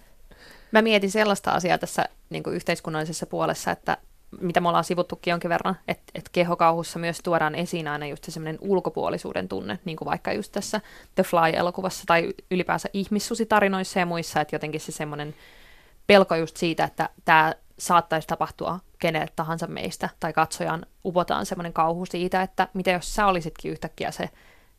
Mä 0.71 0.81
mietin 0.81 1.11
sellaista 1.11 1.51
asiaa 1.51 1.77
tässä 1.77 2.05
niin 2.29 2.43
kuin 2.43 2.55
yhteiskunnallisessa 2.55 3.25
puolessa, 3.25 3.71
että 3.71 3.97
mitä 4.41 4.59
me 4.59 4.67
ollaan 4.67 4.83
sivuttukin 4.83 5.31
jonkin 5.31 5.49
verran, 5.49 5.75
että, 5.87 6.03
että 6.15 6.29
kehokauhussa 6.31 6.99
myös 6.99 7.17
tuodaan 7.23 7.55
esiin 7.55 7.87
aina 7.87 8.07
just 8.07 8.23
semmoinen 8.29 8.57
ulkopuolisuuden 8.61 9.47
tunne, 9.47 9.79
niin 9.85 9.97
kuin 9.97 10.05
vaikka 10.05 10.33
just 10.33 10.51
tässä 10.51 10.81
The 11.15 11.23
Fly-elokuvassa 11.23 12.03
tai 12.07 12.33
ylipäänsä 12.51 12.89
ihmissusitarinoissa 12.93 13.99
ja 13.99 14.05
muissa, 14.05 14.41
että 14.41 14.55
jotenkin 14.55 14.81
se 14.81 14.91
semmoinen 14.91 15.35
pelko 16.07 16.35
just 16.35 16.57
siitä, 16.57 16.83
että 16.83 17.09
tämä 17.25 17.53
saattaisi 17.79 18.27
tapahtua 18.27 18.79
kenelle 18.99 19.27
tahansa 19.35 19.67
meistä, 19.67 20.09
tai 20.19 20.33
katsojan 20.33 20.85
upotaan 21.05 21.45
semmoinen 21.45 21.73
kauhu 21.73 22.05
siitä, 22.05 22.41
että 22.41 22.67
mitä 22.73 22.91
jos 22.91 23.15
sä 23.15 23.25
olisitkin 23.25 23.71
yhtäkkiä 23.71 24.11
se 24.11 24.29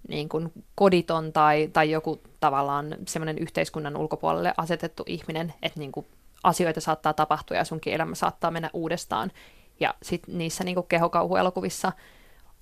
niin 0.08 0.28
kuin 0.28 0.52
koditon 0.74 1.32
tai, 1.32 1.70
tai 1.72 1.90
joku 1.90 2.22
tavallaan 2.40 2.96
semmoinen 3.06 3.38
yhteiskunnan 3.38 3.96
ulkopuolelle 3.96 4.54
asetettu 4.56 5.02
ihminen, 5.06 5.54
että 5.62 5.80
niin 5.80 5.92
kuin 5.92 6.06
asioita 6.42 6.80
saattaa 6.80 7.12
tapahtua 7.12 7.56
ja 7.56 7.64
sunkin 7.64 7.92
elämä 7.92 8.14
saattaa 8.14 8.50
mennä 8.50 8.70
uudestaan. 8.72 9.32
Ja 9.80 9.94
sitten 10.02 10.38
niissä 10.38 10.64
niin 10.64 10.76
kehokauhuelokuvissa 10.88 11.92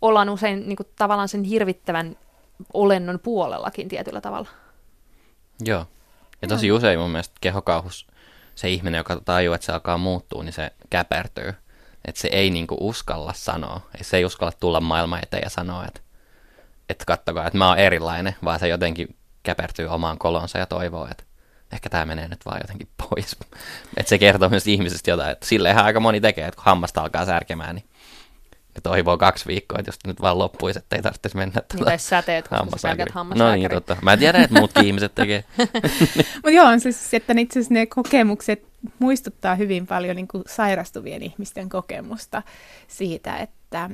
ollaan 0.03 0.29
usein 0.29 0.69
niin 0.69 0.77
kuin, 0.77 0.89
tavallaan 0.99 1.29
sen 1.29 1.45
hirvittävän 1.45 2.17
olennon 2.75 3.19
puolellakin 3.19 3.89
tietyllä 3.89 4.21
tavalla. 4.21 4.49
Joo. 5.65 5.87
Ja 6.43 6.49
tosi 6.49 6.73
usein 6.73 6.99
mun 6.99 7.11
mielestä 7.11 7.35
kehokauhus, 7.41 8.07
se 8.55 8.69
ihminen, 8.69 8.99
joka 8.99 9.21
tajuaa, 9.25 9.55
että 9.55 9.65
se 9.65 9.73
alkaa 9.73 9.99
muuttua, 9.99 10.43
niin 10.43 10.53
se 10.53 10.71
käpertyy. 10.91 11.55
Että 12.05 12.21
se 12.21 12.29
ei 12.33 12.51
niinku 12.51 12.77
uskalla 12.81 13.33
sanoa. 13.33 13.81
Se 14.03 14.17
ei 14.17 14.25
uskalla 14.25 14.53
tulla 14.61 14.81
maailman 14.81 15.21
eteen 15.23 15.43
ja 15.45 15.51
sanoa, 15.51 15.85
että, 15.85 16.01
että 16.89 17.05
kattokaa, 17.05 17.47
että 17.47 17.59
mä 17.59 17.69
oon 17.69 17.79
erilainen, 17.79 18.37
vaan 18.45 18.61
se 18.61 18.69
jotenkin 18.69 19.17
käpertyy 19.47 19.87
omaan 19.87 20.19
kolonsa 20.19 20.59
ja 20.59 20.67
toivoo, 20.67 21.09
että 21.11 21.25
ehkä 21.73 21.89
tämä 21.89 22.07
menee 22.07 22.29
nyt 22.29 22.47
vaan 22.47 22.61
jotenkin 22.63 22.89
pois. 23.09 23.37
että 23.97 24.11
se 24.11 24.19
kertoo 24.19 24.49
myös 24.49 24.67
ihmisestä 24.67 25.11
jotain, 25.11 25.31
että 25.31 25.47
silleenhän 25.47 25.85
aika 25.85 26.01
moni 26.01 26.21
tekee, 26.21 26.47
että 26.47 26.57
kun 26.57 26.65
hammasta 26.65 27.01
alkaa 27.01 27.27
särkemään, 27.27 27.75
niin 27.75 27.85
ne 28.77 28.81
toivoo 28.83 29.19
kaksi 29.19 29.47
viikkoa, 29.47 29.79
että 29.79 29.89
jos 29.89 29.99
nyt 30.07 30.21
vaan 30.21 30.39
loppuisi, 30.39 30.79
että 30.79 30.97
ei 30.97 31.03
tarvitsisi 31.03 31.37
mennä 31.37 31.61
tuota 31.73 31.85
Tai 31.85 31.99
sä 31.99 32.23
teet, 32.23 32.49
kun 32.49 32.59
No 33.35 33.53
niin, 33.53 33.71
totta. 33.71 33.97
Mä 34.03 34.17
tiedän, 34.17 34.43
että 34.43 34.59
muutkin 34.59 34.87
ihmiset 34.87 35.15
tekee. 35.15 35.45
Mutta 36.35 36.51
joo, 36.51 36.67
on 36.67 36.81
siis, 36.81 37.15
että 37.15 37.35
itse 37.39 37.59
asiassa 37.59 37.75
ne 37.75 37.87
kokemukset 37.87 38.67
muistuttaa 38.99 39.55
hyvin 39.55 39.87
paljon 39.87 40.17
niin 40.17 40.29
kuin 40.29 40.45
sairastuvien 40.47 41.23
ihmisten 41.23 41.69
kokemusta 41.69 42.43
siitä, 42.89 43.37
että, 43.37 43.91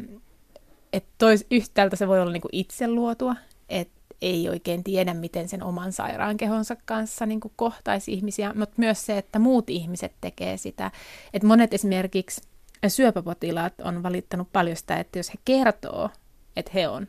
että 0.92 1.10
tois, 1.18 1.46
yhtäältä 1.50 1.96
se 1.96 2.08
voi 2.08 2.20
olla 2.20 2.32
niin 2.32 2.40
kuin 2.40 2.54
itse 2.56 2.88
luotua, 2.88 3.34
että 3.68 4.01
ei 4.22 4.48
oikein 4.48 4.84
tiedä, 4.84 5.14
miten 5.14 5.48
sen 5.48 5.62
oman 5.62 5.92
sairaankehonsa 5.92 6.76
kanssa 6.84 7.26
niin 7.26 7.40
kuin 7.40 7.52
kohtaisi 7.56 8.12
ihmisiä, 8.12 8.52
mutta 8.54 8.74
myös 8.76 9.06
se, 9.06 9.18
että 9.18 9.38
muut 9.38 9.70
ihmiset 9.70 10.12
tekee 10.20 10.56
sitä. 10.56 10.90
Että 11.34 11.48
monet 11.48 11.74
esimerkiksi 11.74 12.42
syöpäpotilaat 12.88 13.80
on 13.80 14.02
valittanut 14.02 14.48
paljon 14.52 14.76
sitä, 14.76 14.96
että 14.96 15.18
jos 15.18 15.30
he 15.30 15.38
kertoo, 15.44 16.10
että 16.56 16.72
he 16.74 16.88
on 16.88 17.06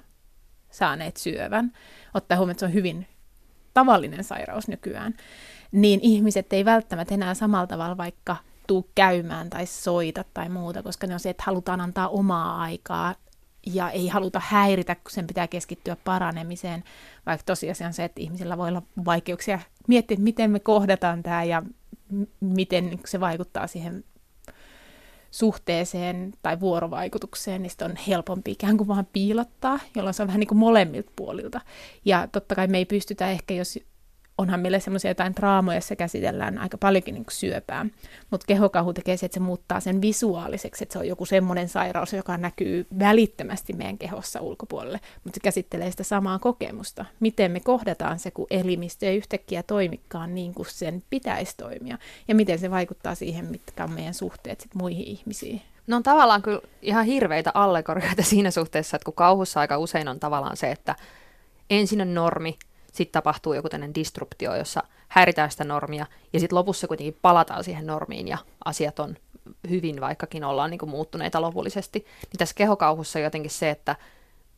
saaneet 0.72 1.18
syövän, 1.18 1.72
ottaa 2.14 2.38
huomioon, 2.38 2.52
että 2.52 2.60
se 2.60 2.66
on 2.66 2.74
hyvin 2.74 3.08
tavallinen 3.74 4.24
sairaus 4.24 4.68
nykyään, 4.68 5.16
niin 5.72 6.00
ihmiset 6.04 6.54
ei 6.54 6.66
välttämättä 6.66 7.14
enää 7.14 7.34
samalla 7.34 7.68
tavalla 7.68 7.98
vaikka 7.98 8.38
tuu 8.68 8.90
käymään 8.96 9.50
tai 9.50 9.66
soita 9.66 10.26
tai 10.34 10.50
muuta, 10.50 10.84
koska 10.84 11.08
ne 11.08 11.14
on 11.14 11.20
se, 11.20 11.30
että 11.30 11.44
halutaan 11.46 11.82
antaa 11.82 12.08
omaa 12.08 12.62
aikaa 12.62 13.16
ja 13.66 13.90
ei 13.90 14.08
haluta 14.08 14.42
häiritä, 14.46 14.96
kun 14.96 15.12
sen 15.12 15.28
pitää 15.28 15.48
keskittyä 15.48 15.98
paranemiseen, 16.04 16.84
vaikka 17.26 17.44
tosiasia 17.46 17.88
on 17.88 17.94
se, 17.94 18.04
että 18.04 18.22
ihmisillä 18.22 18.58
voi 18.58 18.68
olla 18.68 18.82
vaikeuksia 19.06 19.60
miettiä, 19.88 20.18
miten 20.20 20.52
me 20.52 20.60
kohdataan 20.60 21.24
tämä 21.24 21.44
ja 21.44 21.62
m- 22.10 22.24
miten 22.40 23.00
se 23.06 23.20
vaikuttaa 23.20 23.68
siihen 23.68 24.04
suhteeseen 25.32 26.34
tai 26.42 26.60
vuorovaikutukseen, 26.60 27.62
niin 27.62 27.72
on 27.84 27.96
helpompi 28.08 28.52
ikään 28.52 28.78
kuin 28.78 28.88
vaan 28.88 29.08
piilottaa, 29.14 29.80
jolloin 29.96 30.14
se 30.14 30.22
on 30.22 30.28
vähän 30.28 30.40
niin 30.40 30.48
kuin 30.48 30.58
molemmilta 30.58 31.12
puolilta. 31.16 31.62
Ja 32.06 32.28
totta 32.32 32.56
kai 32.56 32.68
me 32.68 32.78
ei 32.78 32.86
pystytä 32.86 33.30
ehkä, 33.30 33.54
jos 33.54 33.80
onhan 34.38 34.60
meillä 34.60 34.80
semmoisia 34.80 35.12
jotain 35.12 35.36
draamoja, 35.36 35.76
joissa 35.76 35.96
käsitellään 35.96 36.58
aika 36.58 36.78
paljonkin 36.78 37.14
niin 37.14 37.26
syöpää. 37.30 37.86
Mutta 38.32 38.46
kehokauhu 38.48 38.94
tekee 38.94 39.18
se, 39.18 39.26
että 39.26 39.34
se 39.34 39.40
muuttaa 39.40 39.80
sen 39.80 40.02
visuaaliseksi, 40.02 40.84
että 40.84 40.94
se 40.94 41.00
on 41.00 41.08
joku 41.08 41.26
semmoinen 41.26 41.70
sairaus, 41.70 42.14
joka 42.14 42.38
näkyy 42.38 42.88
välittömästi 43.00 43.74
meidän 43.74 43.98
kehossa 43.98 44.42
ulkopuolelle. 44.42 45.00
Mutta 45.24 45.38
se 45.38 45.44
käsittelee 45.44 45.92
sitä 45.92 46.04
samaa 46.04 46.40
kokemusta. 46.40 47.06
Miten 47.20 47.52
me 47.52 47.60
kohdataan 47.60 48.20
se, 48.20 48.32
kun 48.32 48.48
elimistö 48.50 49.06
ei 49.06 49.18
yhtäkkiä 49.18 49.64
toimikaan 49.64 50.36
niin 50.36 50.54
kuin 50.54 50.68
sen 50.70 51.04
pitäisi 51.10 51.58
toimia. 51.58 51.98
Ja 52.28 52.36
miten 52.36 52.60
se 52.60 52.72
vaikuttaa 52.72 53.16
siihen, 53.16 53.46
mitkä 53.46 53.84
on 53.84 53.92
meidän 53.92 54.14
suhteet 54.14 54.62
sit 54.62 54.76
muihin 54.76 55.08
ihmisiin. 55.08 55.62
No 55.88 55.96
on 55.96 56.04
tavallaan 56.04 56.42
kyllä 56.42 56.62
ihan 56.82 57.06
hirveitä 57.06 57.52
allegorioita 57.54 58.24
siinä 58.24 58.52
suhteessa, 58.52 58.98
että 58.98 59.06
kun 59.06 59.14
kauhussa 59.14 59.60
aika 59.60 59.78
usein 59.78 60.08
on 60.08 60.20
tavallaan 60.20 60.58
se, 60.58 60.72
että 60.72 60.96
ensin 61.70 62.02
on 62.02 62.14
normi, 62.14 62.58
sitten 62.94 63.14
tapahtuu 63.14 63.54
joku 63.54 63.70
tämmöinen 63.70 63.96
disruptio, 63.96 64.56
jossa 64.56 64.84
häiritään 65.08 65.52
sitä 65.52 65.64
normia, 65.64 66.06
ja 66.34 66.40
sitten 66.40 66.58
lopussa 66.58 66.88
kuitenkin 66.88 67.18
palataan 67.22 67.64
siihen 67.64 67.86
normiin, 67.86 68.28
ja 68.28 68.38
asiat 68.66 69.00
on 69.00 69.16
hyvin, 69.70 70.02
vaikkakin 70.02 70.44
ollaan 70.44 70.70
niin 70.70 70.80
kuin 70.80 70.90
muuttuneita 70.90 71.42
lopullisesti. 71.42 72.00
Niin 72.00 72.38
tässä 72.38 72.56
kehokauhussa 72.56 73.20
jotenkin 73.20 73.52
se, 73.52 73.70
että 73.70 73.96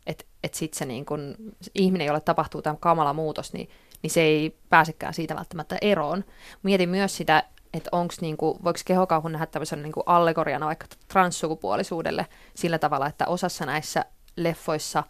et, 0.08 0.26
et 0.44 0.54
sitten 0.54 0.78
se 0.78 0.86
niin 0.86 1.06
kun, 1.06 1.36
ihminen, 1.76 2.08
jolle 2.08 2.22
tapahtuu 2.22 2.62
tämä 2.62 2.76
kamala 2.80 3.14
muutos, 3.14 3.54
niin, 3.54 3.70
niin 4.02 4.12
se 4.12 4.22
ei 4.22 4.56
pääsekään 4.70 5.14
siitä 5.14 5.36
välttämättä 5.36 5.78
eroon. 5.82 6.26
Mietin 6.64 6.90
myös 6.90 7.18
sitä, 7.18 7.44
että 7.74 7.90
onks 7.92 8.22
niinku, 8.22 8.60
voiko 8.64 8.80
kehokauhun 8.86 9.32
nähdä 9.32 9.46
tämmöisen 9.46 9.84
niinku 9.84 10.04
allegoriana 10.06 10.66
vaikka 10.66 10.88
transsukupuolisuudelle 11.08 12.28
sillä 12.56 12.80
tavalla, 12.80 13.08
että 13.08 13.28
osassa 13.28 13.66
näissä 13.66 14.06
leffoissa 14.36 15.04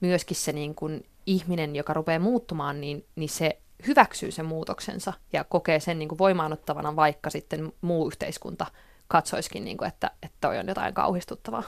myöskin 0.00 0.36
se 0.36 0.52
niinku 0.52 0.88
ihminen, 1.30 1.76
joka 1.76 1.92
rupeaa 1.92 2.18
muuttumaan, 2.18 2.80
niin, 2.80 3.04
niin 3.16 3.28
se 3.28 3.58
hyväksyy 3.86 4.30
sen 4.30 4.46
muutoksensa 4.46 5.12
ja 5.32 5.44
kokee 5.44 5.80
sen 5.80 5.98
niinku 5.98 6.18
voimaanottavana, 6.18 6.96
vaikka 6.96 7.30
sitten 7.30 7.72
muu 7.80 8.06
yhteiskunta 8.06 8.66
katsoisikin, 9.08 9.64
niinku, 9.64 9.84
että, 9.84 10.10
että 10.22 10.36
toi 10.40 10.58
on 10.58 10.68
jotain 10.68 10.94
kauhistuttavaa. 10.94 11.62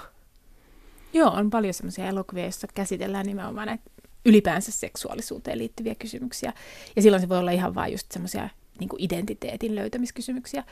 Joo, 1.13 1.31
on 1.31 1.51
paljon 1.51 1.75
semmoisia 1.75 2.09
elokuvia, 2.09 2.43
joissa 2.43 2.67
käsitellään 2.75 3.27
nimenomaan 3.27 3.67
näitä 3.67 3.85
ylipäänsä 4.25 4.73
seksuaalisuuteen 4.73 5.59
liittyviä 5.59 5.95
kysymyksiä. 5.95 6.53
Ja 6.97 7.03
silloin 7.03 7.21
se 7.21 7.29
voi 7.29 7.39
olla 7.39 7.51
ihan 7.51 7.75
vain 7.75 7.93
just 7.93 8.13
semmoisia 8.13 8.49
niin 8.81 8.89
identiteetin 8.99 9.75
löytämiskysymyksiä. 9.75 10.65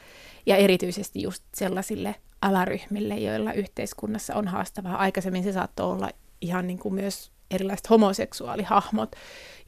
Ja 0.47 0.57
erityisesti 0.57 1.22
just 1.22 1.45
sellaisille 1.55 2.14
alaryhmille, 2.43 3.14
joilla 3.14 3.53
yhteiskunnassa 3.53 4.34
on 4.34 4.49
haastavaa. 4.49 4.97
Aikaisemmin 4.97 5.43
se 5.43 5.53
saattoi 5.53 5.93
olla 5.93 6.11
ihan 6.41 6.66
niin 6.66 6.78
kuin 6.78 6.95
myös 6.95 7.32
erilaiset 7.51 7.91
homoseksuaalihahmot, 7.91 9.17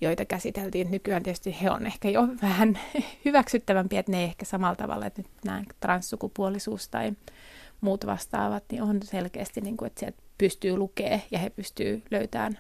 joita 0.01 0.25
käsiteltiin. 0.25 0.91
Nykyään 0.91 1.23
tietysti 1.23 1.57
he 1.63 1.71
on 1.71 1.87
ehkä 1.87 2.11
jo 2.11 2.29
vähän 2.43 2.79
hyväksyttävämpiä, 3.25 4.01
että 4.01 4.13
ne 4.13 4.19
ei 4.19 4.25
ehkä 4.25 4.45
samalla 4.45 4.77
tavalla, 4.77 5.07
että 5.07 5.23
nyt 5.23 5.31
nämä 5.45 5.63
transsukupuolisuus 5.81 6.89
tai 6.89 7.13
muut 7.81 8.07
vastaavat, 8.07 8.65
niin 8.73 8.83
on 8.83 9.01
selkeästi, 9.05 9.61
niin 9.61 9.77
kuin, 9.77 9.87
että 9.87 10.01
sieltä 10.01 10.23
pystyy 10.39 10.77
lukemaan 10.77 11.21
ja 11.31 11.39
he 11.39 11.51
pystyy 11.51 12.03
löytämään 12.11 12.59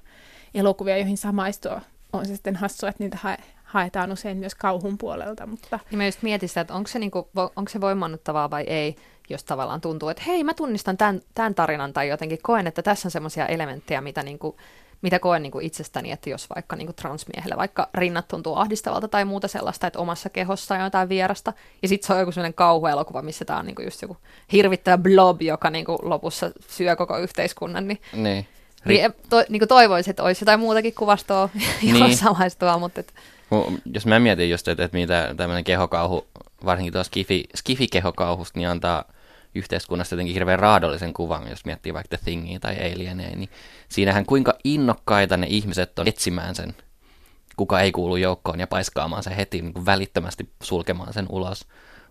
elokuvia, 0.55 0.97
joihin 0.97 1.16
samaistua. 1.16 1.81
On 2.12 2.27
se 2.27 2.35
sitten 2.35 2.57
hassua, 2.57 2.89
että 2.89 3.05
niitä 3.05 3.18
hae, 3.20 3.37
haetaan 3.64 4.12
usein 4.12 4.37
myös 4.37 4.55
kauhun 4.55 4.99
puolelta. 4.99 5.47
Mutta... 5.47 5.79
Niin 5.91 5.99
mä 5.99 6.07
just 6.07 6.23
mietin 6.23 6.49
sitä, 6.49 6.61
että 6.61 6.75
onko 6.75 6.89
se, 6.89 6.99
niinku, 6.99 7.29
onko 7.57 7.68
se 7.68 7.81
voimannuttavaa 7.81 8.51
vai 8.51 8.62
ei, 8.62 8.97
jos 9.31 9.45
tavallaan 9.45 9.81
tuntuu, 9.81 10.09
että 10.09 10.23
hei, 10.27 10.45
mä 10.45 10.55
tunnistan 10.55 10.97
tämän, 10.97 11.20
tämän 11.35 11.55
tarinan 11.55 11.93
tai 11.93 12.09
jotenkin 12.09 12.39
koen, 12.43 12.66
että 12.66 12.83
tässä 12.83 13.07
on 13.07 13.11
semmoisia 13.11 13.47
elementtejä, 13.47 14.01
mitä, 14.01 14.23
niinku, 14.23 14.57
mitä 15.03 15.18
koen 15.18 15.42
niinku 15.42 15.61
itsestäni, 15.61 16.11
että 16.11 16.30
jos 16.30 16.50
vaikka 16.55 16.76
niinku 16.76 16.92
transmiehelle 16.92 17.57
vaikka 17.57 17.88
rinnat 17.94 18.28
tuntuu 18.28 18.57
ahdistavalta 18.57 19.09
tai 19.09 19.24
muuta 19.24 19.48
sellaista, 19.48 19.86
että 19.86 19.98
omassa 19.98 20.30
kehossa 20.30 20.74
on 20.74 20.80
jotain 20.80 21.09
vierasta, 21.09 21.53
ja 21.82 21.88
sitten 21.88 22.07
se 22.07 22.12
on 22.12 22.18
joku 22.18 22.32
sellainen 22.32 22.55
kauhuelokuva, 22.55 23.22
missä 23.22 23.44
tämä 23.44 23.59
on 23.59 23.66
niinku 23.66 23.82
just 23.82 24.03
joku 24.03 24.16
hirvittävä 24.53 24.98
blob, 24.98 25.42
joka 25.42 25.70
niinku 25.70 25.98
lopussa 26.03 26.50
syö 26.68 26.96
koko 26.96 27.18
yhteiskunnan, 27.18 27.88
niin, 27.88 28.00
niin. 28.12 28.46
Ri- 28.86 29.12
to, 29.28 29.44
niin 29.48 29.68
toivoisin, 29.68 30.11
että 30.11 30.22
olisi 30.22 30.42
jotain 30.42 30.61
muutakin 30.61 30.94
kuvastoa, 30.94 31.48
niin. 31.82 31.94
johon 31.94 32.16
samaistua, 32.16 32.78
mutta... 32.78 33.00
Et... 33.00 33.14
Jos 33.94 34.07
mä 34.07 34.18
mietin 34.18 34.50
just, 34.50 34.68
että, 34.68 34.84
että 34.84 34.96
mitä 34.96 35.34
tämmöinen 35.36 35.64
kehokauhu, 35.64 36.26
varsinkin 36.64 36.92
tuossa 36.92 37.11
skifi, 37.11 37.44
skifi-kehokauhusta, 37.57 38.59
niin 38.59 38.68
antaa 38.68 39.05
yhteiskunnasta 39.55 40.14
jotenkin 40.14 40.34
hirveän 40.34 40.59
raadollisen 40.59 41.12
kuvan, 41.12 41.50
jos 41.50 41.64
miettii 41.64 41.94
vaikka 41.94 42.16
The 42.16 42.24
Thingia 42.24 42.61
tai 42.61 42.92
Alienia, 42.92 43.36
niin 43.36 43.48
siinähän 43.88 44.26
kuinka 44.26 44.55
innokkaita 44.64 45.36
ne 45.36 45.46
ihmiset 45.50 45.98
on 45.98 46.09
etsimään 46.09 46.55
sen, 46.55 46.74
kuka 47.57 47.80
ei 47.80 47.92
kuulu 47.92 48.16
joukkoon 48.16 48.61
ja 48.61 48.66
paiskaamaan 48.66 49.22
sen 49.22 49.36
heti 49.36 49.62
niin 49.62 49.74
kuin 49.74 49.86
välittömästi 49.86 50.50
sulkemaan 50.62 51.12
sen 51.12 51.26
ulos. 51.28 51.66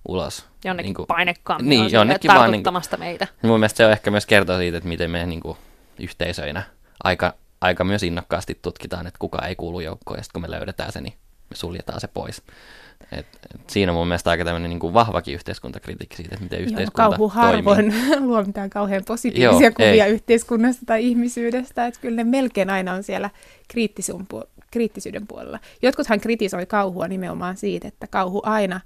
ulos. 0.07 0.45
Jonnekin 0.65 0.87
niin 0.87 0.95
kuin, 0.95 1.07
painekkaan 1.07 1.69
niin, 1.69 1.91
jonnekin 1.91 2.33
vaan, 2.33 2.51
niin, 2.51 2.63
meitä. 2.97 3.27
Niin 3.41 3.49
mun 3.49 3.59
mielestä 3.59 3.77
se 3.77 3.85
on 3.85 3.91
ehkä 3.91 4.11
myös 4.11 4.25
kertoa 4.25 4.57
siitä, 4.57 4.77
että 4.77 4.89
miten 4.89 5.11
me 5.11 5.25
niin 5.25 5.41
kuin, 5.41 5.57
yhteisöinä 5.99 6.63
aika, 7.03 7.33
aika 7.61 7.83
myös 7.83 8.03
innokkaasti 8.03 8.59
tutkitaan, 8.61 9.07
että 9.07 9.19
kuka 9.19 9.47
ei 9.47 9.55
kuulu 9.55 9.79
joukkoon, 9.79 10.19
ja 10.19 10.23
sitten 10.23 10.41
kun 10.41 10.49
me 10.49 10.57
löydetään 10.57 10.91
se, 10.91 11.01
niin 11.01 11.13
me 11.49 11.55
suljetaan 11.55 12.01
se 12.01 12.07
pois. 12.07 12.41
Et, 13.11 13.25
et 13.55 13.69
siinä 13.69 13.91
on 13.91 13.97
mun 13.97 14.07
mielestä 14.07 14.29
aika 14.29 14.45
tämmöinen 14.45 14.69
niin 14.69 14.79
kuin 14.79 14.93
vahvakin 14.93 15.33
yhteiskuntakritiikki 15.33 16.15
siitä, 16.15 16.35
että 16.35 16.43
miten 16.43 16.59
Joo, 16.59 16.69
yhteiskunta 16.69 17.09
kauhu 17.09 17.29
harvoin 17.29 17.93
luo 18.27 18.43
mitään 18.43 18.69
kauhean 18.69 19.03
positiivisia 19.07 19.67
Joo, 19.67 19.71
kuvia 19.71 20.05
ei. 20.05 20.11
yhteiskunnasta 20.11 20.85
tai 20.85 21.07
ihmisyydestä, 21.07 21.87
että 21.87 21.99
kyllä 21.99 22.15
ne 22.15 22.23
melkein 22.23 22.69
aina 22.69 22.93
on 22.93 23.03
siellä 23.03 23.29
kriittisyyden 24.71 25.27
puolella. 25.27 25.59
Jotkuthan 25.81 26.19
kritisoi 26.19 26.65
kauhua 26.65 27.07
nimenomaan 27.07 27.57
siitä, 27.57 27.87
että 27.87 28.07
kauhu 28.07 28.41
aina 28.45 28.81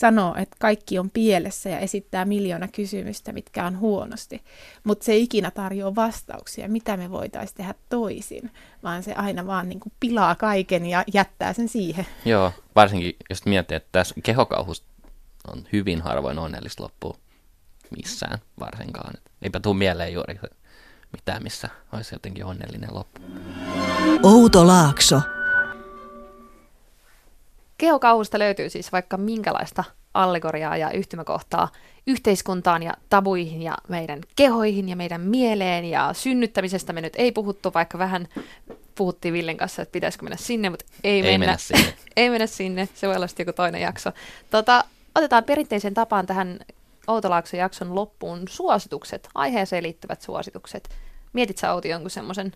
sanoo, 0.00 0.34
että 0.34 0.56
kaikki 0.60 0.98
on 0.98 1.10
pielessä 1.10 1.70
ja 1.70 1.78
esittää 1.78 2.24
miljoona 2.24 2.68
kysymystä, 2.68 3.32
mitkä 3.32 3.66
on 3.66 3.78
huonosti, 3.78 4.42
mutta 4.84 5.04
se 5.04 5.12
ei 5.12 5.22
ikinä 5.22 5.50
tarjoa 5.50 5.94
vastauksia, 5.94 6.68
mitä 6.68 6.96
me 6.96 7.10
voitaisiin 7.10 7.56
tehdä 7.56 7.74
toisin, 7.88 8.50
vaan 8.82 9.02
se 9.02 9.12
aina 9.12 9.46
vaan 9.46 9.68
niin 9.68 9.80
kuin 9.80 9.92
pilaa 10.00 10.34
kaiken 10.34 10.86
ja 10.86 11.04
jättää 11.14 11.52
sen 11.52 11.68
siihen. 11.68 12.06
Joo, 12.24 12.52
varsinkin 12.76 13.16
jos 13.30 13.46
miettii, 13.46 13.76
että 13.76 13.88
tässä 13.92 14.14
kehokauhusta 14.22 14.86
on 15.52 15.66
hyvin 15.72 16.00
harvoin 16.00 16.38
onnellista 16.38 16.82
loppua 16.82 17.16
missään 17.96 18.38
varsinkaan. 18.60 19.12
Et 19.16 19.32
eipä 19.42 19.60
tule 19.60 19.76
mieleen 19.76 20.12
juuri 20.12 20.40
mitään, 21.12 21.42
missä 21.42 21.68
olisi 21.92 22.14
jotenkin 22.14 22.44
onnellinen 22.44 22.94
loppu. 22.94 23.20
Outo 24.22 24.66
Laakso. 24.66 25.20
Geokauhusta 27.80 28.38
löytyy 28.38 28.70
siis 28.70 28.92
vaikka 28.92 29.16
minkälaista 29.16 29.84
allegoriaa 30.14 30.76
ja 30.76 30.90
yhtymäkohtaa 30.90 31.68
yhteiskuntaan 32.06 32.82
ja 32.82 32.94
tabuihin 33.10 33.62
ja 33.62 33.74
meidän 33.88 34.20
kehoihin 34.36 34.88
ja 34.88 34.96
meidän 34.96 35.20
mieleen 35.20 35.84
ja 35.84 36.10
synnyttämisestä 36.12 36.92
me 36.92 37.00
nyt 37.00 37.12
ei 37.16 37.32
puhuttu, 37.32 37.74
vaikka 37.74 37.98
vähän 37.98 38.28
puhuttiin 38.94 39.34
Villen 39.34 39.56
kanssa, 39.56 39.82
että 39.82 39.92
pitäisikö 39.92 40.24
mennä 40.24 40.36
sinne, 40.36 40.70
mutta 40.70 40.84
ei, 41.04 41.12
ei 41.12 41.22
mennä. 41.22 41.38
mennä 41.38 41.56
sinne. 41.56 41.94
ei 42.16 42.30
mennä 42.30 42.46
sinne, 42.46 42.88
se 42.94 43.08
voi 43.08 43.16
olla 43.16 43.26
sitten 43.26 43.46
joku 43.46 43.56
toinen 43.56 43.80
jakso. 43.80 44.10
Tota, 44.50 44.84
otetaan 45.14 45.44
perinteisen 45.44 45.94
tapaan 45.94 46.26
tähän 46.26 46.58
Outolaakson 47.06 47.60
jakson 47.60 47.94
loppuun 47.94 48.42
suositukset, 48.48 49.28
aiheeseen 49.34 49.82
liittyvät 49.82 50.22
suositukset. 50.22 50.90
Mietit 51.32 51.58
sä 51.58 51.72
Outi 51.72 51.88
jonkun 51.88 52.10
semmoisen 52.10 52.52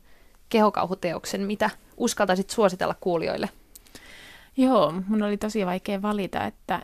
kehokauhuteoksen, 0.49 1.41
mitä 1.41 1.71
uskaltaisit 1.97 2.51
suositella 2.51 2.95
kuulijoille? 3.01 3.49
Joo, 4.57 4.95
mun 5.09 5.23
oli 5.23 5.37
tosi 5.37 5.67
vaikea 5.67 6.03
valita, 6.03 6.45
että 6.45 6.83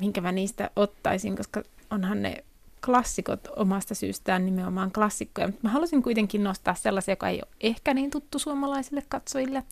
minkä 0.00 0.20
mä 0.20 0.32
niistä 0.32 0.70
ottaisin, 0.76 1.36
koska 1.36 1.62
onhan 1.90 2.22
ne 2.22 2.44
klassikot 2.86 3.48
omasta 3.56 3.94
syystään 3.94 4.46
nimenomaan 4.46 4.92
klassikkoja. 4.92 5.48
Mä 5.62 5.70
halusin 5.70 6.02
kuitenkin 6.02 6.44
nostaa 6.44 6.74
sellaisia, 6.74 7.12
joka 7.12 7.28
ei 7.28 7.36
ole 7.36 7.54
ehkä 7.60 7.94
niin 7.94 8.10
tuttu 8.10 8.38
suomalaisille 8.38 9.02
katsojille, 9.08 9.62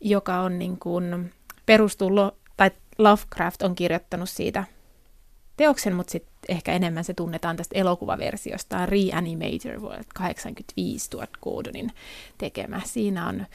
joka 0.00 0.40
on 0.40 0.58
niin 0.58 0.78
kuin 0.78 1.32
perustuu, 1.66 2.14
lo, 2.14 2.36
tai 2.56 2.70
Lovecraft 2.98 3.62
on 3.62 3.74
kirjoittanut 3.74 4.28
siitä 4.28 4.64
teoksen, 5.56 5.94
mutta 5.94 6.10
sitten 6.10 6.34
ehkä 6.48 6.72
enemmän 6.72 7.04
se 7.04 7.14
tunnetaan 7.14 7.56
tästä 7.56 7.78
elokuvaversiosta, 7.78 8.86
Reanimator 8.86 9.80
vuodelta 9.80 10.10
85 10.14 11.04
Stuart 11.04 11.30
Gordonin 11.42 11.92
tekemä. 12.38 12.80
Siinä, 12.84 13.28
on, 13.28 13.46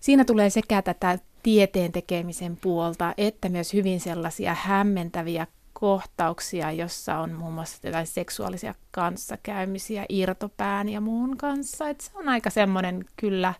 siinä 0.00 0.24
tulee 0.24 0.50
sekä 0.50 0.82
tätä 0.82 1.18
tieteen 1.46 1.92
tekemisen 1.92 2.56
puolta, 2.56 3.14
että 3.16 3.48
myös 3.48 3.72
hyvin 3.72 4.00
sellaisia 4.00 4.54
hämmentäviä 4.54 5.46
kohtauksia, 5.72 6.72
jossa 6.72 7.18
on 7.18 7.32
muun 7.32 7.52
muassa 7.52 7.78
jotain 7.88 8.06
seksuaalisia 8.06 8.74
kanssakäymisiä 8.90 10.06
irtopään 10.08 10.88
ja 10.88 11.00
muun 11.00 11.36
kanssa. 11.36 11.88
Et 11.88 12.00
se 12.00 12.10
on 12.14 12.28
aika 12.28 12.50
semmoinen 12.50 13.04
kyllä 13.16 13.54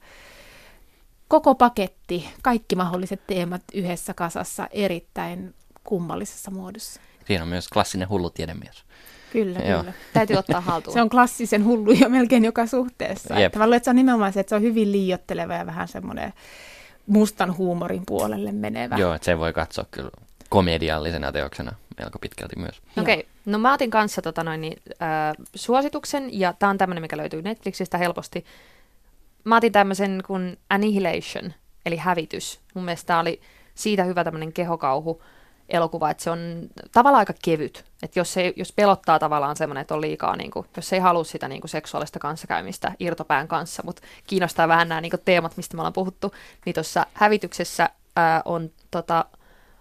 koko 1.29 1.55
paketti, 1.55 2.29
kaikki 2.43 2.77
mahdolliset 2.77 3.21
teemat 3.27 3.63
yhdessä 3.75 4.15
kasassa 4.15 4.69
erittäin 4.71 5.55
kummallisessa 5.85 6.51
muodossa. 6.51 7.01
Siinä 7.27 7.43
on 7.43 7.49
myös 7.49 7.69
klassinen 7.69 8.09
hullu 8.09 8.31
tiedemies. 8.31 8.85
Kyllä, 9.33 9.59
Joo. 9.59 9.81
kyllä. 9.81 9.93
Täytyy 10.13 10.37
ottaa 10.37 10.61
haltuun. 10.61 10.95
se 10.95 11.03
on 11.03 11.09
klassisen 11.09 11.65
hullu 11.65 11.93
jo 11.93 12.09
melkein 12.09 12.45
joka 12.45 12.67
suhteessa. 12.67 13.35
Jep. 13.35 13.47
Että 13.47 13.59
mä 13.59 13.65
luulen, 13.65 13.77
että 13.77 13.85
se 13.85 13.91
on 13.91 13.97
nimenomaan 13.97 14.33
se, 14.33 14.41
että 14.41 14.49
se 14.49 14.57
on 14.57 14.63
hyvin 14.63 14.93
liiotteleva 14.93 15.55
ja 15.55 15.67
vähän 15.67 15.89
semmoinen 15.89 16.33
mustan 17.07 17.57
huumorin 17.57 18.03
puolelle 18.07 18.53
menevä. 18.53 18.97
Joo, 18.97 19.15
että 19.15 19.25
se 19.25 19.39
voi 19.39 19.53
katsoa 19.53 19.85
kyllä 19.91 20.11
komediallisena 20.49 21.33
teoksena 21.33 21.73
melko 21.99 22.19
pitkälti 22.19 22.57
myös. 22.59 22.83
Okei, 22.99 23.15
okay. 23.15 23.27
no 23.47 23.59
mä 23.59 23.73
otin 23.73 23.91
kanssa 23.91 24.23
tota 24.23 24.45
noin, 24.45 24.61
niin, 24.61 24.83
äh, 24.91 25.47
suosituksen, 25.55 26.41
ja 26.41 26.53
tämä 26.53 26.71
on 26.71 26.79
tämmöinen, 26.79 27.03
mikä 27.03 27.17
löytyy 27.17 27.43
Netflixistä 27.43 27.99
helposti. 27.99 28.45
Mä 29.45 29.57
otin 29.57 29.73
tämmöisen 29.73 30.23
kuin 30.27 30.59
Annihilation, 30.71 31.53
eli 31.87 31.97
hävitys. 31.97 32.61
Mun 32.75 32.85
mielestä 32.85 33.07
tämä 33.07 33.21
oli 33.21 33.41
siitä 33.75 34.05
hyvä 34.05 34.25
tämmöinen 34.25 34.53
kehokauhu 34.53 35.23
elokuva, 35.69 36.11
että 36.11 36.23
se 36.23 36.31
on 36.31 36.69
tavallaan 36.93 37.19
aika 37.19 37.35
kevyt. 37.45 37.85
Että 38.03 38.19
jos, 38.19 38.33
se, 38.33 38.53
jos 38.57 38.73
pelottaa 38.73 39.19
tavallaan 39.19 39.57
semmoinen, 39.57 39.81
että 39.81 39.95
on 39.95 40.01
liikaa, 40.01 40.37
niin 40.37 40.51
kuin, 40.51 40.67
jos 40.77 40.93
ei 40.93 40.99
halua 40.99 41.25
sitä 41.25 41.49
niin 41.49 41.61
kuin 41.61 41.69
seksuaalista 41.69 42.19
kanssakäymistä 42.19 42.93
irtopään 42.99 43.49
kanssa, 43.49 43.83
mutta 43.87 44.03
kiinnostaa 44.27 44.69
vähän 44.69 44.89
nämä 44.89 45.01
niin 45.01 45.11
kuin 45.11 45.23
teemat, 45.25 45.57
mistä 45.57 45.77
me 45.77 45.81
ollaan 45.81 45.93
puhuttu, 45.93 46.35
niin 46.67 46.75
tuossa 46.75 47.07
hävityksessä 47.15 47.91
ää, 48.17 48.43
on 48.45 48.71
tota, 48.91 49.25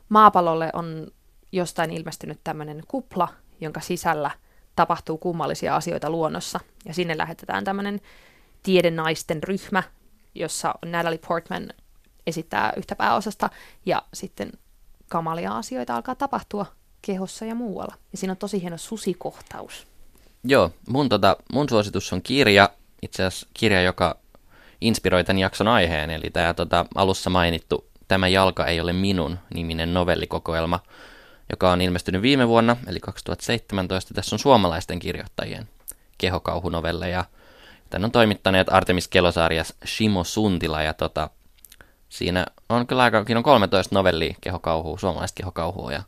maapallolle 0.10 0.70
on 0.74 1.08
jostain 1.52 1.92
ilmestynyt 1.92 2.40
tämmöinen 2.44 2.84
kupla, 2.88 3.28
jonka 3.62 3.80
sisällä 3.80 4.32
tapahtuu 4.76 5.18
kummallisia 5.18 5.76
asioita 5.76 6.10
luonnossa. 6.10 6.60
Ja 6.86 6.94
sinne 6.94 7.18
lähetetään 7.18 7.64
tämmöinen 7.64 8.02
tiedenaisten 8.64 9.44
ryhmä, 9.44 9.84
jossa 10.36 10.76
Natalie 10.86 11.20
Portman 11.28 11.70
esittää 12.28 12.74
yhtä 12.78 12.96
pääosasta, 12.96 13.50
ja 13.86 14.02
sitten 14.14 14.52
kamalia 15.10 15.52
asioita 15.52 15.96
alkaa 15.96 16.16
tapahtua 16.16 16.66
kehossa 17.02 17.46
ja 17.46 17.56
muualla. 17.56 17.96
Ja 18.12 18.18
siinä 18.18 18.32
on 18.32 18.38
tosi 18.38 18.62
hieno 18.62 18.78
susikohtaus. 18.78 19.88
Joo, 20.44 20.72
mun, 20.90 21.10
tota, 21.10 21.38
mun 21.54 21.70
suositus 21.70 22.14
on 22.14 22.22
kirja, 22.22 22.70
itse 23.02 23.24
asiassa 23.24 23.48
kirja, 23.54 23.82
joka 23.82 24.18
inspiroi 24.82 25.24
tämän 25.24 25.40
jakson 25.40 25.68
aiheen, 25.68 26.10
eli 26.10 26.30
tämä 26.30 26.54
tota, 26.54 26.86
alussa 26.96 27.30
mainittu 27.30 27.86
Tämä 28.08 28.28
jalka 28.28 28.66
ei 28.66 28.80
ole 28.80 28.94
minun 28.94 29.40
niminen 29.54 29.94
novellikokoelma, 29.94 30.80
joka 31.50 31.72
on 31.72 31.82
ilmestynyt 31.82 32.22
viime 32.22 32.48
vuonna, 32.48 32.78
eli 32.88 33.00
2017. 33.00 34.14
Tässä 34.14 34.36
on 34.36 34.40
suomalaisten 34.40 35.00
kirjoittajien 35.00 35.70
kehokauhunovelleja. 36.18 37.26
Tän 37.90 38.06
on 38.06 38.12
toimittaneet 38.12 38.68
Artemis 38.70 39.08
Kelosaari 39.08 39.58
ja 39.58 39.64
Shimo 39.86 40.24
Suntila, 40.24 40.82
ja 40.82 40.94
tota, 40.94 41.30
siinä 42.18 42.46
on 42.70 42.88
kyllä 42.88 43.04
aika, 43.04 43.26
on 43.36 43.44
13 43.44 43.96
novellia 43.96 44.36
kehokauhua, 44.42 45.00
suomalaista 45.00 45.38
kehokauhua, 45.38 45.92
ja 45.92 46.04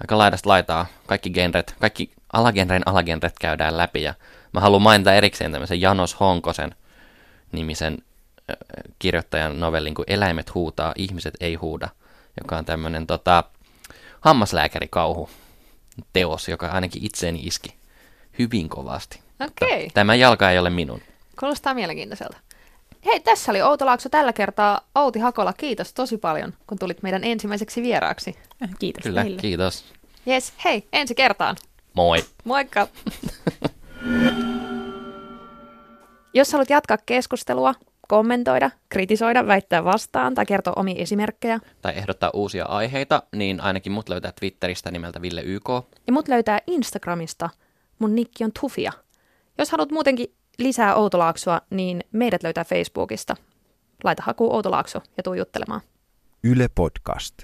aika 0.00 0.18
laidasta 0.18 0.48
laitaa. 0.48 0.86
Kaikki 1.06 1.30
genret, 1.30 1.74
kaikki 1.80 2.10
alagenren 2.32 2.82
alagenret 2.86 3.34
käydään 3.40 3.76
läpi, 3.76 4.02
ja 4.02 4.14
mä 4.52 4.60
haluan 4.60 4.82
mainita 4.82 5.14
erikseen 5.14 5.52
tämmöisen 5.52 5.80
Janos 5.80 6.20
Honkosen 6.20 6.74
nimisen 7.52 7.98
kirjoittajan 8.98 9.60
novellin 9.60 9.94
kuin 9.94 10.06
Eläimet 10.08 10.54
huutaa, 10.54 10.92
ihmiset 10.96 11.34
ei 11.40 11.54
huuda, 11.54 11.88
joka 12.40 12.56
on 12.56 12.64
tämmöinen 12.64 13.06
tota, 13.06 13.44
hammaslääkärikauhu 14.20 15.30
teos, 16.12 16.48
joka 16.48 16.68
ainakin 16.68 17.04
itseeni 17.04 17.40
iski 17.40 17.74
hyvin 18.38 18.68
kovasti. 18.68 19.20
Okei. 19.40 19.90
Tämä 19.94 20.14
jalka 20.14 20.50
ei 20.50 20.58
ole 20.58 20.70
minun. 20.70 21.00
Kuulostaa 21.40 21.74
mielenkiintoiselta. 21.74 22.36
Hei, 23.06 23.20
tässä 23.20 23.52
oli 23.52 23.62
Outolaakso 23.62 24.08
tällä 24.08 24.32
kertaa. 24.32 24.80
Outi 24.94 25.18
Hakola, 25.18 25.52
kiitos 25.52 25.92
tosi 25.92 26.18
paljon, 26.18 26.54
kun 26.66 26.78
tulit 26.78 27.02
meidän 27.02 27.24
ensimmäiseksi 27.24 27.82
vieraaksi. 27.82 28.34
Äh, 28.62 28.70
Kiitos 28.78 29.02
Kyllä, 29.02 29.22
teille. 29.22 29.40
kiitos. 29.40 29.84
Yes, 30.28 30.52
hei, 30.64 30.88
ensi 30.92 31.14
kertaan. 31.14 31.56
Moi. 31.94 32.24
Moikka! 32.44 32.88
Jos 36.34 36.52
haluat 36.52 36.70
jatkaa 36.70 36.98
keskustelua, 37.06 37.74
kommentoida, 38.08 38.70
kritisoida, 38.88 39.46
väittää 39.46 39.84
vastaan 39.84 40.34
tai 40.34 40.46
kertoa 40.46 40.72
omia 40.76 41.02
esimerkkejä, 41.02 41.60
Tai 41.82 41.92
ehdottaa 41.96 42.30
uusia 42.34 42.64
aiheita, 42.64 43.22
niin 43.32 43.60
ainakin 43.60 43.92
mut 43.92 44.08
löytää 44.08 44.32
Twitteristä 44.40 44.90
nimeltä 44.90 45.22
Ville 45.22 45.42
YK. 45.42 45.68
ja 46.06 46.12
mut 46.12 46.28
löytää 46.28 46.60
Instagramista. 46.66 47.50
Mun 47.98 48.14
nikki 48.14 48.44
on 48.44 48.50
Tufia. 48.60 48.92
Jos 49.58 49.70
haluat 49.70 49.90
muutenkin 49.90 50.34
lisää 50.58 50.94
Outolaaksoa, 50.94 51.60
niin 51.70 52.00
meidät 52.12 52.42
löytää 52.42 52.64
Facebookista. 52.64 53.36
Laita 54.04 54.22
haku 54.26 54.54
Outolaakso 54.54 55.02
ja 55.16 55.22
tuu 55.22 55.34
juttelemaan. 55.34 55.80
Yle 56.44 56.68
Podcast. 56.74 57.34